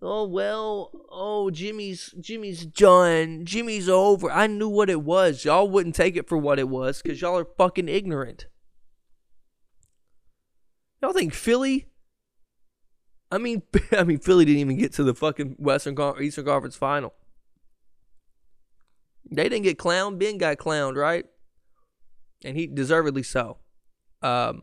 oh 0.03 0.25
well 0.25 0.91
oh 1.11 1.51
Jimmy's 1.51 2.15
Jimmy's 2.21 2.67
done 2.67 3.45
Jimmy's 3.45 3.89
over 3.89 4.31
I 4.31 4.47
knew 4.47 4.69
what 4.69 4.91
it 4.91 5.03
was 5.03 5.45
y'all 5.45 5.69
wouldn't 5.69 5.95
take 5.95 6.17
it 6.17 6.29
for 6.29 6.37
what 6.39 6.59
it 6.59 6.69
was 6.69 7.01
cuz 7.03 7.21
y'all 7.21 7.39
are 7.39 7.49
fucking 7.57 7.89
ignorant 7.89 8.47
Y'all 11.05 11.13
think 11.13 11.35
Philly? 11.35 11.89
I 13.31 13.37
mean, 13.37 13.61
I 13.93 14.05
mean, 14.05 14.21
Philly 14.21 14.47
didn't 14.47 14.61
even 14.61 14.79
get 14.79 14.95
to 14.95 15.05
the 15.05 15.13
fucking 15.13 15.57
Western 15.59 15.95
Con- 15.95 16.23
Eastern 16.23 16.47
Conference 16.47 16.77
Final. 16.77 17.13
They 19.31 19.49
didn't 19.49 19.63
get 19.63 19.79
clowned. 19.79 20.19
Ben 20.19 20.39
got 20.39 20.59
clowned, 20.59 20.97
right? 20.97 21.25
And 22.45 22.57
he 22.57 22.67
deservedly 22.67 23.23
so. 23.23 23.59
Um, 24.23 24.63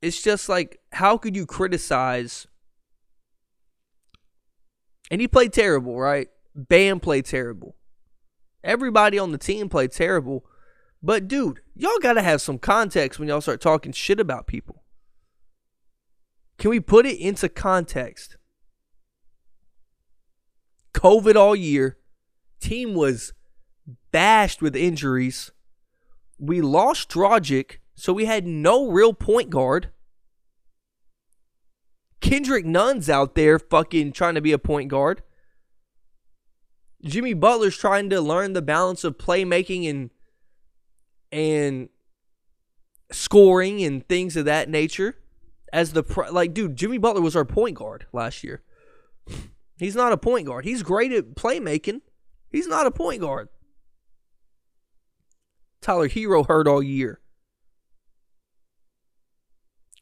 it's 0.00 0.22
just 0.22 0.48
like, 0.48 0.80
how 0.92 1.16
could 1.16 1.36
you 1.36 1.46
criticize? 1.46 2.46
And 5.10 5.20
he 5.20 5.28
played 5.28 5.52
terrible, 5.52 5.98
right? 5.98 6.28
Bam 6.54 7.00
played 7.00 7.26
terrible. 7.26 7.76
Everybody 8.64 9.18
on 9.18 9.32
the 9.32 9.38
team 9.38 9.68
played 9.68 9.92
terrible. 9.92 10.44
But 11.02 11.28
dude, 11.28 11.60
y'all 11.74 11.98
gotta 12.00 12.22
have 12.22 12.40
some 12.40 12.58
context 12.58 13.18
when 13.18 13.28
y'all 13.28 13.40
start 13.40 13.60
talking 13.60 13.92
shit 13.92 14.20
about 14.20 14.46
people. 14.46 14.84
Can 16.58 16.70
we 16.70 16.80
put 16.80 17.06
it 17.06 17.18
into 17.18 17.48
context? 17.48 18.36
COVID 20.94 21.34
all 21.34 21.56
year, 21.56 21.96
team 22.62 22.94
was 22.94 23.32
bashed 24.10 24.62
with 24.62 24.76
injuries. 24.76 25.50
We 26.38 26.60
lost 26.60 27.10
Dragic, 27.10 27.76
so 27.94 28.12
we 28.12 28.24
had 28.24 28.46
no 28.46 28.90
real 28.90 29.12
point 29.12 29.50
guard. 29.50 29.90
Kendrick 32.20 32.64
Nunn's 32.64 33.10
out 33.10 33.34
there 33.34 33.58
fucking 33.58 34.12
trying 34.12 34.34
to 34.34 34.40
be 34.40 34.52
a 34.52 34.58
point 34.58 34.88
guard. 34.88 35.22
Jimmy 37.04 37.34
Butler's 37.34 37.76
trying 37.76 38.10
to 38.10 38.20
learn 38.20 38.52
the 38.52 38.62
balance 38.62 39.02
of 39.02 39.18
playmaking 39.18 39.90
and 39.90 40.10
and 41.32 41.88
scoring 43.10 43.82
and 43.82 44.06
things 44.08 44.36
of 44.36 44.44
that 44.44 44.68
nature. 44.68 45.16
As 45.72 45.94
the 45.94 46.04
like, 46.30 46.54
dude, 46.54 46.76
Jimmy 46.76 46.98
Butler 46.98 47.22
was 47.22 47.34
our 47.34 47.44
point 47.44 47.76
guard 47.76 48.06
last 48.12 48.44
year. 48.44 48.62
He's 49.78 49.96
not 49.96 50.12
a 50.12 50.16
point 50.16 50.46
guard. 50.46 50.64
He's 50.64 50.82
great 50.82 51.12
at 51.12 51.34
playmaking. 51.34 52.02
He's 52.52 52.68
not 52.68 52.86
a 52.86 52.90
point 52.90 53.22
guard. 53.22 53.48
Tyler 55.80 56.08
Herro 56.08 56.46
hurt 56.46 56.68
all 56.68 56.82
year. 56.82 57.20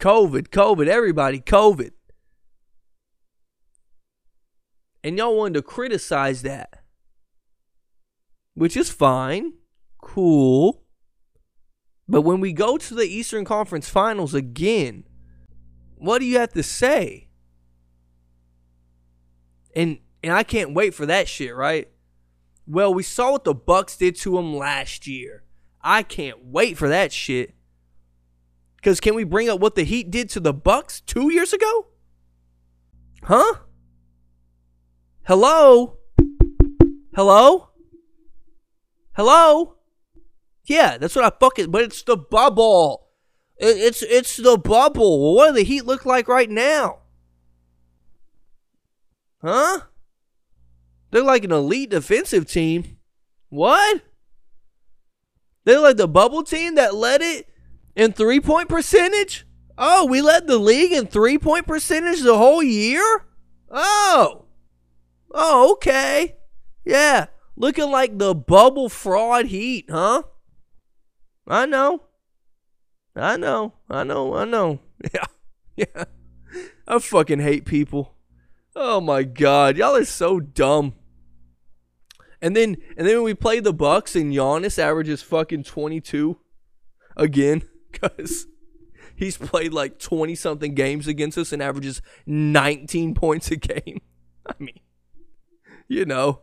COVID, 0.01 0.49
COVID, 0.49 0.89
everybody, 0.89 1.41
COVID. 1.41 1.93
And 5.03 5.17
y'all 5.17 5.37
wanted 5.37 5.55
to 5.55 5.63
criticize 5.63 6.43
that. 6.43 6.83
Which 8.55 8.77
is 8.77 8.91
fine. 8.91 9.55
Cool. 10.03 10.83
But 12.09 12.23
when 12.23 12.41
we 12.41 12.53
go 12.53 12.77
to 12.77 12.95
the 12.95 13.07
Eastern 13.07 13.45
Conference 13.45 13.89
Finals 13.89 14.35
again, 14.35 15.05
what 15.97 16.19
do 16.19 16.25
you 16.25 16.39
have 16.39 16.53
to 16.55 16.63
say? 16.63 17.29
And 19.75 19.99
and 20.23 20.33
I 20.33 20.43
can't 20.43 20.75
wait 20.75 20.93
for 20.93 21.07
that 21.07 21.29
shit, 21.29 21.55
right? 21.55 21.89
Well, 22.71 22.95
we 22.95 23.03
saw 23.03 23.33
what 23.33 23.43
the 23.43 23.53
Bucks 23.53 23.97
did 23.97 24.14
to 24.16 24.37
them 24.37 24.55
last 24.55 25.09
year. 25.09 25.43
I 25.83 26.05
can't 26.05 26.45
wait 26.45 26.79
for 26.79 26.89
that 26.89 27.12
shit. 27.12 27.55
Cuz 28.81 29.01
can 29.01 29.16
we 29.16 29.25
bring 29.25 29.49
up 29.49 29.59
what 29.59 29.75
the 29.75 29.83
Heat 29.83 30.09
did 30.09 30.31
to 30.31 30.41
the 30.41 30.53
Bucks 30.53 31.01
2 31.01 31.33
years 31.33 31.53
ago? 31.53 31.89
Huh? 33.25 33.55
Hello? 35.25 35.99
Hello? 37.14 37.71
Hello? 39.14 39.77
Yeah, 40.64 40.97
that's 40.97 41.16
what 41.16 41.25
I 41.25 41.37
fucking. 41.37 41.73
But 41.73 41.83
it's 41.83 42.03
the 42.05 42.16
bubble. 42.16 43.09
It, 43.57 43.77
it's 43.79 44.03
it's 44.03 44.37
the 44.37 44.57
bubble. 44.57 45.35
What 45.35 45.49
do 45.49 45.55
the 45.55 45.62
Heat 45.64 45.87
look 45.87 46.07
like 46.07 46.29
right 46.29 46.49
now? 46.49 47.01
Huh? 49.43 49.81
They're 51.11 51.23
like 51.23 51.45
an 51.45 51.53
elite 51.53 51.91
defensive 51.91 52.47
team. 52.47 52.97
What? 53.49 54.03
They're 55.65 55.81
like 55.81 55.97
the 55.97 56.09
bubble 56.09 56.43
team 56.43 56.77
that 56.77 56.95
led 56.95 57.21
it 57.21 57.49
in 57.97 58.13
three 58.13 58.41
point 58.41 58.69
percentage. 58.69 59.47
Oh, 59.77 60.07
we 60.07 60.21
led 60.21 60.47
the 60.47 60.59
league 60.59 60.93
in 60.93 61.07
three 61.07 61.39
point 61.39 61.67
percentage 61.67 62.23
the 62.23 62.37
whole 62.37 62.63
year. 62.63 63.03
Oh. 63.71 64.47
Oh, 65.33 65.73
okay. 65.73 66.37
Yeah. 66.85 67.27
Looking 67.57 67.91
like 67.91 68.19
the 68.19 68.35
bubble 68.35 68.89
fraud 68.89 69.47
heat, 69.47 69.87
huh? 69.91 70.23
I 71.47 71.67
know. 71.67 72.05
I 73.17 73.37
know. 73.37 73.75
I 73.89 74.05
know. 74.05 74.35
I 74.35 74.45
know. 74.45 74.81
Yeah. 75.15 75.25
Yeah. 75.77 76.05
I 76.87 76.99
fucking 76.99 77.41
hate 77.41 77.65
people. 77.65 78.15
Oh 78.77 79.01
my 79.01 79.23
god. 79.23 79.79
Y'all 79.79 79.97
are 79.97 80.05
so 80.05 80.41
dumb. 80.41 80.95
And 82.43 82.57
then 82.57 82.76
and 82.97 83.07
then 83.07 83.22
we 83.22 83.34
play 83.34 83.61
the 83.61 83.72
Bucks 83.72 84.16
and 84.16 84.32
Giannis 84.32 84.78
averages 84.78 85.22
fucking 85.22 85.64
22 85.64 86.38
again 87.16 87.62
cuz 87.93 88.47
he's 89.14 89.36
played 89.36 89.72
like 89.72 89.99
20 89.99 90.34
something 90.34 90.74
games 90.74 91.07
against 91.07 91.36
us 91.36 91.53
and 91.53 91.62
averages 91.62 92.01
19 92.26 93.14
points 93.14 93.51
a 93.51 93.57
game. 93.57 94.01
I 94.47 94.55
mean, 94.59 94.80
you 95.88 96.05
know. 96.05 96.43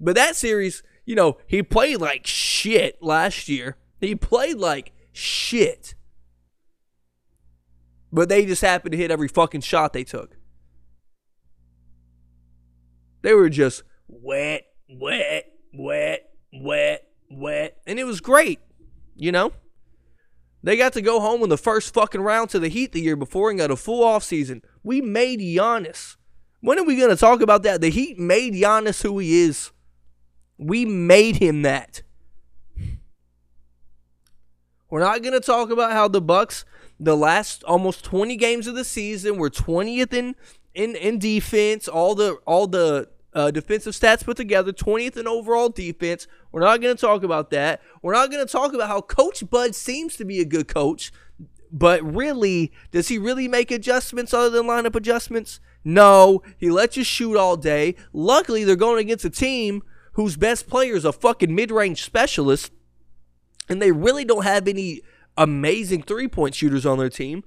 But 0.00 0.14
that 0.16 0.36
series, 0.36 0.82
you 1.06 1.14
know, 1.14 1.38
he 1.46 1.62
played 1.62 2.00
like 2.00 2.26
shit 2.26 3.02
last 3.02 3.48
year. 3.48 3.76
He 4.00 4.14
played 4.14 4.56
like 4.56 4.92
shit. 5.12 5.94
But 8.12 8.28
they 8.28 8.46
just 8.46 8.62
happened 8.62 8.92
to 8.92 8.98
hit 8.98 9.10
every 9.10 9.28
fucking 9.28 9.60
shot 9.60 9.92
they 9.92 10.04
took. 10.04 10.36
They 13.22 13.34
were 13.34 13.48
just 13.48 13.82
wet, 14.06 14.62
wet, 14.88 15.46
wet, 15.72 16.30
wet, 16.52 17.04
wet. 17.30 17.76
And 17.86 17.98
it 17.98 18.04
was 18.04 18.20
great, 18.20 18.60
you 19.16 19.32
know? 19.32 19.52
They 20.62 20.76
got 20.76 20.92
to 20.94 21.02
go 21.02 21.20
home 21.20 21.42
in 21.42 21.48
the 21.48 21.58
first 21.58 21.94
fucking 21.94 22.20
round 22.20 22.50
to 22.50 22.58
the 22.58 22.68
Heat 22.68 22.92
the 22.92 23.00
year 23.00 23.16
before 23.16 23.50
and 23.50 23.58
got 23.58 23.70
a 23.70 23.76
full 23.76 24.02
off 24.02 24.24
season. 24.24 24.62
We 24.82 25.00
made 25.00 25.40
Giannis. 25.40 26.16
When 26.60 26.78
are 26.78 26.84
we 26.84 26.96
going 26.96 27.10
to 27.10 27.16
talk 27.16 27.40
about 27.40 27.62
that? 27.62 27.80
The 27.80 27.90
Heat 27.90 28.18
made 28.18 28.54
Giannis 28.54 29.02
who 29.02 29.18
he 29.18 29.42
is. 29.42 29.70
We 30.56 30.84
made 30.84 31.36
him 31.36 31.62
that. 31.62 32.02
We're 34.90 35.00
not 35.00 35.22
going 35.22 35.34
to 35.34 35.40
talk 35.40 35.70
about 35.70 35.92
how 35.92 36.08
the 36.08 36.20
Bucks 36.20 36.64
the 37.00 37.16
last 37.16 37.62
almost 37.64 38.04
20 38.04 38.36
games 38.36 38.66
of 38.66 38.74
the 38.74 38.84
season 38.84 39.36
were 39.36 39.50
20th 39.50 40.12
in 40.12 40.34
in 40.74 40.96
in 40.96 41.18
defense, 41.18 41.88
all 41.88 42.14
the 42.14 42.38
all 42.46 42.66
the 42.66 43.08
uh, 43.38 43.52
defensive 43.52 43.94
stats 43.94 44.24
put 44.24 44.36
together, 44.36 44.72
20th 44.72 45.16
in 45.16 45.28
overall 45.28 45.68
defense. 45.68 46.26
We're 46.50 46.62
not 46.62 46.80
going 46.80 46.96
to 46.96 47.00
talk 47.00 47.22
about 47.22 47.50
that. 47.50 47.80
We're 48.02 48.14
not 48.14 48.32
going 48.32 48.44
to 48.44 48.50
talk 48.50 48.74
about 48.74 48.88
how 48.88 49.00
Coach 49.00 49.48
Bud 49.48 49.76
seems 49.76 50.16
to 50.16 50.24
be 50.24 50.40
a 50.40 50.44
good 50.44 50.66
coach, 50.66 51.12
but 51.70 52.02
really, 52.02 52.72
does 52.90 53.06
he 53.06 53.16
really 53.16 53.46
make 53.46 53.70
adjustments 53.70 54.34
other 54.34 54.50
than 54.50 54.66
lineup 54.66 54.96
adjustments? 54.96 55.60
No, 55.84 56.42
he 56.56 56.68
lets 56.68 56.96
you 56.96 57.04
shoot 57.04 57.36
all 57.36 57.56
day. 57.56 57.94
Luckily, 58.12 58.64
they're 58.64 58.74
going 58.74 58.98
against 58.98 59.24
a 59.24 59.30
team 59.30 59.84
whose 60.14 60.36
best 60.36 60.66
player 60.66 60.96
is 60.96 61.04
a 61.04 61.12
fucking 61.12 61.54
mid-range 61.54 62.02
specialist, 62.02 62.72
and 63.68 63.80
they 63.80 63.92
really 63.92 64.24
don't 64.24 64.42
have 64.42 64.66
any 64.66 65.00
amazing 65.36 66.02
three-point 66.02 66.56
shooters 66.56 66.84
on 66.84 66.98
their 66.98 67.08
team. 67.08 67.44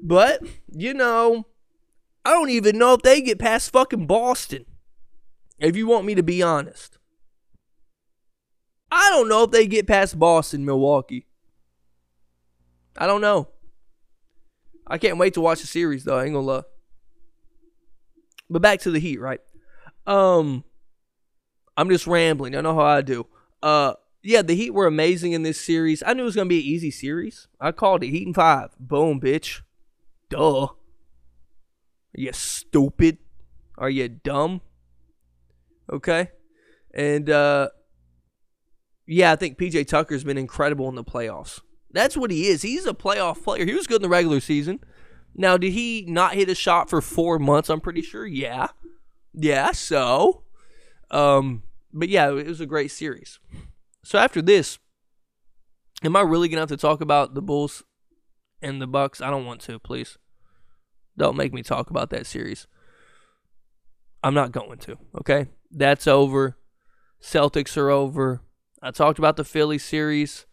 But, 0.00 0.40
you 0.70 0.94
know, 0.94 1.46
I 2.24 2.30
don't 2.30 2.50
even 2.50 2.78
know 2.78 2.94
if 2.94 3.02
they 3.02 3.20
get 3.20 3.40
past 3.40 3.72
fucking 3.72 4.06
Boston. 4.06 4.66
If 5.62 5.76
you 5.76 5.86
want 5.86 6.04
me 6.04 6.16
to 6.16 6.24
be 6.24 6.42
honest. 6.42 6.98
I 8.90 9.08
don't 9.10 9.28
know 9.28 9.44
if 9.44 9.52
they 9.52 9.66
get 9.66 9.86
past 9.86 10.18
Boston, 10.18 10.66
Milwaukee. 10.66 11.26
I 12.98 13.06
don't 13.06 13.22
know. 13.22 13.48
I 14.86 14.98
can't 14.98 15.16
wait 15.16 15.34
to 15.34 15.40
watch 15.40 15.60
the 15.60 15.66
series 15.66 16.04
though, 16.04 16.18
I 16.18 16.24
ain't 16.24 16.34
gonna 16.34 16.46
lie. 16.46 16.62
But 18.50 18.60
back 18.60 18.80
to 18.80 18.90
the 18.90 18.98
Heat, 18.98 19.20
right? 19.20 19.40
Um 20.06 20.64
I'm 21.76 21.88
just 21.88 22.06
rambling. 22.06 22.54
I 22.54 22.60
know 22.60 22.74
how 22.74 22.82
I 22.82 23.00
do. 23.00 23.26
Uh 23.62 23.94
yeah, 24.22 24.42
the 24.42 24.56
Heat 24.56 24.74
were 24.74 24.86
amazing 24.86 25.32
in 25.32 25.42
this 25.42 25.60
series. 25.60 26.02
I 26.04 26.12
knew 26.12 26.22
it 26.22 26.26
was 26.26 26.36
gonna 26.36 26.48
be 26.48 26.58
an 26.58 26.66
easy 26.66 26.90
series. 26.90 27.46
I 27.60 27.70
called 27.72 28.02
it 28.02 28.10
Heat 28.10 28.26
and 28.26 28.34
five. 28.34 28.70
Boom, 28.78 29.20
bitch. 29.20 29.62
Duh. 30.28 30.64
Are 30.64 30.74
you 32.14 32.32
stupid? 32.32 33.18
Are 33.78 33.88
you 33.88 34.08
dumb? 34.08 34.60
Okay. 35.90 36.30
And 36.94 37.30
uh 37.30 37.68
yeah, 39.06 39.32
I 39.32 39.36
think 39.36 39.58
PJ 39.58 39.88
Tucker's 39.88 40.24
been 40.24 40.38
incredible 40.38 40.88
in 40.88 40.94
the 40.94 41.04
playoffs. 41.04 41.60
That's 41.90 42.16
what 42.16 42.30
he 42.30 42.46
is. 42.46 42.62
He's 42.62 42.86
a 42.86 42.94
playoff 42.94 43.42
player. 43.42 43.64
He 43.66 43.74
was 43.74 43.86
good 43.86 43.96
in 43.96 44.02
the 44.02 44.08
regular 44.08 44.40
season. 44.40 44.80
Now, 45.34 45.56
did 45.56 45.72
he 45.72 46.04
not 46.06 46.34
hit 46.34 46.48
a 46.48 46.54
shot 46.54 46.88
for 46.88 47.00
four 47.00 47.38
months? 47.38 47.68
I'm 47.68 47.80
pretty 47.80 48.02
sure. 48.02 48.26
Yeah. 48.26 48.68
Yeah, 49.34 49.72
so. 49.72 50.44
Um, 51.10 51.62
but 51.92 52.08
yeah, 52.08 52.30
it 52.30 52.46
was 52.46 52.60
a 52.60 52.66
great 52.66 52.90
series. 52.90 53.38
So 54.04 54.18
after 54.18 54.42
this, 54.42 54.78
am 56.02 56.16
I 56.16 56.20
really 56.20 56.48
gonna 56.48 56.60
have 56.60 56.68
to 56.70 56.76
talk 56.76 57.00
about 57.00 57.34
the 57.34 57.42
Bulls 57.42 57.82
and 58.60 58.80
the 58.80 58.86
Bucks? 58.86 59.20
I 59.20 59.30
don't 59.30 59.46
want 59.46 59.60
to, 59.62 59.78
please. 59.78 60.18
Don't 61.16 61.36
make 61.36 61.52
me 61.52 61.62
talk 61.62 61.90
about 61.90 62.10
that 62.10 62.26
series. 62.26 62.66
I'm 64.22 64.34
not 64.34 64.52
going 64.52 64.78
to, 64.78 64.96
okay? 65.20 65.46
That's 65.72 66.06
over. 66.06 66.56
Celtics 67.22 67.76
are 67.76 67.90
over. 67.90 68.42
I 68.82 68.90
talked 68.90 69.18
about 69.18 69.36
the 69.36 69.44
Philly 69.44 69.78
series. 69.78 70.46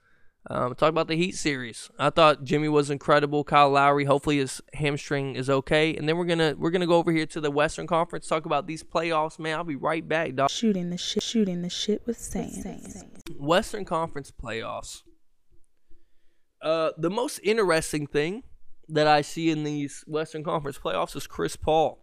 Um, 0.50 0.74
talk 0.74 0.90
about 0.90 1.08
the 1.08 1.16
Heat 1.16 1.36
series. 1.36 1.90
I 2.00 2.10
thought 2.10 2.44
Jimmy 2.44 2.70
was 2.70 2.90
incredible. 2.90 3.44
Kyle 3.44 3.70
Lowry, 3.70 4.06
hopefully 4.06 4.38
his 4.38 4.62
hamstring 4.74 5.36
is 5.36 5.50
okay. 5.50 5.96
And 5.96 6.08
then 6.08 6.18
we're 6.18 6.26
gonna 6.26 6.56
we're 6.58 6.72
gonna 6.72 6.88
go 6.88 6.96
over 6.96 7.12
here 7.12 7.26
to 7.28 7.42
the 7.42 7.52
Western 7.52 7.86
Conference, 7.88 8.28
talk 8.28 8.46
about 8.46 8.66
these 8.66 8.82
playoffs. 8.82 9.38
Man, 9.38 9.58
I'll 9.58 9.64
be 9.64 9.76
right 9.76 10.08
back, 10.08 10.36
dog. 10.36 10.50
Shooting 10.50 10.90
the 10.90 10.98
shit, 10.98 11.22
shooting 11.22 11.62
the 11.62 11.70
shit 11.70 12.02
with 12.06 12.18
sand. 12.18 13.04
Western 13.38 13.84
Conference 13.84 14.32
playoffs. 14.32 15.04
Uh, 16.62 16.92
the 16.98 17.10
most 17.10 17.40
interesting 17.44 18.08
thing 18.08 18.44
that 18.88 19.08
I 19.08 19.22
see 19.22 19.50
in 19.50 19.64
these 19.64 20.04
Western 20.08 20.44
Conference 20.44 20.78
playoffs 20.78 21.16
is 21.16 21.28
Chris 21.28 21.56
Paul. 21.56 22.00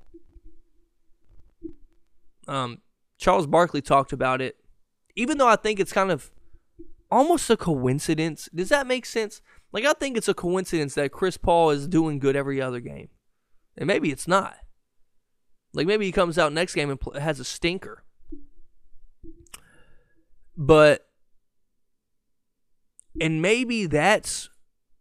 Um, 2.47 2.79
Charles 3.19 3.47
Barkley 3.47 3.81
talked 3.81 4.12
about 4.12 4.41
it. 4.41 4.57
Even 5.14 5.39
though 5.39 5.49
I 5.49 5.57
think 5.57 5.81
it's 5.81 5.93
kind 5.93 6.11
of 6.11 6.31
almost 7.11 7.51
a 7.51 7.57
coincidence. 7.57 8.49
Does 8.55 8.69
that 8.69 8.87
make 8.87 9.07
sense? 9.07 9.41
Like 9.73 9.85
I 9.85 9.93
think 9.93 10.17
it's 10.17 10.29
a 10.29 10.35
coincidence 10.35 10.95
that 10.95 11.12
Chris 11.12 11.37
Paul 11.37 11.71
is 11.71 11.89
doing 11.89 12.19
good 12.19 12.37
every 12.37 12.61
other 12.61 12.81
game, 12.81 13.09
and 13.77 13.87
maybe 13.87 14.11
it's 14.11 14.29
not. 14.29 14.57
Like 15.73 15.87
maybe 15.87 16.07
he 16.07 16.12
comes 16.12 16.39
out 16.39 16.53
next 16.53 16.75
game 16.75 16.91
and 16.91 17.01
pl- 17.01 17.21
has 17.21 17.41
a 17.41 17.45
stinker. 17.45 18.05
But 20.57 21.07
and 23.21 23.43
maybe 23.43 23.87
that's 23.87 24.49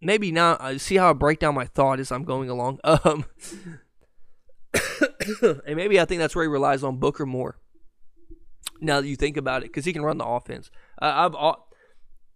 maybe 0.01 0.31
now 0.31 0.57
I 0.59 0.77
see 0.77 0.95
how 0.97 1.09
I 1.11 1.13
break 1.13 1.39
down 1.39 1.55
my 1.55 1.65
thought 1.65 1.99
as 1.99 2.11
I'm 2.11 2.23
going 2.23 2.49
along. 2.49 2.79
Um 3.03 3.25
and 5.65 5.77
maybe 5.77 5.97
I 5.99 6.03
think 6.03 6.19
that's 6.19 6.35
where 6.35 6.43
he 6.43 6.49
relies 6.49 6.83
on 6.83 6.97
Booker 6.97 7.25
more. 7.25 7.57
Now 8.81 9.01
that 9.01 9.07
you 9.07 9.15
think 9.15 9.37
about 9.37 9.63
it, 9.63 9.67
because 9.67 9.85
he 9.85 9.93
can 9.93 10.03
run 10.03 10.17
the 10.17 10.25
offense. 10.25 10.69
Uh, 11.01 11.29
I've 11.29 11.35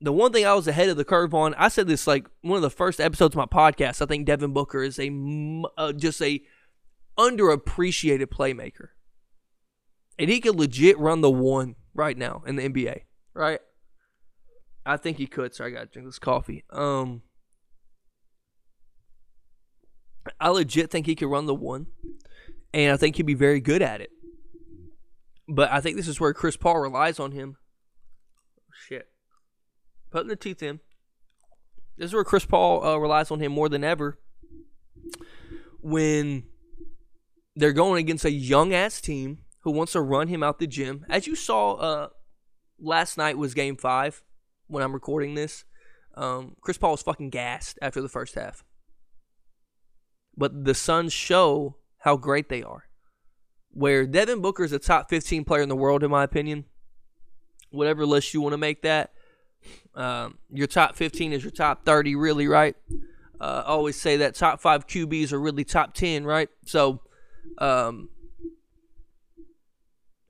the 0.02 0.14
one 0.14 0.32
thing 0.32 0.46
I 0.46 0.54
was 0.54 0.68
ahead 0.68 0.90
of 0.90 0.98
the 0.98 1.06
curve 1.06 1.34
on. 1.34 1.54
I 1.56 1.68
said 1.68 1.88
this 1.88 2.08
like 2.08 2.28
one 2.42 2.56
of 2.56 2.62
the 2.62 2.70
first 2.70 3.00
episodes 3.00 3.36
of 3.36 3.38
my 3.38 3.46
podcast. 3.46 4.02
I 4.02 4.06
think 4.06 4.26
Devin 4.26 4.54
Booker 4.54 4.82
is 4.82 5.00
a 5.00 5.12
uh, 5.78 5.94
just 5.94 6.22
a 6.22 6.42
underappreciated 7.18 8.28
playmaker, 8.28 8.90
and 10.18 10.30
he 10.30 10.40
could 10.40 10.56
legit 10.56 10.98
run 10.98 11.22
the 11.22 11.30
one 11.30 11.76
right 11.94 12.18
now 12.18 12.44
in 12.48 12.56
the 12.56 12.70
NBA. 12.70 13.02
Right? 13.34 13.60
I 14.86 14.98
think 14.98 15.18
he 15.18 15.28
could. 15.28 15.54
Sorry, 15.54 15.72
I 15.72 15.74
gotta 15.76 15.88
drink 15.88 16.08
this 16.08 16.20
coffee. 16.20 16.64
Um, 16.70 17.24
I 20.40 20.50
legit 20.50 20.90
think 20.90 21.06
he 21.06 21.16
could 21.16 21.30
run 21.30 21.46
the 21.46 21.56
one, 21.56 21.88
and 22.74 22.94
I 22.94 22.98
think 22.98 23.18
he'd 23.18 23.26
be 23.26 23.34
very 23.34 23.60
good 23.60 23.82
at 23.82 24.00
it. 24.02 24.12
But 25.50 25.72
I 25.72 25.82
think 25.82 25.98
this 25.98 26.08
is 26.08 26.20
where 26.20 26.34
Chris 26.34 26.56
Paul 26.56 26.80
relies 26.80 27.20
on 27.20 27.32
him. 27.32 27.58
Shit, 28.88 29.10
putting 30.12 30.28
the 30.28 30.36
teeth 30.36 30.62
in. 30.62 30.80
This 31.98 32.08
is 32.08 32.14
where 32.14 32.24
Chris 32.24 32.46
Paul 32.46 32.86
uh, 32.86 32.98
relies 32.98 33.32
on 33.32 33.40
him 33.40 33.52
more 33.52 33.68
than 33.68 33.84
ever. 33.84 34.20
When 35.82 36.44
they're 37.56 37.74
going 37.74 38.00
against 38.00 38.26
a 38.26 38.32
young 38.32 38.74
ass 38.74 39.02
team 39.02 39.40
who 39.64 39.72
wants 39.72 39.94
to 39.94 40.02
run 40.02 40.28
him 40.28 40.44
out 40.44 40.60
the 40.60 40.68
gym, 40.68 41.06
as 41.10 41.28
you 41.28 41.36
saw 41.36 41.74
uh, 41.74 42.08
last 42.80 43.18
night 43.18 43.38
was 43.38 43.54
Game 43.54 43.76
Five 43.76 44.22
when 44.68 44.84
I'm 44.84 44.94
recording 44.94 45.34
this. 45.34 45.66
Um, 46.16 46.56
Chris 46.62 46.78
Paul 46.78 46.92
was 46.92 47.02
fucking 47.02 47.32
gassed 47.32 47.80
after 47.82 48.02
the 48.02 48.10
first 48.10 48.36
half. 48.36 48.64
But 50.38 50.64
the 50.64 50.76
Suns 50.76 51.12
show 51.12 51.78
how 52.00 52.18
great 52.18 52.50
they 52.50 52.62
are. 52.62 52.89
Where 53.72 54.06
Devin 54.06 54.42
Booker 54.42 54.64
is 54.64 54.72
a 54.72 54.80
top 54.80 55.10
15 55.10 55.46
player 55.46 55.62
in 55.62 55.70
the 55.70 55.76
world, 55.76 56.04
in 56.04 56.12
my 56.12 56.24
opinion. 56.24 56.66
Whatever 57.70 58.06
list 58.06 58.34
you 58.34 58.42
want 58.42 58.54
to 58.54 58.58
make 58.58 58.82
that. 58.82 59.14
Um, 59.96 60.38
your 60.52 60.68
top 60.68 60.96
15 60.96 61.34
is 61.34 61.44
your 61.44 61.52
top 61.52 61.86
30, 61.86 62.16
really, 62.16 62.48
right? 62.48 62.76
Uh, 63.40 63.64
always 63.66 64.00
say 64.00 64.18
that 64.18 64.36
top 64.36 64.60
five 64.60 64.88
QBs 64.88 65.32
are 65.32 65.40
really 65.40 65.64
top 65.64 65.94
10, 65.94 66.26
right? 66.26 66.50
So, 66.66 67.02
um, 67.58 68.10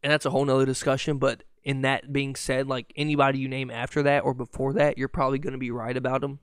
and 0.03 0.11
that's 0.11 0.25
a 0.25 0.29
whole 0.29 0.45
nother 0.45 0.65
discussion. 0.65 1.17
But 1.17 1.43
in 1.63 1.81
that 1.81 2.11
being 2.11 2.35
said, 2.35 2.67
like 2.67 2.91
anybody 2.95 3.39
you 3.39 3.47
name 3.47 3.71
after 3.71 4.03
that 4.03 4.23
or 4.23 4.33
before 4.33 4.73
that, 4.73 4.97
you're 4.97 5.07
probably 5.07 5.39
going 5.39 5.53
to 5.53 5.59
be 5.59 5.71
right 5.71 5.95
about 5.95 6.21
them 6.21 6.39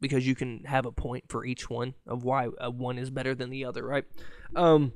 because 0.00 0.26
you 0.26 0.34
can 0.34 0.64
have 0.64 0.86
a 0.86 0.92
point 0.92 1.24
for 1.28 1.44
each 1.44 1.68
one 1.68 1.94
of 2.06 2.24
why 2.24 2.46
one 2.46 2.98
is 2.98 3.10
better 3.10 3.34
than 3.34 3.50
the 3.50 3.64
other, 3.64 3.84
right? 3.84 4.04
Um, 4.54 4.92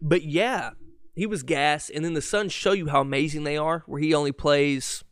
but 0.00 0.22
yeah, 0.22 0.70
he 1.14 1.26
was 1.26 1.42
gas, 1.42 1.88
and 1.88 2.04
then 2.04 2.14
the 2.14 2.22
Suns 2.22 2.52
show 2.52 2.72
you 2.72 2.88
how 2.88 3.00
amazing 3.00 3.44
they 3.44 3.56
are. 3.56 3.84
Where 3.86 4.00
he 4.00 4.14
only 4.14 4.32
plays, 4.32 5.04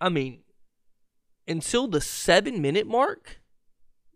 I 0.00 0.08
mean, 0.08 0.42
until 1.46 1.86
the 1.88 2.00
seven 2.00 2.60
minute 2.60 2.86
mark. 2.86 3.40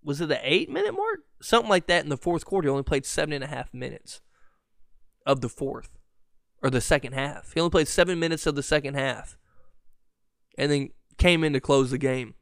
Was 0.02 0.20
it 0.20 0.28
the 0.28 0.40
eight 0.42 0.70
minute 0.70 0.94
mark? 0.94 1.20
Something 1.42 1.68
like 1.68 1.86
that 1.88 2.02
in 2.02 2.08
the 2.08 2.16
fourth 2.16 2.44
quarter. 2.44 2.68
He 2.68 2.70
only 2.70 2.82
played 2.82 3.04
seven 3.04 3.32
and 3.32 3.44
a 3.44 3.48
half 3.48 3.74
minutes 3.74 4.20
of 5.26 5.40
the 5.40 5.48
fourth 5.48 5.90
or 6.62 6.70
the 6.70 6.80
second 6.80 7.12
half. 7.12 7.52
He 7.52 7.60
only 7.60 7.70
played 7.70 7.88
seven 7.88 8.18
minutes 8.18 8.46
of 8.46 8.54
the 8.54 8.62
second 8.62 8.94
half, 8.94 9.36
and 10.56 10.70
then 10.70 10.88
came 11.18 11.44
in 11.44 11.52
to 11.52 11.60
close 11.60 11.90
the 11.90 11.98
game. 11.98 12.34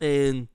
And 0.00 0.48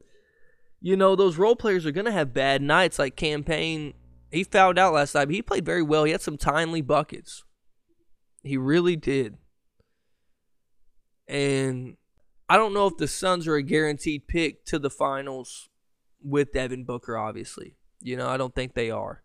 you 0.81 0.97
know 0.97 1.15
those 1.15 1.37
role 1.37 1.55
players 1.55 1.85
are 1.85 1.91
gonna 1.91 2.11
have 2.11 2.33
bad 2.33 2.61
nights. 2.61 2.99
Like 2.99 3.15
Cam 3.15 3.43
Payne, 3.43 3.93
he 4.31 4.43
fouled 4.43 4.77
out 4.77 4.93
last 4.93 5.15
night, 5.15 5.29
he 5.29 5.41
played 5.41 5.65
very 5.65 5.83
well. 5.83 6.03
He 6.03 6.11
had 6.11 6.21
some 6.21 6.37
timely 6.37 6.81
buckets. 6.81 7.43
He 8.43 8.57
really 8.57 8.95
did. 8.95 9.37
And 11.27 11.97
I 12.47 12.57
don't 12.57 12.73
know 12.73 12.87
if 12.87 12.97
the 12.97 13.07
Suns 13.07 13.47
are 13.47 13.55
a 13.55 13.63
guaranteed 13.63 14.27
pick 14.27 14.65
to 14.65 14.77
the 14.77 14.89
finals 14.89 15.69
with 16.23 16.53
Devin 16.53 16.85
Booker. 16.85 17.17
Obviously, 17.17 17.75
you 18.01 18.15
know 18.15 18.27
I 18.27 18.37
don't 18.37 18.53
think 18.53 18.73
they 18.73 18.91
are. 18.91 19.23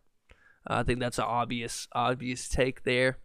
Uh, 0.69 0.75
I 0.75 0.83
think 0.83 0.99
that's 0.99 1.19
an 1.19 1.25
obvious, 1.25 1.87
obvious 1.93 2.47
take 2.47 2.83
there. 2.83 3.19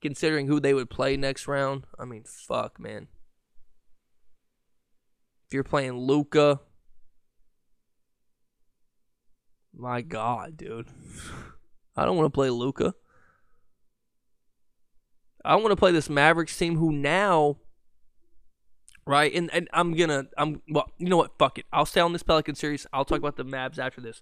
Considering 0.00 0.46
who 0.46 0.60
they 0.60 0.74
would 0.74 0.90
play 0.90 1.16
next 1.16 1.48
round, 1.48 1.84
I 1.98 2.04
mean, 2.04 2.24
fuck, 2.24 2.78
man. 2.78 3.08
If 5.46 5.54
you're 5.54 5.64
playing 5.64 5.98
Luka, 5.98 6.60
my 9.78 10.00
mm-hmm. 10.00 10.08
God, 10.08 10.56
dude, 10.56 10.88
I 11.96 12.04
don't 12.04 12.16
want 12.16 12.26
to 12.26 12.34
play 12.34 12.50
Luka. 12.50 12.94
I 15.44 15.54
want 15.56 15.70
to 15.70 15.76
play 15.76 15.92
this 15.92 16.10
Mavericks 16.10 16.56
team 16.56 16.76
who 16.76 16.92
now, 16.92 17.58
right? 19.06 19.32
And 19.32 19.50
and 19.54 19.68
I'm 19.72 19.94
gonna, 19.94 20.26
I'm 20.36 20.60
well, 20.68 20.90
you 20.98 21.08
know 21.08 21.16
what? 21.16 21.38
Fuck 21.38 21.58
it. 21.58 21.66
I'll 21.72 21.86
stay 21.86 22.00
on 22.00 22.12
this 22.12 22.22
Pelican 22.22 22.56
series. 22.56 22.86
I'll 22.92 23.04
talk 23.04 23.18
about 23.18 23.36
the 23.36 23.44
Mavs 23.44 23.78
after 23.78 24.00
this. 24.00 24.20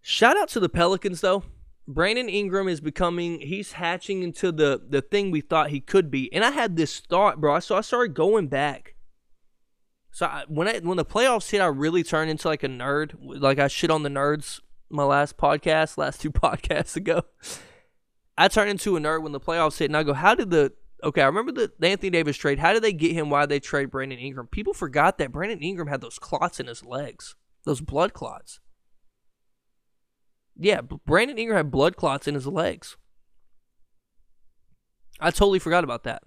Shout 0.00 0.36
out 0.36 0.48
to 0.50 0.60
the 0.60 0.68
Pelicans 0.68 1.20
though. 1.20 1.44
Brandon 1.86 2.28
Ingram 2.28 2.66
is 2.66 2.80
becoming 2.80 3.40
he's 3.40 3.72
hatching 3.72 4.22
into 4.22 4.50
the 4.50 4.82
the 4.88 5.02
thing 5.02 5.30
we 5.30 5.40
thought 5.40 5.70
he 5.70 5.80
could 5.80 6.10
be. 6.10 6.32
And 6.32 6.44
I 6.44 6.50
had 6.50 6.76
this 6.76 7.00
thought, 7.00 7.40
bro. 7.40 7.60
So 7.60 7.76
I 7.76 7.82
started 7.82 8.14
going 8.14 8.48
back. 8.48 8.95
So 10.16 10.24
I, 10.24 10.44
when 10.48 10.66
I 10.66 10.78
when 10.78 10.96
the 10.96 11.04
playoffs 11.04 11.50
hit, 11.50 11.60
I 11.60 11.66
really 11.66 12.02
turned 12.02 12.30
into 12.30 12.48
like 12.48 12.62
a 12.62 12.68
nerd. 12.68 13.16
Like 13.20 13.58
I 13.58 13.68
shit 13.68 13.90
on 13.90 14.02
the 14.02 14.08
nerds 14.08 14.60
my 14.88 15.04
last 15.04 15.36
podcast, 15.36 15.98
last 15.98 16.22
two 16.22 16.32
podcasts 16.32 16.96
ago. 16.96 17.20
I 18.38 18.48
turned 18.48 18.70
into 18.70 18.96
a 18.96 19.00
nerd 19.00 19.22
when 19.22 19.32
the 19.32 19.40
playoffs 19.40 19.76
hit, 19.76 19.90
and 19.90 19.96
I 19.96 20.04
go, 20.04 20.14
"How 20.14 20.34
did 20.34 20.48
the 20.48 20.72
okay? 21.04 21.20
I 21.20 21.26
remember 21.26 21.52
the, 21.52 21.70
the 21.78 21.88
Anthony 21.88 22.08
Davis 22.08 22.38
trade. 22.38 22.60
How 22.60 22.72
did 22.72 22.82
they 22.82 22.94
get 22.94 23.12
him? 23.12 23.28
Why 23.28 23.42
did 23.42 23.50
they 23.50 23.60
trade 23.60 23.90
Brandon 23.90 24.18
Ingram? 24.18 24.46
People 24.46 24.72
forgot 24.72 25.18
that 25.18 25.32
Brandon 25.32 25.60
Ingram 25.60 25.88
had 25.88 26.00
those 26.00 26.18
clots 26.18 26.58
in 26.58 26.66
his 26.66 26.82
legs, 26.82 27.34
those 27.66 27.82
blood 27.82 28.14
clots. 28.14 28.60
Yeah, 30.56 30.80
Brandon 30.80 31.36
Ingram 31.36 31.58
had 31.58 31.70
blood 31.70 31.98
clots 31.98 32.26
in 32.26 32.32
his 32.32 32.46
legs. 32.46 32.96
I 35.20 35.30
totally 35.30 35.58
forgot 35.58 35.84
about 35.84 36.04
that. 36.04 36.22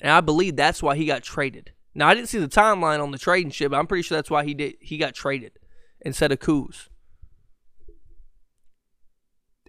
And 0.00 0.10
I 0.10 0.20
believe 0.20 0.56
that's 0.56 0.82
why 0.82 0.96
he 0.96 1.06
got 1.06 1.22
traded. 1.22 1.70
Now 1.94 2.08
I 2.08 2.14
didn't 2.14 2.28
see 2.28 2.38
the 2.38 2.48
timeline 2.48 3.02
on 3.02 3.10
the 3.10 3.18
trading 3.18 3.50
ship, 3.50 3.70
but 3.70 3.78
I'm 3.78 3.86
pretty 3.86 4.02
sure 4.02 4.16
that's 4.16 4.30
why 4.30 4.44
he 4.44 4.54
did 4.54 4.74
he 4.80 4.98
got 4.98 5.14
traded 5.14 5.52
instead 6.00 6.32
of 6.32 6.38
Kuz. 6.38 6.88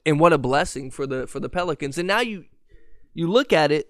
And 0.05 0.19
what 0.19 0.33
a 0.33 0.37
blessing 0.37 0.91
for 0.91 1.05
the 1.05 1.27
for 1.27 1.39
the 1.39 1.49
Pelicans. 1.49 1.97
And 1.97 2.07
now 2.07 2.21
you 2.21 2.45
you 3.13 3.29
look 3.29 3.51
at 3.51 3.71
it 3.71 3.87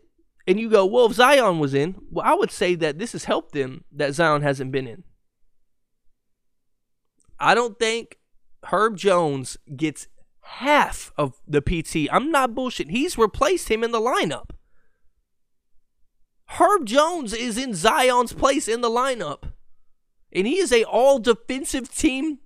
and 0.48 0.60
you 0.60 0.70
go, 0.70 0.86
well, 0.86 1.06
if 1.06 1.14
Zion 1.14 1.60
was 1.60 1.74
in, 1.74 1.96
well, 2.10 2.26
I 2.26 2.34
would 2.34 2.52
say 2.52 2.76
that 2.76 3.00
this 3.00 3.12
has 3.12 3.26
helped 3.26 3.54
them 3.54 3.84
that 3.92 4.14
Zion 4.14 4.42
hasn't 4.42 4.72
been 4.72 4.88
in. 4.88 5.04
I 7.40 7.56
don't 7.56 7.78
think 7.78 8.20
Herb 8.66 8.98
Jones 8.98 9.58
gets 9.76 10.08
half 10.42 11.12
of 11.18 11.40
the 11.48 11.62
PT. 11.62 12.12
I'm 12.12 12.32
not 12.32 12.56
bullshit. 12.56 12.90
He's 12.90 13.18
replaced 13.18 13.70
him 13.70 13.84
in 13.84 13.92
the 13.92 14.00
lineup. 14.00 14.52
Herb 16.60 16.86
Jones 16.86 17.34
is 17.34 17.58
in 17.58 17.74
Zion's 17.74 18.34
place 18.34 18.68
in 18.68 18.82
the 18.82 18.89
lineup. 18.89 19.52
And 20.34 20.45
he 20.45 20.58
is 20.58 20.72
a 20.72 20.84
all 20.84 21.20
defensive 21.20 21.93
team, 21.93 22.39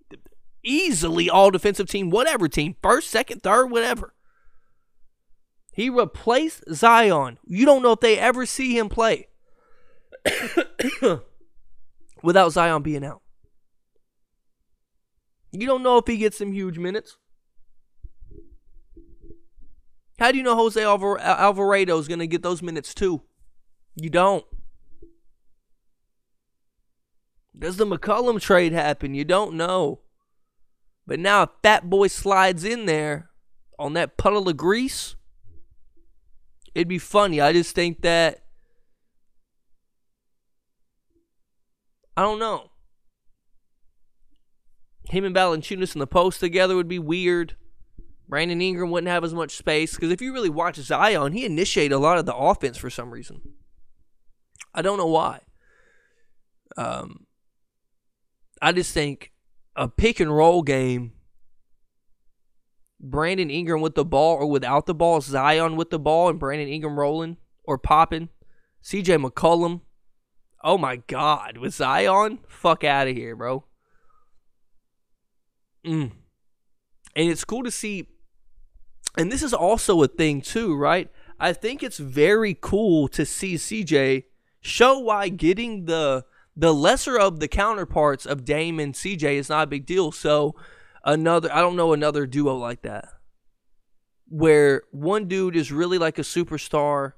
easily 0.64 1.30
all 1.30 1.52
defensive 1.52 1.88
team, 1.88 2.10
whatever 2.10 2.48
team, 2.48 2.76
first, 2.82 3.10
second, 3.10 3.42
third, 3.42 3.68
whatever. 3.68 4.14
He 5.74 5.90
replaced 5.90 6.64
Zion. 6.72 7.38
You 7.46 7.66
don't 7.66 7.84
know 7.84 7.92
if 7.94 8.00
they 8.00 8.18
ever 8.18 8.46
see 8.46 8.78
him 8.78 8.90
play 8.90 9.28
without 12.24 12.52
Zion 12.52 12.82
being 12.82 13.04
out. 13.04 13.22
You 15.52 15.68
don't 15.68 15.84
know 15.84 15.98
if 15.98 16.08
he 16.08 16.18
gets 16.18 16.38
some 16.38 16.54
huge 16.54 16.78
minutes. 16.78 17.18
How 20.20 20.32
do 20.32 20.38
you 20.38 20.44
know 20.44 20.56
Jose 20.56 20.82
Alvar- 20.82 21.20
Alvarado 21.20 21.98
is 21.98 22.08
going 22.08 22.20
to 22.20 22.28
get 22.28 22.42
those 22.42 22.62
minutes 22.62 22.94
too? 22.94 23.22
You 23.96 24.10
don't. 24.10 24.46
Does 27.58 27.78
the 27.78 27.86
McCollum 27.86 28.42
trade 28.42 28.74
happen? 28.74 29.14
You 29.14 29.24
don't 29.24 29.54
know. 29.54 30.02
But 31.08 31.20
now 31.20 31.44
if 31.44 31.50
Fat 31.64 31.90
Boy 31.90 32.08
slides 32.08 32.64
in 32.64 32.86
there 32.86 33.30
on 33.80 33.94
that 33.94 34.18
puddle 34.18 34.50
of 34.50 34.58
grease, 34.58 35.16
it'd 36.74 36.88
be 36.88 37.00
funny. 37.00 37.40
I 37.40 37.54
just 37.54 37.76
think 37.76 38.02
that 38.02 38.44
I 42.18 42.22
don't 42.22 42.40
know. 42.40 42.72
Him 45.10 45.24
and 45.26 45.36
Valanciunas 45.36 45.96
in 45.96 46.00
the 46.00 46.08
post 46.08 46.40
together 46.40 46.76
would 46.76 46.88
be 46.88 47.00
weird. 47.00 47.56
Brandon 48.28 48.62
Ingram 48.62 48.90
wouldn't 48.90 49.12
have 49.12 49.24
as 49.24 49.36
much 49.36 49.56
space 49.56 49.96
because 49.96 50.12
if 50.12 50.22
you 50.22 50.34
really 50.34 50.50
watch 50.50 50.78
Zion, 50.78 51.34
he 51.34 51.46
initiated 51.46 51.92
a 51.92 52.00
lot 52.00 52.18
of 52.18 52.26
the 52.26 52.36
offense 52.36 52.78
for 52.78 52.90
some 52.90 53.12
reason. 53.12 53.42
I 54.76 54.82
don't 54.82 54.98
know 54.98 55.08
why. 55.08 55.40
Um, 56.78 57.26
I 58.62 58.74
just 58.74 58.94
think 58.94 59.32
a 59.76 59.88
pick 59.88 60.20
and 60.20 60.36
roll 60.36 60.62
game, 60.62 61.14
Brandon 63.00 63.50
Ingram 63.50 63.80
with 63.80 63.96
the 63.96 64.04
ball 64.04 64.36
or 64.36 64.48
without 64.48 64.86
the 64.86 64.94
ball, 64.94 65.22
Zion 65.22 65.78
with 65.78 65.90
the 65.90 66.00
ball 66.00 66.30
and 66.30 66.38
Brandon 66.40 66.68
Ingram 66.68 67.00
rolling 67.00 67.38
or 67.64 67.78
popping, 67.78 68.30
CJ 68.84 69.26
McCollum. 69.26 69.82
Oh 70.64 70.78
my 70.78 70.98
God, 70.98 71.58
with 71.58 71.74
Zion, 71.74 72.40
fuck 72.48 72.84
out 72.84 73.08
of 73.08 73.16
here, 73.16 73.36
bro. 73.36 73.64
Mm. 75.86 76.12
And 77.16 77.30
it's 77.30 77.46
cool 77.46 77.64
to 77.64 77.72
see 77.72 78.08
and 79.18 79.32
this 79.32 79.44
is 79.44 79.54
also 79.54 80.04
a 80.04 80.08
thing 80.08 80.42
too, 80.42 80.76
right? 80.76 81.10
I 81.40 81.54
think 81.54 81.82
it's 81.82 81.98
very 81.98 82.58
cool 82.60 83.08
to 83.10 83.26
see 83.26 83.56
CJ 83.56 84.24
show 84.66 84.98
why 84.98 85.30
getting 85.30 85.86
the 85.86 86.26
the 86.58 86.74
lesser 86.74 87.20
of 87.20 87.40
the 87.40 87.48
counterparts 87.48 88.26
of 88.26 88.46
Dame 88.46 88.80
and 88.80 88.94
CJ 88.94 89.36
is 89.36 89.50
not 89.50 89.66
a 89.66 89.68
big 89.68 89.86
deal. 89.86 90.12
So 90.12 90.56
another 91.04 91.54
I 91.54 91.62
don't 91.62 91.76
know 91.76 91.94
another 91.94 92.26
duo 92.26 92.56
like 92.56 92.82
that. 92.82 93.08
Where 94.28 94.82
one 94.92 95.28
dude 95.28 95.56
is 95.56 95.72
really 95.72 96.00
like 96.00 96.18
a 96.18 96.24
superstar, 96.24 97.14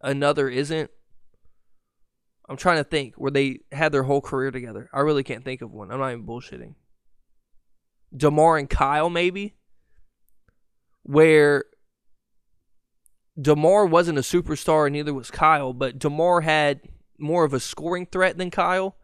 another 0.00 0.48
isn't. 0.48 0.90
I'm 2.48 2.56
trying 2.56 2.76
to 2.76 2.84
think 2.84 3.14
where 3.16 3.32
they 3.32 3.60
had 3.72 3.90
their 3.90 4.04
whole 4.04 4.20
career 4.20 4.52
together. 4.52 4.88
I 4.92 5.00
really 5.00 5.24
can't 5.24 5.44
think 5.44 5.62
of 5.62 5.72
one. 5.72 5.90
I'm 5.90 5.98
not 5.98 6.12
even 6.12 6.24
bullshitting. 6.24 6.74
DeMar 8.16 8.58
and 8.58 8.70
Kyle 8.70 9.10
maybe 9.10 9.56
where 11.02 11.64
DeMar 13.40 13.86
wasn't 13.86 14.18
a 14.18 14.22
superstar 14.22 14.86
and 14.86 14.94
neither 14.94 15.12
was 15.12 15.30
Kyle, 15.30 15.72
but 15.72 15.98
DeMar 15.98 16.40
had 16.42 16.80
more 17.18 17.44
of 17.44 17.52
a 17.52 17.60
scoring 17.60 18.06
threat 18.06 18.38
than 18.38 18.50
Kyle, 18.50 18.96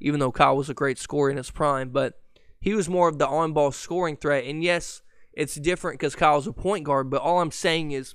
even 0.00 0.20
though 0.20 0.32
Kyle 0.32 0.56
was 0.56 0.70
a 0.70 0.74
great 0.74 0.98
scorer 0.98 1.30
in 1.30 1.36
his 1.36 1.50
prime, 1.50 1.90
but 1.90 2.20
he 2.60 2.74
was 2.74 2.88
more 2.88 3.08
of 3.08 3.18
the 3.18 3.26
on 3.26 3.52
ball 3.52 3.72
scoring 3.72 4.16
threat. 4.16 4.44
And 4.44 4.62
yes, 4.62 5.02
it's 5.32 5.54
different 5.56 5.98
because 5.98 6.14
Kyle's 6.14 6.46
a 6.46 6.52
point 6.52 6.84
guard, 6.84 7.10
but 7.10 7.22
all 7.22 7.40
I'm 7.40 7.50
saying 7.50 7.90
is 7.90 8.14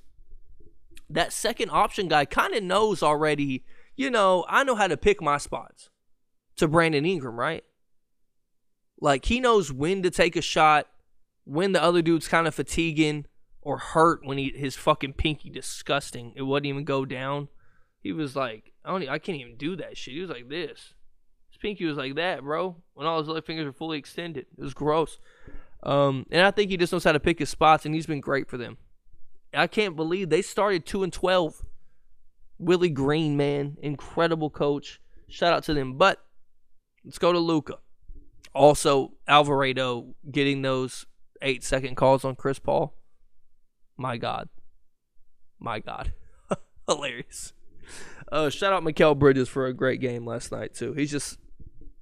that 1.09 1.33
second 1.33 1.69
option 1.71 2.07
guy 2.07 2.25
kind 2.25 2.53
of 2.53 2.63
knows 2.63 3.03
already, 3.03 3.65
you 3.95 4.09
know, 4.09 4.45
I 4.47 4.63
know 4.63 4.75
how 4.75 4.87
to 4.87 4.97
pick 4.97 5.21
my 5.21 5.37
spots 5.37 5.89
to 6.57 6.67
Brandon 6.67 7.05
Ingram, 7.05 7.39
right? 7.39 7.63
Like 8.99 9.25
he 9.25 9.39
knows 9.39 9.71
when 9.71 10.01
to 10.03 10.09
take 10.09 10.35
a 10.35 10.41
shot 10.41 10.87
when 11.43 11.71
the 11.71 11.81
other 11.81 12.01
dude's 12.01 12.27
kind 12.27 12.47
of 12.47 12.55
fatiguing 12.55 13.25
or 13.67 13.77
hurt 13.79 14.21
when 14.23 14.37
he 14.37 14.53
his 14.55 14.77
fucking 14.77 15.11
pinky 15.11 15.49
disgusting. 15.49 16.31
It 16.37 16.43
wouldn't 16.43 16.69
even 16.69 16.85
go 16.85 17.03
down. 17.03 17.49
He 17.99 18.13
was 18.13 18.33
like, 18.33 18.71
I 18.85 18.91
don't, 18.91 19.09
I 19.09 19.19
can't 19.19 19.41
even 19.41 19.57
do 19.57 19.75
that 19.75 19.97
shit. 19.97 20.13
He 20.13 20.21
was 20.21 20.29
like 20.29 20.47
this. 20.47 20.93
His 21.49 21.57
pinky 21.61 21.83
was 21.83 21.97
like 21.97 22.15
that, 22.15 22.43
bro. 22.43 22.77
When 22.93 23.05
all 23.05 23.19
his 23.19 23.27
other 23.27 23.41
fingers 23.41 23.65
were 23.65 23.73
fully 23.73 23.97
extended, 23.97 24.45
it 24.57 24.63
was 24.63 24.73
gross. 24.73 25.19
Um, 25.83 26.25
and 26.31 26.43
I 26.43 26.51
think 26.51 26.71
he 26.71 26.77
just 26.77 26.93
knows 26.93 27.03
how 27.03 27.11
to 27.11 27.19
pick 27.19 27.39
his 27.39 27.49
spots, 27.49 27.85
and 27.85 27.93
he's 27.93 28.05
been 28.05 28.21
great 28.21 28.49
for 28.49 28.55
them. 28.55 28.77
I 29.53 29.67
can't 29.67 29.97
believe 29.97 30.29
they 30.29 30.41
started 30.41 30.85
two 30.85 31.03
and 31.03 31.11
twelve. 31.11 31.65
Willie 32.57 32.89
Green, 32.89 33.35
man, 33.35 33.75
incredible 33.81 34.49
coach. 34.49 35.01
Shout 35.27 35.51
out 35.51 35.65
to 35.65 35.73
them. 35.73 35.97
But 35.97 36.23
let's 37.03 37.19
go 37.19 37.33
to 37.33 37.39
Luka. 37.39 37.79
Also, 38.53 39.11
Alvarado 39.27 40.15
getting 40.31 40.61
those 40.61 41.05
eight 41.41 41.65
second 41.65 41.95
calls 41.95 42.23
on 42.23 42.37
Chris 42.37 42.59
Paul. 42.59 42.93
My 43.97 44.17
God. 44.17 44.49
My 45.59 45.79
God. 45.79 46.13
Hilarious. 46.87 47.53
Uh, 48.31 48.49
shout 48.49 48.73
out 48.73 48.83
Mikal 48.83 49.17
Bridges 49.17 49.49
for 49.49 49.65
a 49.65 49.73
great 49.73 50.01
game 50.01 50.25
last 50.25 50.51
night, 50.51 50.73
too. 50.73 50.93
He's 50.93 51.11
just 51.11 51.39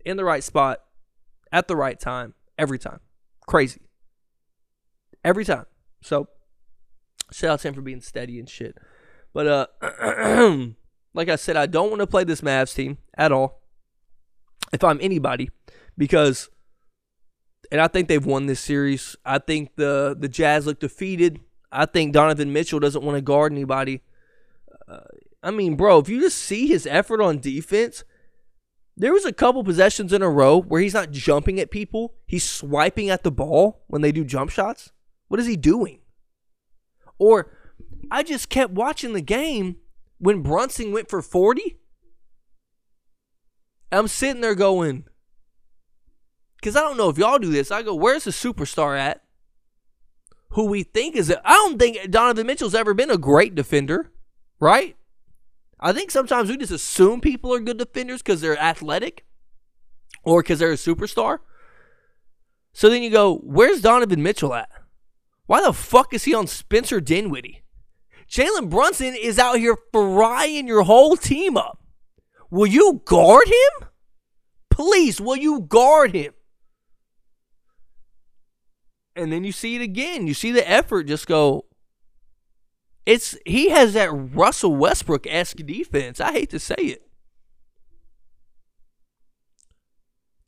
in 0.03 0.17
the 0.17 0.25
right 0.25 0.43
spot 0.43 0.81
at 1.51 1.67
the 1.67 1.75
right 1.75 1.99
time 1.99 2.33
every 2.57 2.79
time. 2.79 2.99
Crazy. 3.47 3.81
Every 5.23 5.45
time. 5.45 5.65
So, 6.01 6.29
shout 7.31 7.51
out 7.51 7.59
to 7.61 7.67
him 7.69 7.73
for 7.73 7.81
being 7.81 8.01
steady 8.01 8.39
and 8.39 8.49
shit. 8.49 8.77
But, 9.33 9.47
uh, 9.81 10.57
like 11.13 11.29
I 11.29 11.35
said, 11.35 11.55
I 11.55 11.65
don't 11.65 11.89
want 11.89 12.01
to 12.01 12.07
play 12.07 12.23
this 12.23 12.41
Mavs 12.41 12.75
team 12.75 12.97
at 13.17 13.31
all 13.31 13.61
if 14.73 14.83
I'm 14.83 14.99
anybody 15.01 15.49
because 15.97 16.49
and 17.71 17.81
I 17.81 17.87
think 17.87 18.07
they've 18.07 18.25
won 18.25 18.45
this 18.45 18.59
series. 18.59 19.15
I 19.25 19.39
think 19.39 19.75
the 19.75 20.15
the 20.17 20.29
Jazz 20.29 20.65
look 20.65 20.79
defeated. 20.79 21.39
I 21.75 21.85
think 21.85 22.13
Donovan 22.13 22.53
Mitchell 22.53 22.79
doesn't 22.79 23.03
want 23.03 23.17
to 23.17 23.21
guard 23.21 23.51
anybody. 23.51 24.01
Uh, 24.87 24.99
I 25.43 25.51
mean, 25.51 25.75
bro, 25.75 25.99
if 25.99 26.07
you 26.07 26.21
just 26.21 26.37
see 26.37 26.67
his 26.67 26.87
effort 26.87 27.21
on 27.21 27.39
defense, 27.39 28.03
there 28.95 29.11
was 29.11 29.25
a 29.25 29.33
couple 29.33 29.63
possessions 29.63 30.13
in 30.13 30.21
a 30.21 30.29
row 30.29 30.61
where 30.61 30.81
he's 30.81 30.93
not 30.93 31.11
jumping 31.11 31.59
at 31.59 31.69
people. 31.69 32.13
He's 32.25 32.43
swiping 32.49 33.09
at 33.09 33.23
the 33.23 33.31
ball 33.31 33.83
when 33.87 34.01
they 34.01 34.13
do 34.13 34.23
jump 34.23 34.51
shots. 34.51 34.91
What 35.27 35.39
is 35.39 35.47
he 35.47 35.57
doing? 35.57 35.99
Or 37.19 37.51
I 38.09 38.23
just 38.23 38.49
kept 38.49 38.71
watching 38.71 39.11
the 39.13 39.21
game 39.21 39.77
when 40.17 40.41
Brunson 40.41 40.93
went 40.93 41.09
for 41.09 41.21
40. 41.21 41.77
I'm 43.91 44.07
sitting 44.07 44.41
there 44.41 44.55
going, 44.55 45.05
because 46.55 46.75
I 46.75 46.81
don't 46.81 46.97
know 46.97 47.09
if 47.09 47.17
y'all 47.17 47.37
do 47.37 47.51
this. 47.51 47.69
I 47.69 47.83
go, 47.83 47.95
where's 47.95 48.23
the 48.23 48.31
superstar 48.31 48.97
at? 48.97 49.24
Who 50.55 50.67
we 50.67 50.83
think 50.83 51.17
is 51.17 51.29
I 51.43 51.51
don't 51.51 51.77
think 51.77 52.09
Donovan 52.09 52.47
Mitchell's 52.47 52.75
ever 52.75 52.93
been 52.93 53.11
a 53.11 53.17
great 53.17 53.55
defender, 53.55 54.13
right? 54.57 54.95
I 55.81 55.91
think 55.91 56.11
sometimes 56.11 56.49
we 56.49 56.55
just 56.55 56.71
assume 56.71 57.19
people 57.19 57.53
are 57.53 57.59
good 57.59 57.77
defenders 57.77 58.21
because 58.21 58.39
they're 58.39 58.57
athletic 58.57 59.25
or 60.23 60.41
because 60.41 60.59
they're 60.59 60.71
a 60.71 60.75
superstar. 60.75 61.39
So 62.71 62.89
then 62.89 63.03
you 63.03 63.09
go, 63.09 63.35
where's 63.43 63.81
Donovan 63.81 64.23
Mitchell 64.23 64.53
at? 64.53 64.69
Why 65.45 65.61
the 65.61 65.73
fuck 65.73 66.13
is 66.13 66.23
he 66.23 66.33
on 66.33 66.47
Spencer 66.47 67.01
Dinwiddie? 67.01 67.63
Jalen 68.31 68.69
Brunson 68.69 69.13
is 69.13 69.37
out 69.37 69.57
here 69.57 69.75
frying 69.91 70.67
your 70.67 70.83
whole 70.83 71.17
team 71.17 71.57
up. 71.57 71.83
Will 72.49 72.67
you 72.67 73.01
guard 73.03 73.47
him? 73.47 73.89
Please, 74.69 75.19
will 75.19 75.35
you 75.35 75.59
guard 75.67 76.15
him? 76.15 76.33
And 79.15 79.31
then 79.31 79.43
you 79.43 79.51
see 79.51 79.75
it 79.75 79.81
again. 79.81 80.27
You 80.27 80.33
see 80.33 80.51
the 80.51 80.69
effort 80.69 81.03
just 81.03 81.27
go. 81.27 81.65
It's 83.05 83.37
he 83.45 83.69
has 83.69 83.93
that 83.93 84.09
Russell 84.11 84.75
Westbrook 84.75 85.27
esque 85.27 85.57
defense. 85.57 86.19
I 86.19 86.31
hate 86.31 86.49
to 86.51 86.59
say 86.59 86.75
it. 86.75 87.03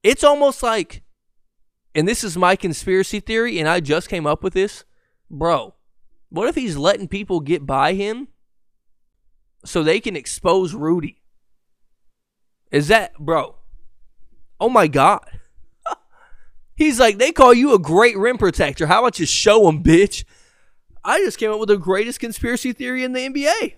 It's 0.04 0.24
almost 0.24 0.64
like, 0.64 1.04
and 1.94 2.08
this 2.08 2.24
is 2.24 2.38
my 2.38 2.56
conspiracy 2.56 3.20
theory, 3.20 3.60
and 3.60 3.68
I 3.68 3.80
just 3.80 4.10
came 4.10 4.26
up 4.26 4.44
with 4.44 4.54
this, 4.54 4.86
bro. 5.30 5.76
What 6.30 6.48
if 6.48 6.56
he's 6.56 6.78
letting 6.78 7.08
people 7.08 7.40
get 7.40 7.66
by 7.66 7.94
him 7.94 8.28
so 9.66 9.84
they 9.84 10.00
can 10.00 10.16
expose 10.16 10.74
Rudy? 10.74 11.22
Is 12.72 12.88
that, 12.90 13.18
bro? 13.18 13.56
Oh 14.60 14.70
my 14.70 14.88
God. 14.88 15.37
He's 16.78 17.00
like, 17.00 17.18
they 17.18 17.32
call 17.32 17.56
you 17.56 17.74
a 17.74 17.80
great 17.80 18.16
rim 18.18 18.38
protector. 18.38 18.86
How 18.86 19.00
about 19.00 19.20
you 19.20 19.26
show 19.26 19.66
them, 19.66 19.84
bitch? 19.84 20.24
I 21.04 21.20
just 21.20 21.40
came 21.40 21.52
up 21.52 21.60
with 21.60 21.70
the 21.70 21.78
greatest 21.78 22.20
conspiracy 22.20 22.72
theory 22.72 23.04
in 23.04 23.14
the 23.14 23.28
NBA. 23.28 23.74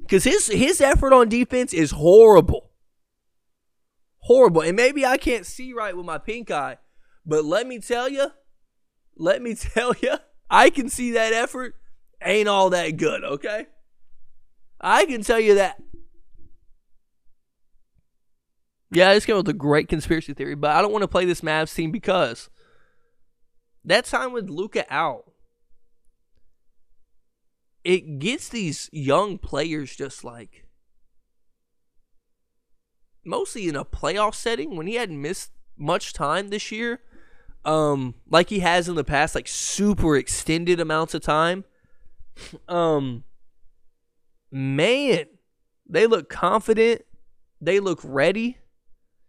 Because 0.00 0.24
his 0.24 0.48
his 0.48 0.80
effort 0.80 1.12
on 1.12 1.28
defense 1.28 1.72
is 1.72 1.92
horrible. 1.92 2.70
Horrible. 4.18 4.62
And 4.62 4.74
maybe 4.74 5.06
I 5.06 5.16
can't 5.16 5.46
see 5.46 5.72
right 5.72 5.96
with 5.96 6.04
my 6.04 6.18
pink 6.18 6.50
eye, 6.50 6.78
but 7.24 7.44
let 7.44 7.68
me 7.68 7.78
tell 7.78 8.08
you, 8.08 8.32
let 9.16 9.40
me 9.40 9.54
tell 9.54 9.94
you, 10.02 10.14
I 10.50 10.70
can 10.70 10.88
see 10.88 11.12
that 11.12 11.32
effort 11.32 11.76
ain't 12.20 12.48
all 12.48 12.70
that 12.70 12.96
good, 12.96 13.22
okay? 13.22 13.66
I 14.80 15.06
can 15.06 15.22
tell 15.22 15.38
you 15.38 15.54
that. 15.54 15.80
Yeah, 18.90 19.12
this 19.14 19.26
came 19.26 19.36
with 19.36 19.48
a 19.48 19.52
great 19.52 19.88
conspiracy 19.88 20.32
theory, 20.32 20.54
but 20.54 20.70
I 20.70 20.80
don't 20.80 20.92
want 20.92 21.02
to 21.02 21.08
play 21.08 21.24
this 21.24 21.40
Mavs 21.40 21.74
team 21.74 21.90
because 21.90 22.48
that 23.84 24.04
time 24.04 24.32
with 24.32 24.48
Luka 24.48 24.84
out, 24.88 25.32
it 27.84 28.18
gets 28.18 28.48
these 28.48 28.88
young 28.92 29.38
players 29.38 29.94
just 29.94 30.24
like 30.24 30.66
mostly 33.24 33.68
in 33.68 33.76
a 33.76 33.84
playoff 33.84 34.34
setting 34.34 34.76
when 34.76 34.86
he 34.86 34.94
hadn't 34.94 35.20
missed 35.20 35.50
much 35.76 36.12
time 36.12 36.48
this 36.48 36.70
year, 36.70 37.00
um, 37.64 38.14
like 38.30 38.48
he 38.50 38.60
has 38.60 38.88
in 38.88 38.94
the 38.94 39.04
past, 39.04 39.34
like 39.34 39.48
super 39.48 40.16
extended 40.16 40.80
amounts 40.80 41.14
of 41.14 41.22
time. 41.22 41.64
Um, 42.68 43.24
man, 44.50 45.26
they 45.88 46.06
look 46.06 46.28
confident. 46.28 47.02
They 47.60 47.80
look 47.80 48.00
ready 48.04 48.58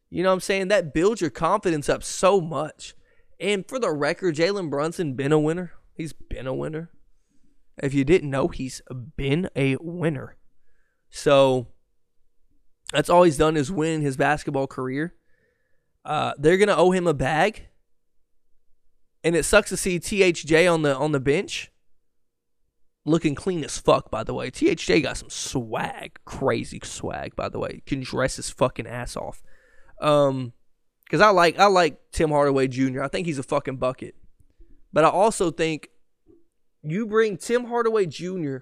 You 0.10 0.24
know 0.24 0.30
what 0.30 0.36
I'm 0.36 0.39
saying? 0.41 0.70
That 0.70 0.93
builds 0.93 1.22
your 1.22 1.30
confidence 1.30 1.89
up 1.89 2.03
so 2.03 2.39
much. 2.39 2.95
And 3.39 3.68
for 3.68 3.80
the 3.80 3.91
record, 3.91 4.36
Jalen 4.36 4.70
Brunson 4.70 5.14
been 5.14 5.32
a 5.32 5.39
winner. 5.39 5.74
He's 5.93 6.14
been 6.14 6.47
a 6.47 6.53
winner. 6.53 6.91
If 7.82 7.93
you 7.93 8.03
didn't 8.03 8.30
know, 8.30 8.47
he's 8.47 8.82
been 9.16 9.49
a 9.55 9.76
winner. 9.80 10.38
So 11.10 11.68
that's 12.91 13.10
all 13.10 13.24
he's 13.24 13.38
done 13.38 13.58
is 13.58 13.72
win 13.72 14.01
his 14.01 14.18
basketball 14.18 14.68
career. 14.68 15.14
Uh, 16.05 16.34
they're 16.38 16.58
gonna 16.58 16.76
owe 16.76 16.91
him 16.91 17.05
a 17.05 17.14
bag, 17.14 17.68
and 19.24 19.36
it 19.36 19.43
sucks 19.43 19.70
to 19.70 19.78
see 19.78 19.99
THJ 19.99 20.72
on 20.72 20.82
the 20.82 20.95
on 20.95 21.12
the 21.12 21.20
bench, 21.20 21.70
looking 23.05 23.36
clean 23.36 23.64
as 23.64 23.78
fuck. 23.78 24.10
By 24.10 24.24
the 24.24 24.34
way, 24.34 24.49
THJ 24.49 25.03
got 25.03 25.18
some 25.18 25.30
swag, 25.30 26.18
crazy 26.24 26.80
swag. 26.82 27.36
By 27.36 27.49
the 27.49 27.60
way, 27.60 27.82
can 27.86 28.01
dress 28.01 28.38
his 28.38 28.49
fucking 28.49 28.88
ass 28.88 29.18
off. 29.18 29.43
Um, 29.99 30.53
because 31.03 31.21
I 31.21 31.29
like 31.29 31.57
I 31.57 31.67
like 31.67 31.99
Tim 32.11 32.29
Hardaway 32.29 32.67
Jr. 32.67 33.01
I 33.01 33.07
think 33.07 33.27
he's 33.27 33.39
a 33.39 33.43
fucking 33.43 33.77
bucket, 33.77 34.15
but 34.91 35.05
I 35.05 35.09
also 35.09 35.51
think 35.51 35.89
you 36.83 37.05
bring 37.05 37.37
Tim 37.37 37.65
Hardaway 37.65 38.05
Jr. 38.07 38.57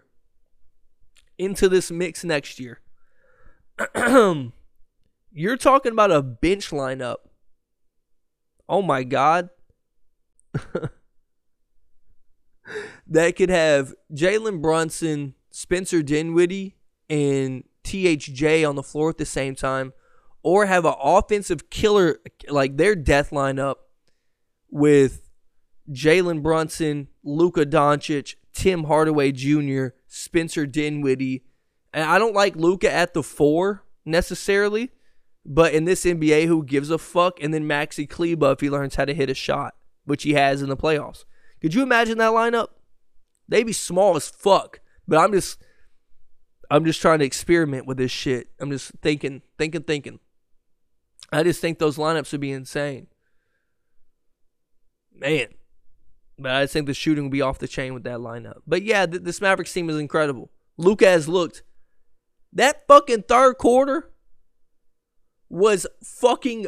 into 1.38 1.68
this 1.68 1.90
mix 1.92 2.24
next 2.24 2.60
year. 2.60 2.82
You're 5.32 5.58
talking 5.58 5.92
about 5.92 6.12
a 6.12 6.22
bench 6.22 6.70
lineup 6.70 7.18
oh 8.68 8.82
my 8.82 9.04
God, 9.04 9.50
that 13.08 13.36
could 13.36 13.50
have 13.50 13.94
Jalen 14.14 14.62
Brunson, 14.62 15.36
Spencer 15.52 16.02
Dinwiddie, 16.02 16.78
and 17.10 17.64
THJ 17.84 18.68
on 18.68 18.76
the 18.76 18.84
floor 18.84 19.10
at 19.10 19.18
the 19.18 19.26
same 19.26 19.56
time, 19.56 19.94
or 20.46 20.68
have 20.68 20.86
an 20.86 20.94
offensive 21.02 21.72
killer 21.72 22.20
like 22.48 22.78
their 22.78 22.96
death 22.96 23.32
lineup 23.32 23.78
with 24.70 25.28
Jalen 25.90 26.44
Brunson, 26.44 27.08
Luka 27.24 27.66
Doncic, 27.66 28.36
Tim 28.54 28.84
Hardaway 28.84 29.32
Jr., 29.32 29.88
Spencer 30.06 30.68
Dinwiddie. 30.68 31.44
And 31.96 32.04
I 32.08 32.20
don't 32.20 32.36
like 32.36 32.56
Luka 32.56 32.92
at 32.92 33.16
the 33.16 33.24
four 33.24 33.86
necessarily, 34.06 34.92
but 35.44 35.74
in 35.74 35.86
this 35.86 36.06
NBA, 36.06 36.46
who 36.46 36.64
gives 36.64 36.92
a 36.92 37.00
fuck? 37.00 37.42
And 37.42 37.52
then 37.52 37.68
Maxi 37.68 38.08
Kleber 38.08 38.52
if 38.52 38.60
he 38.60 38.70
learns 38.70 38.94
how 38.94 39.06
to 39.06 39.16
hit 39.16 39.32
a 39.32 39.34
shot, 39.34 39.74
which 40.04 40.22
he 40.22 40.34
has 40.34 40.62
in 40.62 40.70
the 40.70 40.78
playoffs. 40.78 41.26
Could 41.60 41.74
you 41.74 41.82
imagine 41.82 42.20
that 42.20 42.34
lineup? 42.34 42.68
They'd 43.50 43.64
be 43.64 43.74
small 43.74 44.16
as 44.16 44.30
fuck. 44.30 44.80
But 45.08 45.18
I'm 45.18 45.32
just 45.32 45.60
I'm 46.70 46.86
just 46.86 47.02
trying 47.02 47.20
to 47.20 47.26
experiment 47.26 47.88
with 47.88 47.98
this 47.98 48.12
shit. 48.12 48.50
I'm 48.60 48.70
just 48.70 48.92
thinking, 49.02 49.42
thinking, 49.58 49.82
thinking. 49.82 50.20
I 51.32 51.44
just 51.44 51.62
think 51.62 51.80
those 51.80 51.98
lineups 51.98 52.32
would 52.32 52.42
be 52.42 52.52
insane. 52.52 53.08
Man. 55.14 55.48
But 56.38 56.52
I 56.52 56.68
think 56.68 56.86
the 56.86 56.94
shooting 56.94 57.26
will 57.26 57.32
be 57.32 57.42
off 57.42 57.60
the 57.60 57.68
chain 57.68 57.94
with 57.94 58.04
that 58.04 58.20
lineup. 58.20 58.58
But 58.68 58.84
yeah, 58.84 59.06
this 59.06 59.40
Mavericks 59.40 59.72
team 59.72 59.90
is 59.90 59.98
incredible. 59.98 60.52
Luka 60.78 61.06
has 61.06 61.30
looked. 61.30 61.64
That 62.52 62.86
fucking 62.88 63.24
third 63.24 63.58
quarter 63.58 64.12
was 65.50 65.88
fucking 66.04 66.68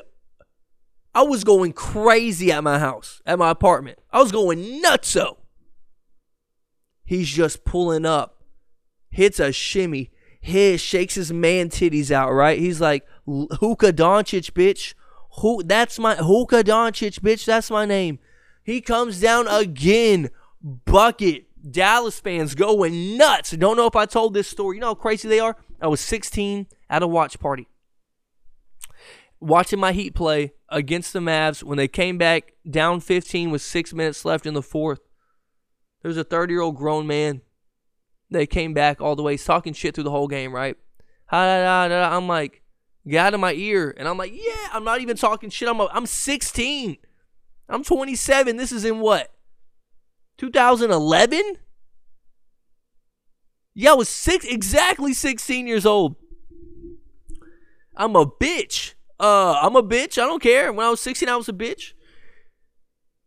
I 1.18 1.24
was 1.24 1.44
going 1.44 1.74
crazy 1.74 2.52
at 2.52 2.64
my 2.64 2.78
house, 2.78 3.24
at 3.26 3.40
my 3.40 3.50
apartment. 3.50 3.98
I 4.12 4.22
was 4.22 4.32
going 4.32 4.84
nutso. 4.84 5.38
He's 7.04 7.28
just 7.28 7.66
pulling 7.66 8.06
up, 8.06 8.44
hits 9.10 9.40
a 9.40 9.52
shimmy, 9.52 10.12
his 10.48 10.82
shakes 10.82 11.16
his 11.16 11.32
man 11.32 11.70
titties 11.70 12.12
out, 12.12 12.32
right? 12.32 12.60
He's 12.60 12.82
like, 12.82 13.08
Hookah 13.26 13.94
Doncic, 13.94 14.52
bitch. 14.52 14.94
Who 15.42 15.62
that's 15.64 16.00
my 16.00 16.16
Hookah 16.16 16.64
Doncic, 16.64 17.20
bitch. 17.20 17.46
That's 17.46 17.70
my 17.70 17.86
name. 17.86 18.20
He 18.64 18.82
comes 18.82 19.20
down 19.20 19.48
again. 19.48 20.30
Bucket. 20.62 21.46
Dallas 21.70 22.20
fans 22.20 22.56
going 22.56 23.18
nuts. 23.18 23.52
Don't 23.52 23.78
know 23.78 23.88
if 23.88 23.96
I 23.96 24.06
told 24.06 24.34
this 24.34 24.48
story. 24.48 24.78
You 24.78 24.82
know 24.82 24.88
how 24.88 24.96
crazy 24.96 25.28
they 25.28 25.40
are? 25.40 25.58
I 25.82 25.88
was 25.88 26.00
16 26.00 26.68
at 26.90 27.04
a 27.04 27.08
watch 27.08 27.40
party 27.40 27.68
watching 29.40 29.80
my 29.80 29.92
Heat 29.92 30.16
play 30.16 30.54
against 30.70 31.14
the 31.14 31.20
Mavs 31.20 31.64
when 31.64 31.78
they 31.78 31.88
came 31.88 32.18
back 32.18 32.54
down 32.70 33.00
15 33.00 33.52
with 33.52 33.62
six 33.62 33.94
minutes 33.94 34.26
left 34.26 34.46
in 34.46 34.54
the 34.54 34.62
fourth. 34.62 35.00
There 36.02 36.10
was 36.10 36.18
a 36.18 36.24
30 36.24 36.54
year 36.54 36.62
old 36.62 36.76
grown 36.76 37.08
man. 37.08 37.42
They 38.30 38.46
came 38.46 38.74
back 38.74 39.02
all 39.02 39.16
the 39.16 39.24
way, 39.24 39.38
talking 39.38 39.74
shit 39.74 39.96
through 39.96 40.04
the 40.04 40.12
whole 40.12 40.28
game, 40.28 40.54
right? 40.54 40.76
I'm 41.30 42.28
like, 42.28 42.62
get 43.08 43.26
out 43.26 43.34
of 43.34 43.40
my 43.40 43.54
ear. 43.54 43.94
And 43.98 44.08
I'm 44.08 44.18
like, 44.18 44.34
yeah, 44.34 44.70
I'm 44.72 44.84
not 44.84 45.02
even 45.02 45.16
talking 45.16 45.50
shit. 45.50 45.70
I'm, 45.70 45.80
a, 45.80 45.90
I'm 45.92 46.06
16. 46.06 46.98
I'm 47.70 47.84
27. 47.84 48.58
This 48.58 48.72
is 48.72 48.86
in 48.86 49.00
what? 49.00 49.34
2011? 50.38 51.58
Yeah, 53.74 53.92
I 53.92 53.94
was 53.96 54.10
six, 54.10 54.46
exactly 54.46 55.14
16 55.14 55.68
years 55.68 55.86
old. 55.86 56.16
I'm 57.96 58.16
a 58.16 58.26
bitch. 58.26 58.94
Uh, 59.20 59.54
I'm 59.62 59.76
a 59.76 59.84
bitch. 59.84 60.22
I 60.22 60.26
don't 60.26 60.42
care. 60.42 60.72
When 60.72 60.86
I 60.86 60.90
was 60.90 61.02
16, 61.02 61.28
I 61.30 61.36
was 61.36 61.50
a 61.50 61.54
bitch. 61.54 61.94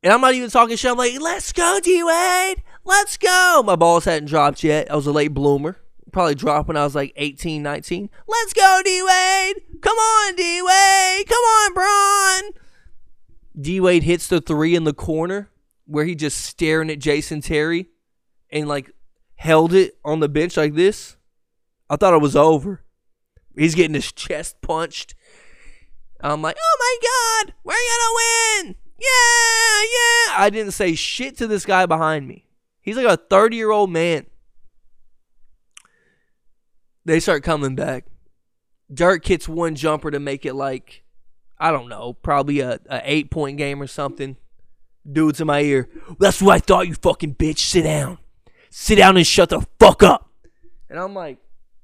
And 0.02 0.12
I'm 0.12 0.20
not 0.20 0.34
even 0.34 0.50
talking 0.50 0.76
shit. 0.76 0.90
I'm 0.90 0.96
like, 0.96 1.20
let's 1.20 1.52
go, 1.52 1.78
D 1.82 2.02
Wade. 2.02 2.62
Let's 2.84 3.16
go. 3.16 3.62
My 3.64 3.76
balls 3.76 4.04
hadn't 4.04 4.28
dropped 4.28 4.64
yet. 4.64 4.90
I 4.90 4.96
was 4.96 5.06
a 5.06 5.12
late 5.12 5.34
bloomer. 5.34 5.76
Probably 6.12 6.34
dropped 6.34 6.68
when 6.68 6.76
I 6.76 6.84
was 6.84 6.94
like 6.94 7.12
18, 7.16 7.62
19. 7.62 8.10
Let's 8.26 8.52
go, 8.52 8.80
D 8.84 9.02
Wade. 9.02 9.56
Come 9.80 9.96
on, 9.96 10.34
D 10.34 10.60
Wade. 10.62 11.28
Come 11.28 11.36
on, 11.36 11.74
Bron. 11.74 12.52
D 13.60 13.80
Wade 13.80 14.02
hits 14.02 14.26
the 14.26 14.40
three 14.40 14.74
in 14.74 14.84
the 14.84 14.92
corner 14.94 15.50
where 15.86 16.04
he 16.04 16.14
just 16.14 16.40
staring 16.40 16.90
at 16.90 16.98
Jason 16.98 17.40
Terry 17.40 17.88
and 18.50 18.68
like 18.68 18.90
held 19.36 19.72
it 19.72 19.98
on 20.04 20.20
the 20.20 20.28
bench 20.28 20.56
like 20.56 20.74
this. 20.74 21.16
I 21.88 21.96
thought 21.96 22.14
it 22.14 22.20
was 22.20 22.36
over. 22.36 22.82
He's 23.56 23.74
getting 23.74 23.94
his 23.94 24.12
chest 24.12 24.60
punched. 24.62 25.14
I'm 26.20 26.42
like, 26.42 26.56
oh 26.60 26.76
my 26.78 27.44
God, 27.46 27.54
we're 27.64 27.72
gonna 27.72 28.66
win. 28.66 28.76
Yeah, 28.98 29.82
yeah. 29.82 30.34
I 30.42 30.50
didn't 30.52 30.72
say 30.72 30.94
shit 30.94 31.36
to 31.38 31.46
this 31.46 31.64
guy 31.64 31.86
behind 31.86 32.28
me. 32.28 32.46
He's 32.90 32.96
like 32.96 33.06
a 33.06 33.16
30 33.16 33.56
year 33.56 33.70
old 33.70 33.88
man. 33.88 34.26
They 37.04 37.20
start 37.20 37.44
coming 37.44 37.76
back. 37.76 38.06
Dirk 38.92 39.24
hits 39.24 39.48
one 39.48 39.76
jumper 39.76 40.10
to 40.10 40.18
make 40.18 40.44
it 40.44 40.54
like, 40.54 41.04
I 41.56 41.70
don't 41.70 41.88
know, 41.88 42.14
probably 42.14 42.58
a, 42.58 42.80
a 42.86 43.00
eight 43.04 43.30
point 43.30 43.58
game 43.58 43.80
or 43.80 43.86
something. 43.86 44.36
Dude's 45.08 45.40
in 45.40 45.46
my 45.46 45.60
ear. 45.60 45.88
That's 46.18 46.42
what 46.42 46.56
I 46.56 46.58
thought, 46.58 46.88
you 46.88 46.94
fucking 46.94 47.36
bitch. 47.36 47.60
Sit 47.60 47.84
down. 47.84 48.18
Sit 48.70 48.96
down 48.96 49.16
and 49.16 49.24
shut 49.24 49.50
the 49.50 49.64
fuck 49.78 50.02
up. 50.02 50.28
And 50.88 50.98
I'm 50.98 51.14
like, 51.14 51.38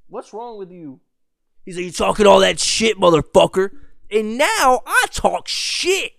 what's 0.08 0.32
wrong 0.32 0.58
with 0.58 0.72
you? 0.72 0.98
He's 1.64 1.76
like, 1.76 1.84
you 1.84 1.92
talking 1.92 2.26
all 2.26 2.40
that 2.40 2.58
shit, 2.58 2.98
motherfucker. 2.98 3.70
And 4.10 4.38
now 4.38 4.80
I 4.84 5.04
talk 5.12 5.46
shit. 5.46 6.14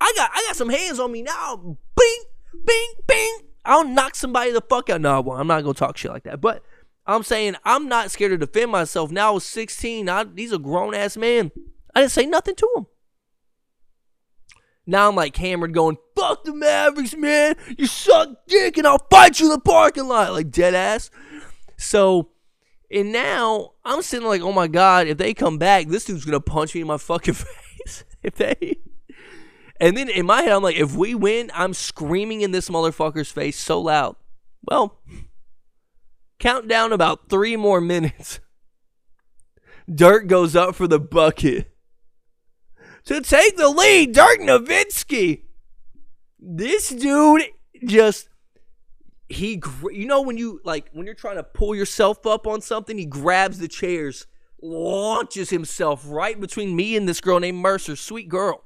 I 0.00 0.12
got 0.16 0.32
I 0.34 0.42
got 0.48 0.56
some 0.56 0.70
hands 0.70 0.98
on 0.98 1.12
me 1.12 1.22
now. 1.22 1.78
Bing, 1.96 2.24
bing, 2.64 2.88
bing. 3.06 3.38
I'll 3.66 3.86
knock 3.86 4.14
somebody 4.14 4.52
the 4.52 4.60
fuck 4.60 4.90
out. 4.90 5.00
No, 5.00 5.18
I'm 5.32 5.46
not 5.46 5.62
gonna 5.62 5.74
talk 5.74 5.96
shit 5.96 6.10
like 6.10 6.24
that. 6.24 6.40
But 6.40 6.62
I'm 7.06 7.22
saying 7.22 7.56
I'm 7.64 7.88
not 7.88 8.10
scared 8.10 8.32
to 8.32 8.38
defend 8.38 8.70
myself. 8.70 9.10
Now 9.10 9.28
I 9.28 9.34
was 9.34 9.44
16. 9.44 10.08
I, 10.08 10.24
he's 10.34 10.52
a 10.52 10.58
grown 10.58 10.94
ass 10.94 11.16
man. 11.16 11.50
I 11.94 12.00
didn't 12.00 12.12
say 12.12 12.26
nothing 12.26 12.54
to 12.56 12.68
him. 12.76 12.86
Now 14.86 15.08
I'm 15.08 15.16
like 15.16 15.36
hammered, 15.36 15.74
going, 15.74 15.98
"Fuck 16.14 16.44
the 16.44 16.54
Mavericks, 16.54 17.16
man! 17.16 17.56
You 17.76 17.86
suck 17.86 18.46
dick, 18.46 18.78
and 18.78 18.86
I'll 18.86 19.04
fight 19.10 19.40
you 19.40 19.46
in 19.46 19.52
the 19.52 19.60
parking 19.60 20.06
lot." 20.06 20.32
Like 20.32 20.50
dead 20.50 20.74
ass. 20.74 21.10
So 21.76 22.30
and 22.90 23.12
now 23.12 23.72
I'm 23.84 24.02
sitting 24.02 24.26
like, 24.26 24.42
oh 24.42 24.52
my 24.52 24.68
god, 24.68 25.08
if 25.08 25.18
they 25.18 25.34
come 25.34 25.58
back, 25.58 25.88
this 25.88 26.04
dude's 26.04 26.24
gonna 26.24 26.40
punch 26.40 26.74
me 26.74 26.82
in 26.82 26.86
my 26.86 26.98
fucking 26.98 27.34
face. 27.84 28.04
if 28.22 28.36
they 28.36 28.78
And 29.80 29.96
then 29.96 30.08
in 30.08 30.26
my 30.26 30.42
head, 30.42 30.52
I'm 30.52 30.62
like, 30.62 30.76
if 30.76 30.94
we 30.94 31.14
win, 31.14 31.50
I'm 31.54 31.74
screaming 31.74 32.40
in 32.40 32.50
this 32.50 32.68
motherfucker's 32.68 33.30
face 33.30 33.58
so 33.58 33.80
loud. 33.80 34.16
Well, 34.62 35.00
count 36.38 36.68
down 36.68 36.92
about 36.92 37.28
three 37.28 37.56
more 37.56 37.80
minutes. 37.80 38.40
Dirk 39.94 40.26
goes 40.26 40.56
up 40.56 40.74
for 40.74 40.88
the 40.88 40.98
bucket. 40.98 41.72
To 43.04 43.20
take 43.20 43.56
the 43.56 43.68
lead, 43.68 44.12
Dirk 44.12 44.40
Nowitzki. 44.40 45.42
This 46.40 46.90
dude 46.90 47.42
just 47.84 48.28
he 49.28 49.60
you 49.90 50.06
know 50.06 50.22
when 50.22 50.38
you 50.38 50.60
like 50.64 50.88
when 50.92 51.06
you're 51.06 51.14
trying 51.14 51.36
to 51.36 51.42
pull 51.42 51.74
yourself 51.74 52.26
up 52.26 52.46
on 52.46 52.60
something 52.60 52.96
he 52.96 53.04
grabs 53.04 53.58
the 53.58 53.68
chairs 53.68 54.26
launches 54.62 55.50
himself 55.50 56.04
right 56.06 56.40
between 56.40 56.76
me 56.76 56.96
and 56.96 57.08
this 57.08 57.20
girl 57.20 57.40
named 57.40 57.58
mercer 57.58 57.96
sweet 57.96 58.28
girl 58.28 58.65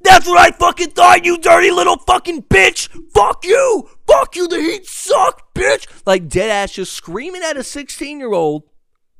that's 0.00 0.26
what 0.26 0.38
i 0.38 0.50
fucking 0.56 0.90
thought 0.90 1.24
you 1.24 1.38
dirty 1.38 1.70
little 1.70 1.96
fucking 1.98 2.42
bitch 2.42 2.88
fuck 3.12 3.44
you 3.44 3.88
fuck 4.06 4.34
you 4.36 4.48
the 4.48 4.60
heat 4.60 4.86
suck 4.86 5.54
bitch 5.54 5.86
like 6.06 6.28
dead 6.28 6.50
ass 6.50 6.72
just 6.72 6.92
screaming 6.92 7.42
at 7.42 7.56
a 7.56 7.62
16 7.62 8.18
year 8.18 8.32
old 8.32 8.64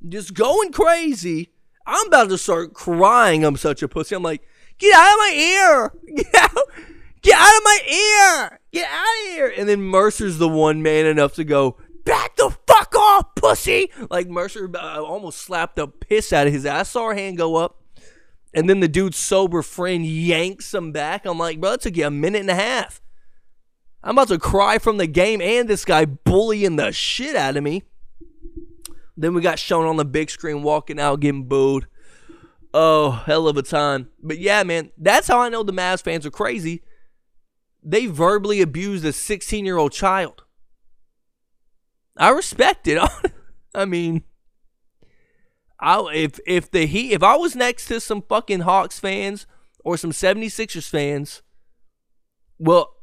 just 0.08 0.34
going 0.34 0.72
crazy 0.72 1.50
I'm 1.86 2.08
about 2.08 2.28
to 2.30 2.38
start 2.38 2.74
crying. 2.74 3.44
I'm 3.44 3.56
such 3.56 3.82
a 3.82 3.88
pussy. 3.88 4.16
I'm 4.16 4.22
like, 4.22 4.42
get 4.78 4.94
out 4.94 5.12
of 5.12 5.18
my 5.18 5.32
ear. 5.34 5.92
Get 6.16 6.34
out. 6.34 6.58
Get 7.22 7.34
out 7.34 7.56
of 7.56 7.62
my 7.64 7.78
ear. 7.88 8.60
Get 8.72 8.88
out 8.88 9.26
of 9.26 9.32
here. 9.32 9.52
And 9.56 9.68
then 9.68 9.82
Mercer's 9.82 10.38
the 10.38 10.48
one 10.48 10.82
man 10.82 11.06
enough 11.06 11.34
to 11.34 11.44
go, 11.44 11.76
back 12.04 12.36
the 12.36 12.56
fuck 12.66 12.94
off, 12.94 13.34
pussy. 13.34 13.90
Like 14.10 14.28
Mercer 14.28 14.70
uh, 14.74 15.02
almost 15.02 15.38
slapped 15.38 15.76
the 15.76 15.88
piss 15.88 16.32
out 16.32 16.46
of 16.46 16.52
his 16.52 16.66
ass. 16.66 16.80
I 16.80 16.82
saw 16.84 17.08
her 17.08 17.14
hand 17.14 17.36
go 17.36 17.56
up. 17.56 17.82
And 18.56 18.70
then 18.70 18.80
the 18.80 18.88
dude's 18.88 19.18
sober 19.18 19.60
friend 19.60 20.06
yanks 20.06 20.72
him 20.72 20.90
back. 20.90 21.26
I'm 21.26 21.38
like, 21.38 21.60
bro, 21.60 21.72
it 21.72 21.82
took 21.82 21.94
you 21.94 22.06
a 22.06 22.10
minute 22.10 22.40
and 22.40 22.50
a 22.50 22.54
half. 22.54 23.02
I'm 24.02 24.16
about 24.16 24.28
to 24.28 24.38
cry 24.38 24.78
from 24.78 24.96
the 24.96 25.06
game 25.06 25.42
and 25.42 25.68
this 25.68 25.84
guy 25.84 26.06
bullying 26.06 26.76
the 26.76 26.90
shit 26.90 27.36
out 27.36 27.58
of 27.58 27.62
me. 27.62 27.82
Then 29.14 29.34
we 29.34 29.42
got 29.42 29.58
shown 29.58 29.84
on 29.84 29.96
the 29.96 30.06
big 30.06 30.30
screen 30.30 30.62
walking 30.62 30.98
out 30.98 31.20
getting 31.20 31.44
booed. 31.44 31.86
Oh, 32.72 33.10
hell 33.26 33.46
of 33.46 33.58
a 33.58 33.62
time. 33.62 34.08
But 34.22 34.38
yeah, 34.38 34.62
man, 34.62 34.90
that's 34.96 35.28
how 35.28 35.38
I 35.40 35.50
know 35.50 35.62
the 35.62 35.72
Mavs 35.72 36.02
fans 36.02 36.24
are 36.24 36.30
crazy. 36.30 36.82
They 37.82 38.06
verbally 38.06 38.62
abused 38.62 39.04
a 39.04 39.12
16 39.12 39.66
year 39.66 39.76
old 39.76 39.92
child. 39.92 40.44
I 42.16 42.30
respect 42.30 42.88
it. 42.88 43.02
I 43.74 43.84
mean, 43.84 44.24
I 45.80 46.00
if 46.14 46.38
if 46.46 46.70
the 46.70 46.86
Heat 46.86 47.12
if 47.12 47.22
I 47.22 47.36
was 47.36 47.54
next 47.54 47.86
to 47.86 48.00
some 48.00 48.22
fucking 48.22 48.60
Hawks 48.60 48.98
fans 48.98 49.46
or 49.84 49.96
some 49.96 50.10
76ers 50.10 50.88
fans, 50.88 51.42
well, 52.58 52.94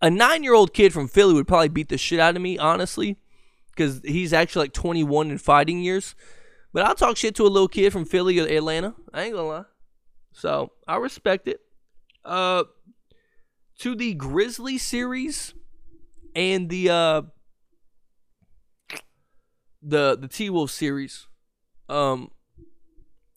a 0.00 0.10
nine 0.10 0.42
year 0.42 0.54
old 0.54 0.72
kid 0.74 0.92
from 0.92 1.08
Philly 1.08 1.34
would 1.34 1.48
probably 1.48 1.68
beat 1.68 1.88
the 1.88 1.98
shit 1.98 2.20
out 2.20 2.36
of 2.36 2.42
me, 2.42 2.58
honestly, 2.58 3.16
because 3.70 4.00
he's 4.04 4.32
actually 4.32 4.64
like 4.64 4.72
21 4.72 5.30
in 5.30 5.38
fighting 5.38 5.80
years. 5.80 6.14
But 6.72 6.84
I'll 6.84 6.94
talk 6.94 7.16
shit 7.16 7.34
to 7.36 7.44
a 7.44 7.48
little 7.48 7.68
kid 7.68 7.92
from 7.92 8.04
Philly 8.04 8.38
or 8.38 8.46
Atlanta. 8.46 8.94
I 9.12 9.24
ain't 9.24 9.34
gonna 9.34 9.48
lie. 9.48 9.64
So 10.32 10.72
I 10.88 10.96
respect 10.96 11.48
it. 11.48 11.60
Uh, 12.24 12.64
to 13.78 13.94
the 13.94 14.14
Grizzly 14.14 14.78
series 14.78 15.54
and 16.34 16.68
the 16.68 16.90
uh 16.90 17.22
the 19.82 20.16
the 20.20 20.28
T 20.28 20.50
Wolf 20.50 20.70
series. 20.70 21.26
Um, 21.94 22.30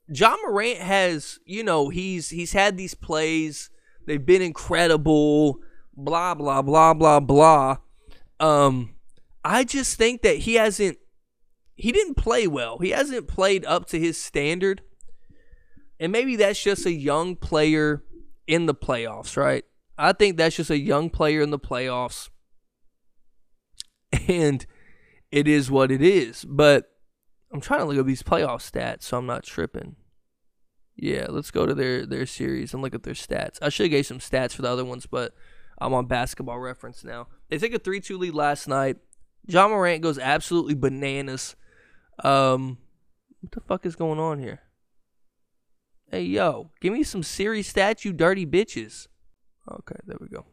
Ja 0.08 0.36
Morant 0.42 0.78
has, 0.78 1.38
you 1.44 1.62
know, 1.62 1.90
he's 1.90 2.30
he's 2.30 2.52
had 2.52 2.76
these 2.76 2.94
plays. 2.94 3.70
They've 4.06 4.24
been 4.24 4.42
incredible. 4.42 5.60
Blah 5.96 6.34
blah 6.34 6.62
blah 6.62 6.94
blah 6.94 7.20
blah. 7.20 7.76
Um, 8.40 8.94
I 9.44 9.64
just 9.64 9.96
think 9.96 10.22
that 10.22 10.38
he 10.38 10.54
hasn't. 10.54 10.98
He 11.76 11.92
didn't 11.92 12.14
play 12.14 12.48
well. 12.48 12.78
He 12.78 12.90
hasn't 12.90 13.28
played 13.28 13.64
up 13.64 13.86
to 13.90 14.00
his 14.00 14.20
standard. 14.20 14.82
And 16.00 16.10
maybe 16.10 16.34
that's 16.36 16.62
just 16.62 16.86
a 16.86 16.92
young 16.92 17.36
player 17.36 18.02
in 18.46 18.66
the 18.66 18.74
playoffs, 18.74 19.36
right? 19.36 19.64
I 19.96 20.12
think 20.12 20.36
that's 20.36 20.56
just 20.56 20.70
a 20.70 20.78
young 20.78 21.10
player 21.10 21.40
in 21.40 21.50
the 21.50 21.58
playoffs. 21.58 22.30
And 24.26 24.64
it 25.30 25.46
is 25.46 25.70
what 25.70 25.92
it 25.92 26.02
is. 26.02 26.44
But 26.44 26.90
I'm 27.52 27.60
trying 27.60 27.80
to 27.80 27.86
look 27.86 27.98
at 27.98 28.06
these 28.06 28.22
playoff 28.22 28.68
stats 28.68 29.04
so 29.04 29.18
I'm 29.18 29.26
not 29.26 29.44
tripping. 29.44 29.96
Yeah, 30.96 31.26
let's 31.28 31.50
go 31.50 31.64
to 31.64 31.74
their 31.74 32.04
their 32.04 32.26
series 32.26 32.74
and 32.74 32.82
look 32.82 32.94
at 32.94 33.04
their 33.04 33.14
stats. 33.14 33.58
I 33.62 33.68
should 33.68 33.84
have 33.84 33.92
gave 33.92 34.06
some 34.06 34.18
stats 34.18 34.52
for 34.52 34.62
the 34.62 34.70
other 34.70 34.84
ones, 34.84 35.06
but 35.06 35.32
I'm 35.80 35.94
on 35.94 36.06
basketball 36.06 36.58
reference 36.58 37.04
now. 37.04 37.28
They 37.48 37.58
take 37.58 37.74
a 37.74 37.78
3-2 37.78 38.18
lead 38.18 38.34
last 38.34 38.66
night. 38.66 38.96
John 39.46 39.70
Morant 39.70 40.02
goes 40.02 40.18
absolutely 40.18 40.74
bananas. 40.74 41.56
Um 42.22 42.78
what 43.40 43.52
the 43.52 43.60
fuck 43.60 43.86
is 43.86 43.96
going 43.96 44.18
on 44.18 44.40
here? 44.40 44.60
Hey 46.10 46.22
yo, 46.22 46.70
give 46.80 46.92
me 46.92 47.04
some 47.04 47.22
series 47.22 47.72
stats, 47.72 48.04
you 48.04 48.12
dirty 48.12 48.44
bitches. 48.44 49.06
Okay, 49.70 49.96
there 50.06 50.18
we 50.20 50.28
go. 50.28 50.46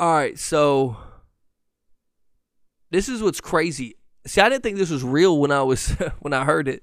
All 0.00 0.12
right, 0.12 0.38
so 0.38 0.96
this 2.90 3.08
is 3.08 3.22
what's 3.22 3.40
crazy. 3.40 3.97
See, 4.28 4.42
I 4.42 4.50
didn't 4.50 4.62
think 4.62 4.76
this 4.76 4.90
was 4.90 5.02
real 5.02 5.38
when 5.38 5.50
I 5.50 5.62
was 5.62 5.88
when 6.20 6.32
I 6.32 6.44
heard 6.44 6.68
it. 6.68 6.82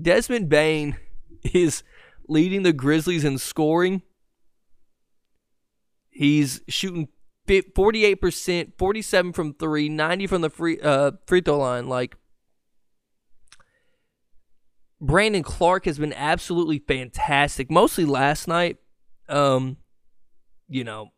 Desmond 0.00 0.48
Bane 0.48 0.96
is 1.52 1.82
leading 2.26 2.62
the 2.62 2.72
Grizzlies 2.72 3.24
in 3.24 3.38
scoring. 3.38 4.02
He's 6.08 6.62
shooting 6.68 7.08
48%, 7.46 8.72
47 8.78 9.32
from 9.32 9.54
3, 9.54 9.88
90 9.88 10.26
from 10.26 10.40
the 10.40 10.50
free 10.50 10.80
uh, 10.80 11.12
free 11.26 11.42
throw 11.42 11.58
line 11.58 11.88
like 11.88 12.16
Brandon 15.00 15.42
Clarke 15.42 15.84
has 15.84 15.98
been 15.98 16.14
absolutely 16.14 16.78
fantastic. 16.78 17.70
Mostly 17.70 18.04
last 18.04 18.48
night. 18.48 18.78
Um 19.28 19.76
you 20.68 20.82
know, 20.82 21.12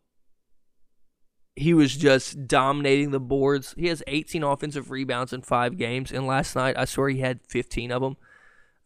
he 1.57 1.73
was 1.73 1.97
just 1.97 2.47
dominating 2.47 3.09
the 3.09 3.19
boards. 3.19 3.73
He 3.75 3.87
has 3.87 4.03
18 4.05 4.43
offensive 4.43 4.91
rebounds 4.91 5.33
in 5.33 5.41
five 5.41 5.75
games, 5.75 6.11
and 6.11 6.27
last 6.27 6.55
night 6.55 6.77
I 6.77 6.85
swear 6.85 7.09
he 7.09 7.19
had 7.19 7.39
15 7.47 7.91
of 7.91 8.01
them. 8.03 8.17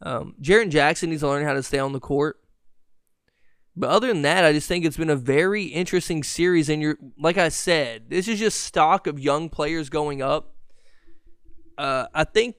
Um, 0.00 0.34
Jaren 0.40 0.70
Jackson 0.70 1.10
needs 1.10 1.20
to 1.20 1.28
learn 1.28 1.44
how 1.44 1.52
to 1.52 1.62
stay 1.62 1.78
on 1.78 1.92
the 1.92 2.00
court. 2.00 2.40
But 3.76 3.90
other 3.90 4.08
than 4.08 4.22
that, 4.22 4.44
I 4.44 4.54
just 4.54 4.68
think 4.68 4.86
it's 4.86 4.96
been 4.96 5.10
a 5.10 5.16
very 5.16 5.64
interesting 5.64 6.22
series. 6.22 6.70
And 6.70 6.80
you're, 6.80 6.96
like 7.18 7.36
I 7.36 7.50
said, 7.50 8.04
this 8.08 8.26
is 8.26 8.38
just 8.38 8.60
stock 8.60 9.06
of 9.06 9.20
young 9.20 9.50
players 9.50 9.90
going 9.90 10.22
up. 10.22 10.54
Uh, 11.76 12.06
I 12.14 12.24
think 12.24 12.56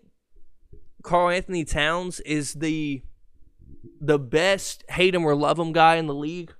Karl-Anthony 1.02 1.66
Towns 1.66 2.20
is 2.22 2.54
the 2.54 3.02
the 4.00 4.20
best 4.20 4.84
hate 4.90 5.16
him 5.16 5.26
or 5.26 5.36
love 5.36 5.60
him 5.60 5.72
guy 5.74 5.96
in 5.96 6.08
the 6.08 6.14
league. 6.14 6.54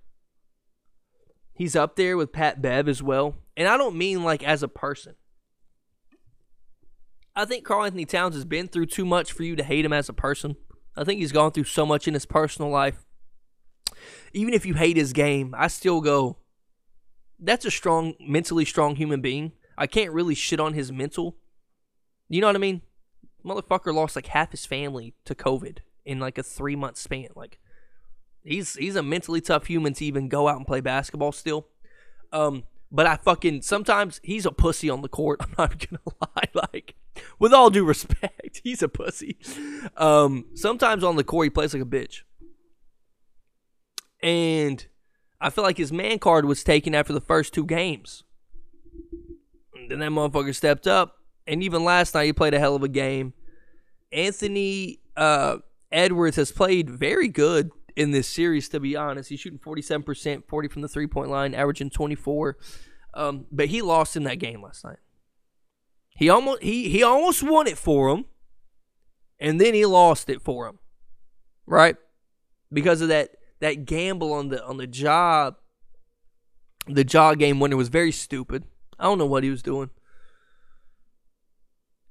He's 1.54 1.76
up 1.76 1.96
there 1.96 2.18
with 2.18 2.34
Pat 2.34 2.62
Bev 2.62 2.88
as 2.88 3.02
well. 3.02 3.36
And 3.56 3.68
I 3.68 3.78
don't 3.78 3.96
mean 3.96 4.24
like 4.24 4.44
as 4.44 4.64
a 4.64 4.68
person. 4.68 5.16
I 7.36 7.46
think 7.46 7.66
Karl-Anthony 7.66 8.06
Towns 8.06 8.36
has 8.36 8.46
been 8.46 8.68
through 8.68 8.88
too 8.88 9.06
much 9.06 9.32
for 9.32 9.44
you 9.44 9.56
to 9.56 9.64
hate 9.64 9.86
him 9.86 9.94
as 9.94 10.08
a 10.08 10.14
person. 10.14 10.56
I 10.96 11.04
think 11.04 11.20
he's 11.20 11.32
gone 11.32 11.52
through 11.52 11.64
so 11.64 11.86
much 11.86 12.08
in 12.08 12.14
his 12.14 12.26
personal 12.26 12.70
life. 12.70 13.04
Even 14.34 14.54
if 14.54 14.66
you 14.66 14.76
hate 14.76 14.98
his 14.98 15.14
game, 15.14 15.56
I 15.58 15.68
still 15.68 16.02
go, 16.02 16.38
that's 17.40 17.66
a 17.66 17.72
strong, 17.72 18.14
mentally 18.20 18.66
strong 18.66 18.96
human 18.96 19.22
being. 19.22 19.54
I 19.78 19.88
can't 19.88 20.12
really 20.12 20.36
shit 20.36 20.60
on 20.60 20.74
his 20.74 20.92
mental. 20.92 21.38
You 22.30 22.42
know 22.42 22.48
what 22.48 22.56
I 22.56 22.60
mean? 22.60 22.82
Motherfucker 23.44 23.94
lost 23.94 24.16
like 24.16 24.28
half 24.28 24.52
his 24.52 24.66
family 24.66 25.16
to 25.26 25.36
COVID 25.36 25.80
in 26.06 26.20
like 26.20 26.38
a 26.38 26.44
three 26.44 26.76
month 26.76 26.98
span. 26.98 27.30
Like, 27.36 27.60
he's 28.44 28.76
he's 28.76 28.96
a 28.96 29.04
mentally 29.04 29.42
tough 29.42 29.66
human 29.66 29.94
to 29.96 30.06
even 30.06 30.30
go 30.30 30.48
out 30.48 30.58
and 30.58 30.68
play 30.68 30.82
basketball 30.82 31.32
still. 31.32 31.68
Um, 32.32 32.64
but 32.94 33.08
I 33.08 33.18
fucking 33.18 33.64
sometimes 33.64 34.22
he's 34.24 34.46
a 34.46 34.52
pussy 34.52 34.90
on 34.90 35.02
the 35.02 35.10
court. 35.10 35.42
I'm 35.44 35.56
not 35.58 35.86
gonna 35.90 36.02
lie. 36.22 36.44
Like, 36.72 36.94
with 37.40 37.52
all 37.52 37.72
due 37.72 37.84
respect, 37.84 38.62
he's 38.64 38.84
a 38.84 38.88
pussy. 38.88 39.38
Um, 39.98 40.46
sometimes 40.54 41.04
on 41.04 41.16
the 41.16 41.24
court 41.24 41.48
he 41.48 41.50
plays 41.50 41.74
like 41.74 41.82
a 41.82 41.86
bitch, 41.86 42.22
and 44.22 44.86
I 45.42 45.50
feel 45.50 45.64
like 45.64 45.78
his 45.78 45.92
man 45.92 46.20
card 46.20 46.46
was 46.46 46.64
taken 46.64 46.94
after 46.94 47.12
the 47.12 47.22
first 47.22 47.54
two 47.54 47.66
games. 47.66 48.24
And 49.76 49.90
then 49.90 50.00
that 50.00 50.12
motherfucker 50.12 50.56
stepped 50.56 50.86
up, 50.86 51.18
and 51.48 51.64
even 51.64 51.84
last 51.84 52.14
night 52.14 52.26
he 52.26 52.34
played 52.34 52.54
a 52.54 52.60
hell 52.60 52.76
of 52.76 52.84
a 52.84 52.88
game. 52.88 53.34
Anthony 54.12 55.00
uh, 55.18 55.58
Edwards 55.92 56.36
has 56.36 56.52
played 56.52 56.90
very 56.90 57.30
good 57.30 57.72
in 57.96 58.12
this 58.12 58.28
series, 58.28 58.70
to 58.70 58.80
be 58.80 58.96
honest. 58.96 59.30
He's 59.30 59.40
shooting 59.40 59.60
47%, 59.60 60.48
40 60.48 60.68
from 60.68 60.82
the 60.82 60.88
three 60.88 61.08
point 61.08 61.30
line, 61.30 61.54
averaging 61.54 61.90
24. 61.90 62.58
Um, 63.14 63.46
but 63.52 63.68
he 63.68 63.82
lost 63.82 64.16
in 64.16 64.24
that 64.24 64.40
game 64.40 64.62
last 64.62 64.84
night. 64.84 64.98
He 66.16 66.30
almost 66.30 66.62
he 66.62 66.90
he 66.90 67.02
almost 67.02 67.42
won 67.44 67.68
it 67.68 67.78
for 67.78 68.10
him, 68.10 68.26
and 69.40 69.60
then 69.60 69.74
he 69.74 69.86
lost 69.86 70.30
it 70.30 70.42
for 70.42 70.68
him. 70.68 70.80
Right? 71.66 71.96
Because 72.72 73.02
of 73.02 73.08
that 73.08 73.32
that 73.62 73.86
gamble 73.86 74.34
on 74.34 74.50
the 74.50 74.64
on 74.64 74.78
the 74.78 74.88
job. 74.88 75.56
The 76.86 77.06
Ja 77.10 77.34
game 77.36 77.60
winner 77.60 77.78
was 77.78 77.88
very 77.88 78.12
stupid. 78.12 78.66
I 79.00 79.06
don't 79.06 79.18
know 79.18 79.26
what 79.26 79.44
he 79.44 79.50
was 79.50 79.64
doing. 79.64 79.90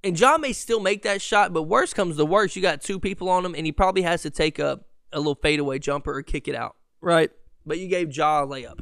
And 0.02 0.16
John 0.16 0.40
may 0.40 0.52
still 0.52 0.80
make 0.80 1.02
that 1.02 1.22
shot, 1.22 1.52
but 1.52 1.64
worse 1.64 1.94
comes 1.94 2.16
to 2.16 2.24
worst, 2.24 2.56
you 2.56 2.62
got 2.62 2.80
two 2.80 2.98
people 2.98 3.28
on 3.28 3.44
him, 3.44 3.54
and 3.54 3.66
he 3.66 3.70
probably 3.70 4.02
has 4.02 4.22
to 4.22 4.30
take 4.30 4.58
a 4.58 4.80
a 5.12 5.18
little 5.18 5.34
fadeaway 5.34 5.78
jumper 5.78 6.16
or 6.16 6.22
kick 6.22 6.48
it 6.48 6.54
out, 6.54 6.76
right? 7.00 7.30
But 7.64 7.78
you 7.78 7.88
gave 7.88 8.14
Ja 8.16 8.42
a 8.42 8.46
layup 8.46 8.80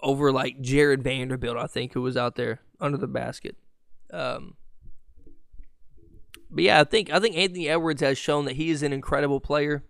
over 0.00 0.30
like 0.30 0.60
Jarred 0.60 1.02
Vanderbilt, 1.02 1.56
I 1.56 1.66
think, 1.66 1.94
who 1.94 2.02
was 2.02 2.16
out 2.16 2.36
there 2.36 2.60
under 2.80 2.98
the 2.98 3.06
basket. 3.06 3.56
Um, 4.12 4.54
but 6.50 6.64
yeah, 6.64 6.80
I 6.80 6.84
think 6.84 7.10
I 7.12 7.18
think 7.18 7.36
Anthony 7.36 7.68
Edwards 7.68 8.02
has 8.02 8.16
shown 8.16 8.44
that 8.44 8.56
he 8.56 8.70
is 8.70 8.82
an 8.82 8.92
incredible 8.92 9.40
player. 9.40 9.84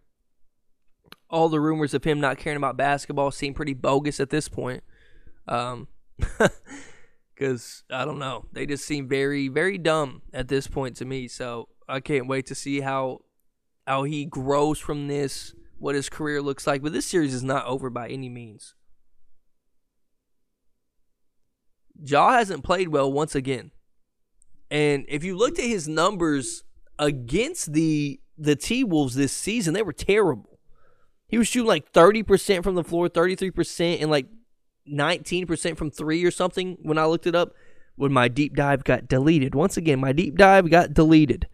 All 1.29 1.49
the 1.49 1.61
rumors 1.61 1.95
of 1.95 2.05
him 2.05 2.21
not 2.21 2.39
caring 2.39 2.57
about 2.57 2.77
basketball 2.77 3.31
seem 3.31 3.55
pretty 3.55 3.75
bogus 3.75 4.21
at 4.21 4.31
this 4.31 4.49
point. 4.49 4.83
Um, 5.47 5.89
because 7.35 7.83
I 7.91 8.05
don't 8.05 8.19
know, 8.19 8.47
they 8.53 8.67
just 8.67 8.87
seem 8.87 9.09
very 9.09 9.49
very 9.49 9.77
dumb 9.77 10.23
at 10.33 10.49
this 10.49 10.69
point 10.69 10.97
to 10.97 11.05
me. 11.05 11.29
So 11.29 11.69
I 11.89 12.01
can't 12.01 12.29
wait 12.29 12.47
to 12.47 12.55
see 12.55 12.81
how 12.81 13.23
how 13.87 14.05
he 14.05 14.25
grows 14.25 14.79
from 14.79 15.09
this, 15.09 15.55
what 15.79 15.95
his 15.95 16.09
career 16.09 16.41
looks 16.41 16.67
like. 16.67 16.83
But 16.83 16.93
this 16.93 17.07
series 17.07 17.35
is 17.35 17.45
not 17.45 17.67
over 17.67 17.91
by 17.91 18.09
any 18.09 18.29
means. 18.29 18.75
Ja 22.03 22.33
hasn't 22.33 22.65
played 22.65 22.89
well 22.89 23.11
once 23.11 23.35
again. 23.35 23.71
And 24.71 25.05
if 25.09 25.23
you 25.23 25.37
looked 25.37 25.59
at 25.59 25.67
his 25.67 25.87
numbers 25.87 26.65
against 26.99 27.73
the 27.73 28.21
the 28.37 28.57
T 28.57 28.83
Wolves 28.83 29.15
this 29.15 29.33
season, 29.33 29.75
they 29.75 29.83
were 29.83 29.93
terrible. 29.93 30.59
He 31.29 31.39
was 31.39 31.49
shooting 31.49 31.69
like 31.69 31.93
30% 31.93 32.63
from 32.63 32.75
the 32.75 32.85
floor, 32.85 33.09
33%, 33.09 34.01
and 34.01 34.11
like 34.11 34.27
19% 34.91 35.77
from 35.77 35.91
three 35.91 36.25
or 36.25 36.31
something 36.31 36.77
when 36.83 36.99
I 36.99 37.07
looked 37.07 37.27
it 37.27 37.35
up. 37.35 37.55
When 37.97 38.13
my 38.13 38.27
deep 38.27 38.57
dive 38.57 38.83
got 38.83 39.07
deleted. 39.07 39.55
Once 39.55 39.77
again, 39.77 40.01
my 40.01 40.11
deep 40.11 40.37
dive 40.37 40.69
got 40.69 40.95
deleted. 40.95 41.47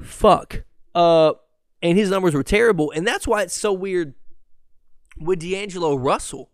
Fuck. 0.00 0.64
Uh, 0.94 1.34
and 1.82 1.98
his 1.98 2.10
numbers 2.10 2.34
were 2.34 2.42
terrible. 2.42 2.90
And 2.90 3.06
that's 3.06 3.26
why 3.26 3.42
it's 3.42 3.58
so 3.58 3.72
weird 3.72 4.14
with 5.18 5.40
D'Angelo 5.40 5.94
Russell. 5.94 6.50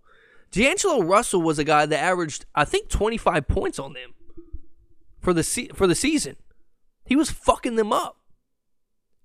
D'Angelo 0.51 1.03
Russell 1.03 1.43
was 1.43 1.59
a 1.59 1.65
guy 1.65 1.87
that 1.87 1.99
averaged, 1.99 2.47
I 2.55 2.65
think, 2.65 2.89
25 2.89 3.47
points 3.47 3.79
on 3.79 3.93
them 3.93 4.15
for 5.21 5.33
the 5.33 5.45
se- 5.45 5.71
for 5.75 5.87
the 5.87 5.95
season. 5.95 6.37
He 7.05 7.17
was 7.17 7.31
fucking 7.31 7.77
them 7.77 7.93
up. 7.93 8.17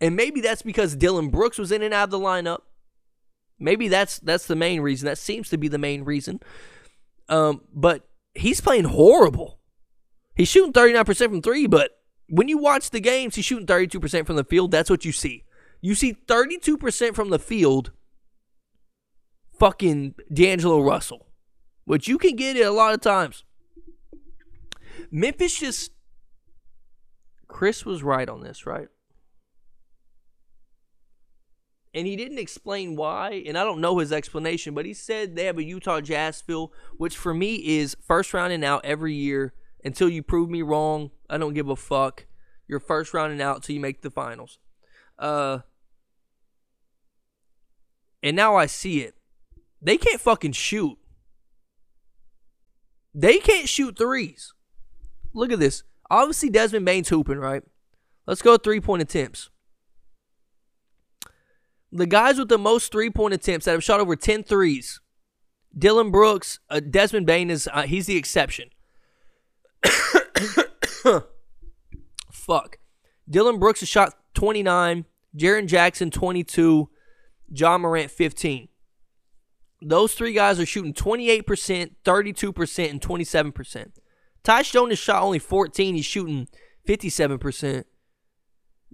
And 0.01 0.15
maybe 0.15 0.41
that's 0.41 0.61
because 0.61 0.95
Dillon 0.95 1.29
Brooks 1.29 1.57
was 1.57 1.71
in 1.71 1.81
and 1.81 1.93
out 1.93 2.05
of 2.05 2.11
the 2.11 2.19
lineup. 2.19 2.61
Maybe 3.57 3.87
that's 3.87 4.19
that's 4.19 4.45
the 4.45 4.55
main 4.55 4.81
reason. 4.81 5.05
That 5.05 5.17
seems 5.17 5.49
to 5.49 5.57
be 5.57 5.67
the 5.67 5.77
main 5.77 6.03
reason. 6.03 6.41
Um, 7.29 7.61
but 7.73 8.07
he's 8.35 8.61
playing 8.61 8.83
horrible. 8.85 9.59
He's 10.35 10.49
shooting 10.49 10.73
39% 10.73 11.17
from 11.17 11.41
three, 11.41 11.65
but 11.65 11.97
when 12.27 12.47
you 12.47 12.57
watch 12.57 12.89
the 12.89 12.99
games, 12.99 13.35
he's 13.35 13.45
shooting 13.45 13.67
32% 13.67 14.25
from 14.25 14.35
the 14.35 14.43
field. 14.43 14.71
That's 14.71 14.89
what 14.89 15.05
you 15.05 15.11
see. 15.11 15.43
You 15.81 15.95
see 15.95 16.13
32% 16.13 17.13
from 17.13 17.29
the 17.29 17.39
field, 17.39 17.91
fucking 19.59 20.15
D'Angelo 20.33 20.81
Russell, 20.81 21.27
which 21.85 22.07
you 22.07 22.17
can 22.17 22.35
get 22.35 22.57
it 22.57 22.65
a 22.65 22.71
lot 22.71 22.93
of 22.93 23.01
times. 23.01 23.43
Memphis 25.11 25.59
just. 25.59 25.91
Chris 27.47 27.85
was 27.85 28.03
right 28.03 28.27
on 28.27 28.41
this, 28.41 28.65
right? 28.65 28.89
and 31.95 32.05
he 32.05 32.17
didn't 32.17 32.39
explain 32.39 32.97
why, 32.97 33.41
and 33.47 33.57
I 33.57 33.63
don't 33.63 33.79
know 33.79 33.99
his 33.99 34.11
explanation, 34.11 34.73
but 34.73 34.85
he 34.85 34.93
said 34.93 35.35
they 35.35 35.45
have 35.45 35.57
a 35.57 35.63
Utah 35.63 36.01
Jazz 36.01 36.41
feel, 36.41 36.73
which 36.97 37.15
for 37.15 37.33
me 37.33 37.55
is 37.55 37.95
first 38.05 38.33
round 38.33 38.51
and 38.51 38.65
out 38.65 38.83
every 38.83 39.13
year 39.13 39.53
until 39.85 40.09
you 40.09 40.21
prove 40.21 40.49
me 40.49 40.61
wrong. 40.61 41.11
I 41.29 41.37
don't 41.37 41.53
give 41.53 41.69
a 41.69 41.75
fuck. 41.75 42.25
You're 42.67 42.79
first 42.79 43.13
round 43.13 43.31
and 43.31 43.41
out 43.41 43.63
till 43.63 43.75
you 43.75 43.79
make 43.79 44.01
the 44.01 44.11
finals. 44.11 44.59
Uh, 45.17 45.59
and 48.21 48.35
now 48.35 48.55
I 48.55 48.65
see 48.65 49.01
it. 49.01 49.15
They 49.81 49.97
can't 49.97 50.19
fucking 50.19 50.53
shoot. 50.53 50.97
They 53.13 53.37
can't 53.37 53.69
shoot 53.69 53.97
threes. 53.97 54.53
Look 55.33 55.51
at 55.51 55.59
this. 55.59 55.83
Obviously, 56.09 56.49
Desmond 56.49 56.85
Bane's 56.85 57.09
hooping, 57.09 57.37
right? 57.37 57.63
Let's 58.25 58.41
go 58.41 58.57
three 58.57 58.81
point 58.81 59.01
attempts 59.01 59.49
the 61.95 62.05
guys 62.05 62.37
with 62.37 62.49
the 62.49 62.57
most 62.57 62.91
three 62.91 63.09
point 63.09 63.33
attempts 63.33 63.65
that 63.65 63.71
have 63.71 63.83
shot 63.83 63.99
over 63.99 64.15
10 64.15 64.43
threes 64.43 64.99
Dillon 65.77 66.09
Brooks, 66.09 66.59
uh, 66.69 66.79
Desmond 66.79 67.25
Bane 67.25 67.49
is 67.49 67.67
uh, 67.71 67.81
he's 67.81 68.05
the 68.05 68.15
exception. 68.15 68.69
Fuck. 72.31 72.77
Dillon 73.29 73.59
Brooks 73.59 73.79
has 73.79 73.89
shot 73.89 74.13
29, 74.33 75.05
Jaren 75.35 75.67
Jackson 75.67 76.11
22, 76.11 76.89
John 77.51 77.81
Morant 77.81 78.11
15. 78.11 78.67
Those 79.81 80.13
three 80.13 80.33
guys 80.33 80.59
are 80.59 80.65
shooting 80.65 80.93
28%, 80.93 81.91
32%, 82.03 82.89
and 82.89 83.01
27%. 83.01 83.91
Ty 84.43 84.63
Jones 84.63 84.91
has 84.91 84.99
shot 84.99 85.23
only 85.23 85.39
14. 85.39 85.95
He's 85.95 86.05
shooting 86.05 86.47
57%. 86.87 87.83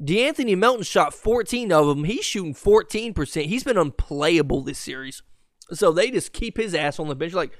De'Anthony 0.01 0.57
Melton 0.57 0.83
shot 0.83 1.13
14 1.13 1.71
of 1.71 1.87
them. 1.87 2.05
He's 2.05 2.25
shooting 2.25 2.53
14%. 2.53 3.45
He's 3.45 3.63
been 3.63 3.77
unplayable 3.77 4.61
this 4.61 4.79
series. 4.79 5.21
So 5.71 5.91
they 5.91 6.09
just 6.09 6.33
keep 6.33 6.57
his 6.57 6.73
ass 6.73 6.99
on 6.99 7.07
the 7.07 7.15
bench. 7.15 7.33
Like, 7.33 7.51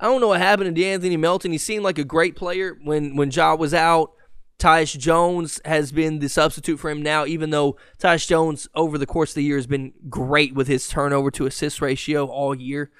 I 0.00 0.06
don't 0.06 0.20
know 0.20 0.28
what 0.28 0.40
happened 0.40 0.74
to 0.74 0.82
De'Anthony 0.82 1.18
Melton. 1.18 1.52
He 1.52 1.58
seemed 1.58 1.84
like 1.84 1.98
a 1.98 2.04
great 2.04 2.34
player 2.34 2.76
when, 2.82 3.16
when 3.16 3.30
Ja 3.30 3.54
was 3.54 3.74
out. 3.74 4.12
Tyus 4.58 4.98
Jones 4.98 5.60
has 5.64 5.92
been 5.92 6.18
the 6.18 6.28
substitute 6.28 6.78
for 6.78 6.90
him 6.90 7.02
now, 7.02 7.24
even 7.24 7.50
though 7.50 7.76
Tyus 7.98 8.26
Jones 8.26 8.68
over 8.74 8.98
the 8.98 9.06
course 9.06 9.30
of 9.30 9.36
the 9.36 9.44
year 9.44 9.56
has 9.56 9.66
been 9.66 9.92
great 10.08 10.54
with 10.54 10.68
his 10.68 10.88
turnover 10.88 11.30
to 11.30 11.46
assist 11.46 11.80
ratio 11.80 12.26
all 12.26 12.54
year. 12.54 12.90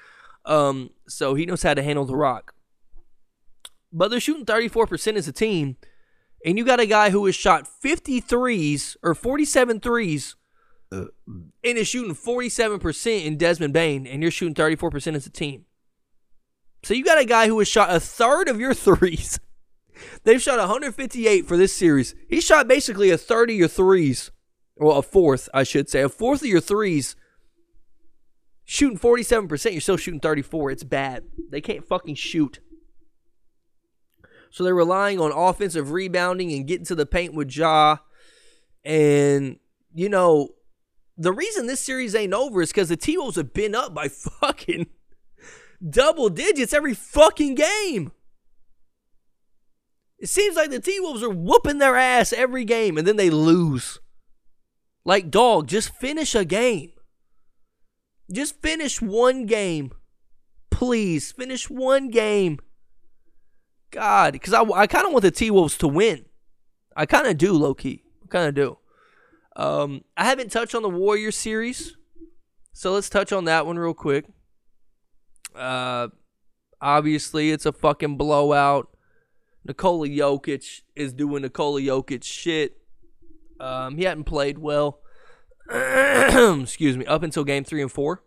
Um, 0.45 0.91
so 1.07 1.35
he 1.35 1.45
knows 1.45 1.63
how 1.63 1.73
to 1.73 1.83
handle 1.83 2.05
the 2.05 2.15
rock. 2.15 2.53
But 3.91 4.09
they're 4.09 4.19
shooting 4.19 4.45
34% 4.45 5.15
as 5.15 5.27
a 5.27 5.31
team 5.33 5.77
and 6.45 6.57
you 6.57 6.65
got 6.65 6.79
a 6.79 6.85
guy 6.85 7.09
who 7.11 7.25
has 7.25 7.35
shot 7.35 7.67
50 7.67 8.19
threes 8.19 8.97
or 9.03 9.13
47 9.13 9.79
threes 9.79 10.35
uh, 10.91 11.05
and 11.27 11.77
is 11.77 11.87
shooting 11.87 12.15
47% 12.15 13.25
in 13.25 13.37
Desmond 13.37 13.73
Bane, 13.73 14.07
and 14.07 14.21
you're 14.21 14.31
shooting 14.31 14.55
34% 14.55 15.15
as 15.15 15.25
a 15.25 15.29
team. 15.29 15.65
So 16.83 16.93
you 16.93 17.03
got 17.03 17.19
a 17.19 17.25
guy 17.25 17.47
who 17.47 17.59
has 17.59 17.67
shot 17.67 17.93
a 17.93 17.99
third 17.99 18.47
of 18.47 18.59
your 18.59 18.73
threes. 18.75 19.39
They've 20.23 20.41
shot 20.41 20.59
158 20.59 21.45
for 21.45 21.57
this 21.57 21.73
series. 21.73 22.15
He 22.27 22.41
shot 22.41 22.67
basically 22.67 23.11
a 23.11 23.17
third 23.17 23.49
of 23.49 23.55
your 23.55 23.67
threes. 23.67 24.31
Well, 24.75 24.97
a 24.97 25.03
fourth, 25.03 25.47
I 25.53 25.63
should 25.63 25.89
say. 25.89 26.01
A 26.01 26.09
fourth 26.09 26.41
of 26.41 26.47
your 26.47 26.61
threes. 26.61 27.15
Shooting 28.65 28.97
47%, 28.97 29.71
you're 29.71 29.81
still 29.81 29.97
shooting 29.97 30.19
34. 30.19 30.71
It's 30.71 30.83
bad. 30.83 31.25
They 31.49 31.61
can't 31.61 31.85
fucking 31.85 32.15
shoot. 32.15 32.59
So 34.49 34.63
they're 34.63 34.75
relying 34.75 35.19
on 35.19 35.31
offensive 35.31 35.91
rebounding 35.91 36.51
and 36.53 36.67
getting 36.67 36.85
to 36.85 36.95
the 36.95 37.05
paint 37.05 37.33
with 37.33 37.55
Ja. 37.55 37.97
And, 38.83 39.59
you 39.93 40.09
know, 40.09 40.49
the 41.17 41.31
reason 41.31 41.67
this 41.67 41.79
series 41.79 42.15
ain't 42.15 42.33
over 42.33 42.61
is 42.61 42.69
because 42.69 42.89
the 42.89 42.97
T 42.97 43.17
Wolves 43.17 43.35
have 43.35 43.53
been 43.53 43.75
up 43.75 43.93
by 43.93 44.07
fucking 44.41 44.87
double 45.87 46.29
digits 46.29 46.73
every 46.73 46.93
fucking 46.93 47.55
game. 47.55 48.11
It 50.19 50.29
seems 50.29 50.55
like 50.55 50.69
the 50.69 50.79
T 50.79 50.99
Wolves 50.99 51.23
are 51.23 51.29
whooping 51.29 51.79
their 51.79 51.95
ass 51.95 52.31
every 52.31 52.63
game 52.63 52.97
and 52.97 53.07
then 53.07 53.15
they 53.15 53.29
lose. 53.29 53.99
Like, 55.03 55.31
dog, 55.31 55.67
just 55.67 55.95
finish 55.95 56.35
a 56.35 56.45
game. 56.45 56.91
Just 58.31 58.61
finish 58.61 59.01
one 59.01 59.47
game. 59.47 59.91
Please, 60.69 61.31
finish 61.31 61.69
one 61.69 62.09
game. 62.09 62.59
God, 63.89 64.33
because 64.33 64.53
I, 64.53 64.61
I 64.61 64.87
kind 64.87 65.05
of 65.05 65.11
want 65.11 65.23
the 65.23 65.31
T 65.31 65.49
Wolves 65.49 65.77
to 65.79 65.87
win. 65.87 66.25
I 66.95 67.05
kind 67.05 67.27
of 67.27 67.37
do, 67.37 67.53
low 67.53 67.73
key. 67.73 68.03
I 68.23 68.27
kind 68.27 68.47
of 68.47 68.55
do. 68.55 68.77
Um, 69.55 70.03
I 70.15 70.25
haven't 70.25 70.51
touched 70.51 70.75
on 70.75 70.81
the 70.81 70.89
Warrior 70.89 71.31
series, 71.31 71.97
so 72.73 72.93
let's 72.93 73.09
touch 73.09 73.33
on 73.33 73.45
that 73.45 73.65
one 73.65 73.77
real 73.77 73.93
quick. 73.93 74.25
Uh, 75.55 76.09
obviously, 76.79 77.51
it's 77.51 77.65
a 77.65 77.71
fucking 77.71 78.17
blowout. 78.17 78.89
Nikola 79.65 80.07
Jokic 80.07 80.81
is 80.95 81.13
doing 81.13 81.43
Nikola 81.43 81.81
Jokic 81.81 82.23
shit. 82.23 82.77
Um, 83.59 83.97
he 83.97 84.03
hadn't 84.03 84.23
played 84.23 84.57
well. 84.57 84.99
Excuse 85.69 86.97
me. 86.97 87.05
Up 87.05 87.23
until 87.23 87.43
game 87.43 87.63
three 87.63 87.81
and 87.81 87.91
four, 87.91 88.23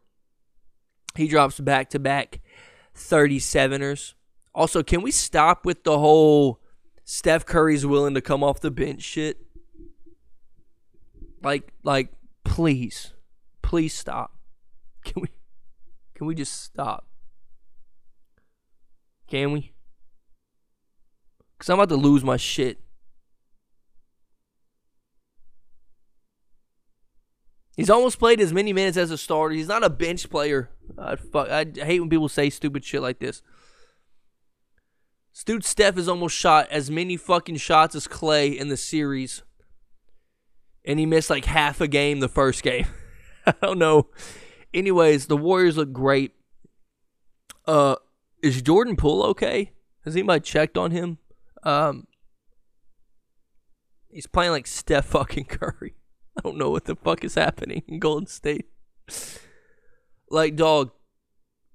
he 1.17 1.27
drops 1.27 1.59
back 1.59 1.91
to 1.91 1.99
back 1.99 2.41
37ers. 2.97 4.15
Also, 4.55 4.83
can 4.83 5.03
we 5.03 5.11
stop 5.11 5.67
with 5.67 5.83
the 5.83 5.99
whole 5.99 6.61
Steph 7.05 7.45
Curry's 7.45 7.85
willing 7.85 8.15
to 8.15 8.21
come 8.21 8.45
off 8.45 8.61
the 8.61 8.71
bench 8.71 9.03
shit? 9.03 9.39
Like, 11.43 11.73
like, 11.83 12.13
please, 12.45 13.13
please 13.61 13.93
stop. 13.93 14.37
Can 15.05 15.23
we, 15.23 15.29
can 16.15 16.27
we 16.27 16.35
just 16.35 16.63
stop? 16.63 17.07
Can 19.29 19.53
we? 19.53 19.73
Cause 21.59 21.71
I'm 21.71 21.79
about 21.79 21.89
to 21.91 21.97
lose 21.97 22.23
my 22.23 22.37
shit. 22.37 22.81
He's 27.77 27.91
almost 27.91 28.19
played 28.19 28.41
as 28.41 28.53
many 28.53 28.73
minutes 28.73 28.97
as 28.97 29.11
a 29.11 29.19
starter. 29.19 29.55
He's 29.55 29.69
not 29.69 29.83
a 29.83 29.91
bench 29.91 30.31
player. 30.31 30.71
I 30.97 31.17
fuck. 31.17 31.49
I 31.49 31.65
hate 31.75 32.01
when 32.01 32.11
people 32.11 32.29
say 32.29 32.51
stupid 32.51 32.85
shit 32.85 33.03
like 33.03 33.19
this. 33.19 33.43
Dude, 35.45 35.65
Steph 35.65 35.97
has 35.97 36.09
almost 36.09 36.37
shot 36.37 36.69
as 36.71 36.91
many 36.91 37.17
fucking 37.17 37.57
shots 37.57 37.95
as 37.95 38.07
Klay 38.07 38.57
in 38.57 38.69
the 38.69 38.77
series. 38.77 39.43
And 40.85 40.99
he 40.99 41.07
missed 41.07 41.29
like 41.29 41.45
half 41.45 41.81
a 41.81 41.89
game 41.89 42.21
the 42.21 42.29
first 42.29 42.63
game. 42.63 42.87
I 43.47 43.55
don't 43.61 43.79
know. 43.79 44.09
Anyways, 44.73 45.27
the 45.27 45.37
Warriors 45.37 45.77
look 45.77 45.93
great. 45.93 46.33
Uh 47.67 47.97
is 48.45 48.62
Jordan 48.62 48.97
Poole 48.97 49.23
okay? 49.27 49.73
Has 50.05 50.15
anybody 50.15 50.41
checked 50.41 50.77
on 50.77 50.91
him? 50.91 51.19
Um 51.62 52.07
He's 54.15 54.29
playing 54.29 54.53
like 54.53 54.69
Steph 54.69 55.07
fucking 55.07 55.47
Curry. 55.47 55.95
I 56.39 56.41
don't 56.43 56.57
know 56.57 56.71
what 56.71 56.85
the 56.85 56.95
fuck 56.95 57.25
is 57.25 57.35
happening 57.35 57.83
in 57.89 57.99
Golden 57.99 58.29
State. 58.29 58.66
Like, 60.31 60.55
dog, 60.55 60.93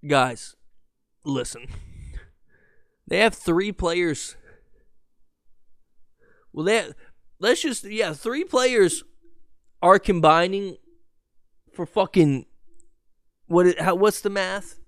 guys, 0.07 0.55
listen. 1.25 1.67
They 3.07 3.19
have 3.19 3.35
three 3.35 3.73
players. 3.73 4.37
Well, 6.53 6.65
they 6.65 6.77
have, 6.77 6.93
let's 7.39 7.61
just 7.61 7.83
yeah, 7.83 8.13
three 8.13 8.45
players 8.45 9.03
are 9.81 9.99
combining 9.99 10.77
for 11.73 11.85
fucking 11.85 12.45
what 13.47 13.79
how 13.79 13.95
what's 13.95 14.21
the 14.21 14.29
math? 14.29 14.78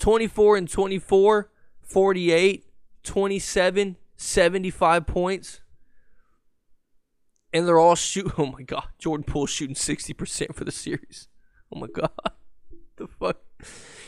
24 0.00 0.56
and 0.56 0.68
24, 0.68 1.50
48, 1.82 2.66
27, 3.04 3.96
75 4.16 5.06
points. 5.06 5.60
And 7.52 7.66
they're 7.66 7.78
all 7.78 7.94
shoot. 7.94 8.32
Oh 8.38 8.46
my 8.46 8.62
god, 8.62 8.88
Jordan 8.98 9.24
Poole 9.24 9.46
shooting 9.46 9.76
60% 9.76 10.54
for 10.54 10.64
the 10.64 10.72
series. 10.72 11.28
Oh 11.72 11.78
my 11.78 11.86
god. 11.86 12.10
the 12.96 13.06
fuck? 13.06 13.38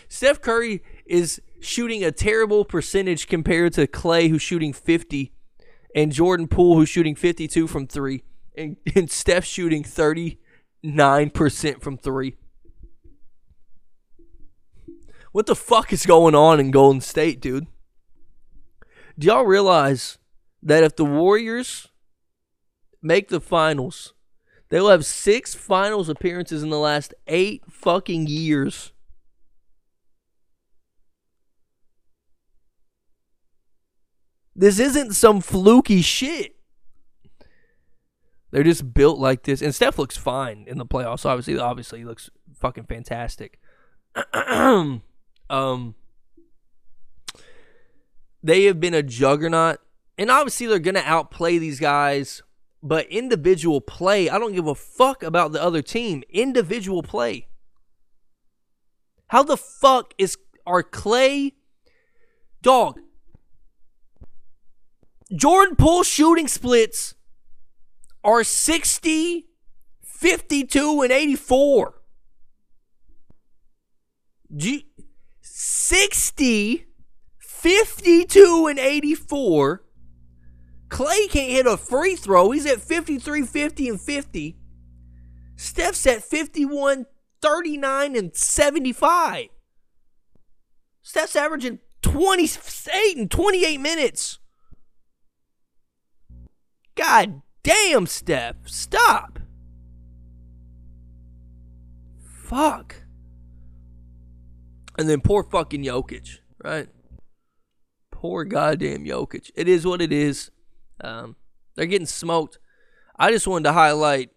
Steph 0.09 0.41
Curry 0.41 0.83
is 1.07 1.41
shooting 1.61 2.05
a 2.05 2.13
terrible 2.13 2.65
percentage 2.65 3.27
compared 3.27 3.73
to 3.75 3.87
Klay 3.87 4.29
who's 4.29 4.43
shooting 4.43 4.73
50 4.73 5.33
and 5.95 6.13
Jordan 6.13 6.49
Poole 6.49 6.77
who's 6.77 6.89
shooting 6.89 7.15
52 7.15 7.67
from 7.67 7.87
3 7.87 8.23
and, 8.57 8.77
and 8.95 9.11
Steph 9.11 9.45
shooting 9.45 9.83
39% 9.83 11.81
from 11.83 11.99
3. 11.99 12.37
What 15.33 15.47
the 15.47 15.57
fuck 15.57 15.93
is 15.93 16.05
going 16.05 16.35
on 16.35 16.61
in 16.61 16.71
Golden 16.71 17.01
State, 17.01 17.41
dude? 17.41 17.67
Do 19.19 19.27
y'all 19.27 19.45
realize 19.45 20.19
that 20.63 20.85
if 20.85 20.95
the 20.97 21.05
Warriors 21.05 21.89
make 23.03 23.29
the 23.29 23.41
finals, 23.41 24.13
they 24.69 24.79
will 24.79 24.91
have 24.91 25.07
six 25.07 25.55
finals 25.55 26.09
appearances 26.09 26.63
in 26.63 26.71
the 26.71 26.79
last 26.79 27.15
eight 27.27 27.63
fucking 27.71 28.27
years? 28.27 28.93
This 34.55 34.79
isn't 34.79 35.15
some 35.15 35.41
fluky 35.41 36.03
shit. 36.03 36.57
They're 38.51 38.63
just 38.63 38.93
built 38.93 39.19
like 39.19 39.45
this. 39.45 39.63
And 39.63 39.75
Steph 39.75 39.99
looks 39.99 40.19
fine 40.19 40.67
in 40.69 40.77
the 40.77 40.85
playoffs. 40.85 41.25
Obviously, 41.25 41.59
obviously 41.59 42.01
he 42.01 42.05
looks 42.05 42.29
fucking 42.55 42.85
fantastic. 42.85 43.59
um 45.53 45.95
they 48.43 48.65
have 48.65 48.81
been 48.81 48.95
a 48.95 49.03
juggernaut. 49.03 49.79
And 50.19 50.31
obviously 50.31 50.67
they're 50.67 50.79
gonna 50.79 51.03
outplay 51.05 51.59
these 51.59 51.79
guys. 51.79 52.43
But 52.83 53.07
individual 53.07 53.81
play, 53.81 54.29
I 54.29 54.39
don't 54.39 54.55
give 54.55 54.67
a 54.67 54.75
fuck 54.75 55.23
about 55.23 55.53
the 55.53 55.63
other 55.63 55.83
team. 55.83 56.25
Individual 56.29 57.03
play. 57.03 57.47
How 59.29 59.45
the 59.45 59.57
fuck 59.57 60.13
is 60.19 60.37
our 60.67 60.83
Klay 60.83 61.53
dog? 62.61 62.99
Jordan 65.35 65.77
Poole 65.77 66.03
shooting 66.03 66.49
splits 66.49 67.15
are 68.25 68.45
60, 68.45 69.47
52, 70.03 71.03
and 71.03 71.13
84. 71.13 71.95
G- 74.55 74.92
60, 75.65 76.87
52, 77.39 78.67
and 78.67 78.81
84. 78.81 79.85
Klay 80.89 81.31
can't 81.31 81.53
hit 81.53 81.67
a 81.67 81.77
free 81.77 82.17
throw. 82.17 82.51
He's 82.51 82.67
at 82.67 82.81
53, 82.81 83.47
50, 83.47 83.89
and 83.89 84.01
50. 84.01 84.57
Steph's 85.55 86.05
at 86.09 86.25
51, 86.25 87.07
39, 87.41 88.17
and 88.17 88.35
75. 88.35 89.47
Steph's 91.01 91.37
averaging 91.37 91.79
28 92.03 93.17
and 93.17 93.31
28 93.31 93.79
minutes. 93.79 94.41
God 96.97 97.43
damn, 97.63 98.07
Steph. 98.07 98.57
Stop. 98.67 99.39
Fuck. 102.19 103.02
And 104.99 105.09
then 105.09 105.21
poor 105.21 105.43
fucking 105.43 105.83
Jokic, 105.83 106.39
right? 106.63 106.89
Poor 108.11 108.45
goddamn 108.45 109.05
Jokic. 109.05 109.51
It 109.55 109.69
is 109.69 109.87
what 109.87 110.03
it 110.03 110.13
is. 110.13 110.51
Um, 111.01 111.37
they're 111.75 111.87
getting 111.87 112.07
smoked. 112.07 112.59
I 113.17 113.31
just 113.31 113.47
wanted 113.47 113.65
to 113.65 113.73
highlight. 113.73 114.31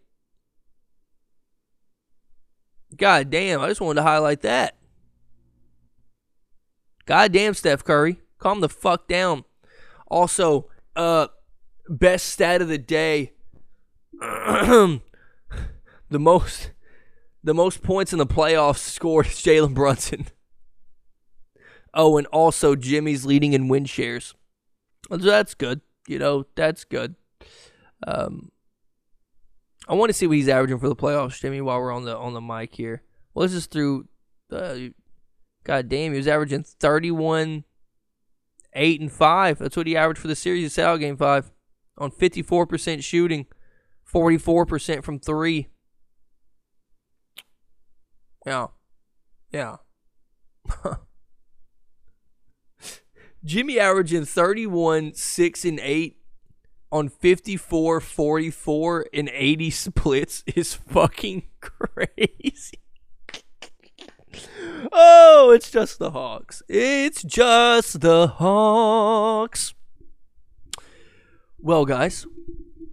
God 2.95 3.29
damn, 3.29 3.61
I 3.61 3.67
just 3.67 3.81
wanted 3.81 3.99
to 3.99 4.07
highlight 4.07 4.41
that. 4.41 4.77
God 7.05 7.31
damn, 7.31 7.53
Steph 7.53 7.83
Curry. 7.83 8.19
Calm 8.39 8.61
the 8.61 8.69
fuck 8.69 9.07
down. 9.07 9.43
Also, 10.07 10.69
uh, 10.95 11.27
best 11.89 12.27
stat 12.27 12.61
of 12.61 12.67
the 12.67 12.77
day. 12.77 13.33
the 14.19 15.01
most 16.09 16.71
the 17.43 17.53
most 17.53 17.83
points 17.83 18.13
in 18.13 18.19
the 18.19 18.25
playoffs 18.25 18.79
scored 18.79 19.27
is 19.27 19.33
Jalen 19.33 19.73
Brunson. 19.73 20.27
Oh, 21.95 22.17
and 22.17 22.27
also 22.27 22.75
Jimmy's 22.75 23.25
leading 23.25 23.53
in 23.53 23.67
win 23.67 23.85
shares. 23.85 24.33
So 25.09 25.17
that's 25.17 25.53
good. 25.53 25.81
You 26.07 26.19
know, 26.19 26.45
that's 26.55 26.83
good. 26.83 27.15
Um 28.05 28.51
I 29.87 29.93
want 29.93 30.09
to 30.09 30.13
see 30.13 30.27
what 30.27 30.37
he's 30.37 30.49
averaging 30.49 30.79
for 30.79 30.89
the 30.89 30.95
playoffs, 30.95 31.39
Jimmy, 31.39 31.61
while 31.61 31.79
we're 31.79 31.93
on 31.93 32.05
the 32.05 32.17
on 32.17 32.33
the 32.33 32.41
mic 32.41 32.75
here. 32.75 33.03
Well, 33.33 33.47
this 33.47 33.53
is 33.53 33.67
through 33.67 34.07
uh, 34.51 34.77
God 35.63 35.89
damn, 35.89 36.11
he 36.11 36.17
was 36.17 36.27
averaging 36.27 36.63
31 36.63 37.63
8 38.75 39.01
and 39.01 39.11
5. 39.11 39.59
That's 39.59 39.77
what 39.77 39.87
he 39.87 39.95
averaged 39.95 40.19
for 40.19 40.27
the 40.27 40.35
series 40.35 40.65
of 40.65 40.71
Sal 40.71 40.97
game 40.97 41.17
5 41.17 41.51
on 41.97 42.11
54% 42.11 43.03
shooting, 43.03 43.47
44% 44.11 45.03
from 45.03 45.19
three. 45.19 45.69
Yeah. 48.45 48.67
Yeah. 49.51 49.77
Jimmy 53.45 53.79
averaging 53.79 54.25
31, 54.25 55.13
6, 55.13 55.65
and 55.65 55.79
8 55.79 56.17
on 56.91 57.09
54, 57.09 58.01
44, 58.01 59.05
and 59.13 59.29
80 59.31 59.69
splits 59.69 60.43
is 60.55 60.73
fucking 60.73 61.43
crazy. 61.61 62.79
oh, 64.91 65.51
it's 65.55 65.69
just 65.69 65.99
the 65.99 66.09
Hawks. 66.09 66.63
It's 66.67 67.21
just 67.21 68.01
the 68.01 68.27
Hawks. 68.27 69.75
Well, 71.59 71.85
guys, 71.85 72.25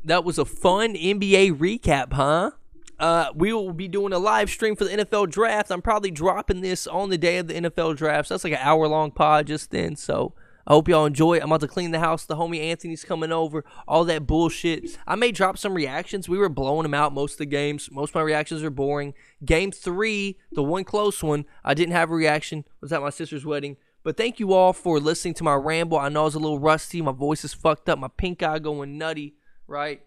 that 0.04 0.22
was 0.22 0.38
a 0.38 0.44
fun 0.44 0.94
NBA 0.94 1.56
recap, 1.56 2.12
huh? 2.12 2.50
Uh, 2.98 3.32
we 3.34 3.52
will 3.52 3.72
be 3.72 3.88
doing 3.88 4.12
a 4.12 4.18
live 4.18 4.50
stream 4.50 4.76
for 4.76 4.84
the 4.84 4.90
NFL 4.90 5.30
draft. 5.30 5.72
I'm 5.72 5.82
probably 5.82 6.10
dropping 6.10 6.60
this 6.60 6.86
on 6.86 7.08
the 7.08 7.18
day 7.18 7.38
of 7.38 7.48
the 7.48 7.54
NFL 7.54 7.96
draft. 7.96 8.28
So 8.28 8.34
that's 8.34 8.44
like 8.44 8.52
an 8.52 8.60
hour 8.60 8.86
long 8.86 9.10
pod 9.10 9.48
just 9.48 9.70
then. 9.70 9.96
So 9.96 10.34
I 10.66 10.72
hope 10.72 10.88
y'all 10.88 11.06
enjoy 11.06 11.34
it. 11.34 11.42
I'm 11.42 11.50
about 11.50 11.60
to 11.62 11.68
clean 11.68 11.90
the 11.90 11.98
house. 11.98 12.24
The 12.24 12.36
homie 12.36 12.60
Anthony's 12.60 13.04
coming 13.04 13.32
over. 13.32 13.64
All 13.88 14.04
that 14.04 14.26
bullshit. 14.26 14.98
I 15.06 15.16
may 15.16 15.32
drop 15.32 15.58
some 15.58 15.74
reactions. 15.74 16.28
We 16.28 16.38
were 16.38 16.48
blowing 16.48 16.84
them 16.84 16.94
out 16.94 17.12
most 17.12 17.32
of 17.32 17.38
the 17.38 17.46
games. 17.46 17.90
Most 17.90 18.10
of 18.10 18.14
my 18.16 18.22
reactions 18.22 18.62
are 18.62 18.70
boring. 18.70 19.14
Game 19.44 19.72
three, 19.72 20.38
the 20.52 20.62
one 20.62 20.84
close 20.84 21.22
one, 21.22 21.44
I 21.64 21.74
didn't 21.74 21.94
have 21.94 22.10
a 22.10 22.14
reaction. 22.14 22.64
Was 22.80 22.92
at 22.92 23.02
my 23.02 23.10
sister's 23.10 23.44
wedding. 23.44 23.76
But 24.04 24.16
thank 24.16 24.40
you 24.40 24.52
all 24.52 24.72
for 24.72 24.98
listening 24.98 25.34
to 25.34 25.44
my 25.44 25.54
ramble. 25.54 25.98
I 25.98 26.08
know 26.08 26.22
I 26.22 26.24
was 26.24 26.34
a 26.34 26.40
little 26.40 26.58
rusty. 26.58 27.00
My 27.02 27.12
voice 27.12 27.44
is 27.44 27.54
fucked 27.54 27.88
up. 27.88 27.98
My 27.98 28.08
pink 28.08 28.42
eye 28.42 28.58
going 28.58 28.98
nutty. 28.98 29.34
Right? 29.66 30.02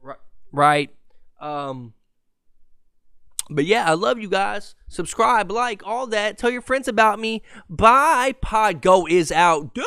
Right. 0.00 0.18
Right. 0.52 0.90
Um. 1.40 1.94
But 3.50 3.64
yeah, 3.64 3.88
I 3.88 3.94
love 3.94 4.18
you 4.18 4.28
guys. 4.28 4.74
Subscribe, 4.92 5.50
like, 5.50 5.82
all 5.86 6.06
that. 6.08 6.36
Tell 6.36 6.50
your 6.50 6.60
friends 6.60 6.86
about 6.86 7.18
me. 7.18 7.40
Bye. 7.70 8.34
Pod 8.42 8.82
Go 8.82 9.06
is 9.06 9.32
out. 9.32 9.72
Dude. 9.72 9.84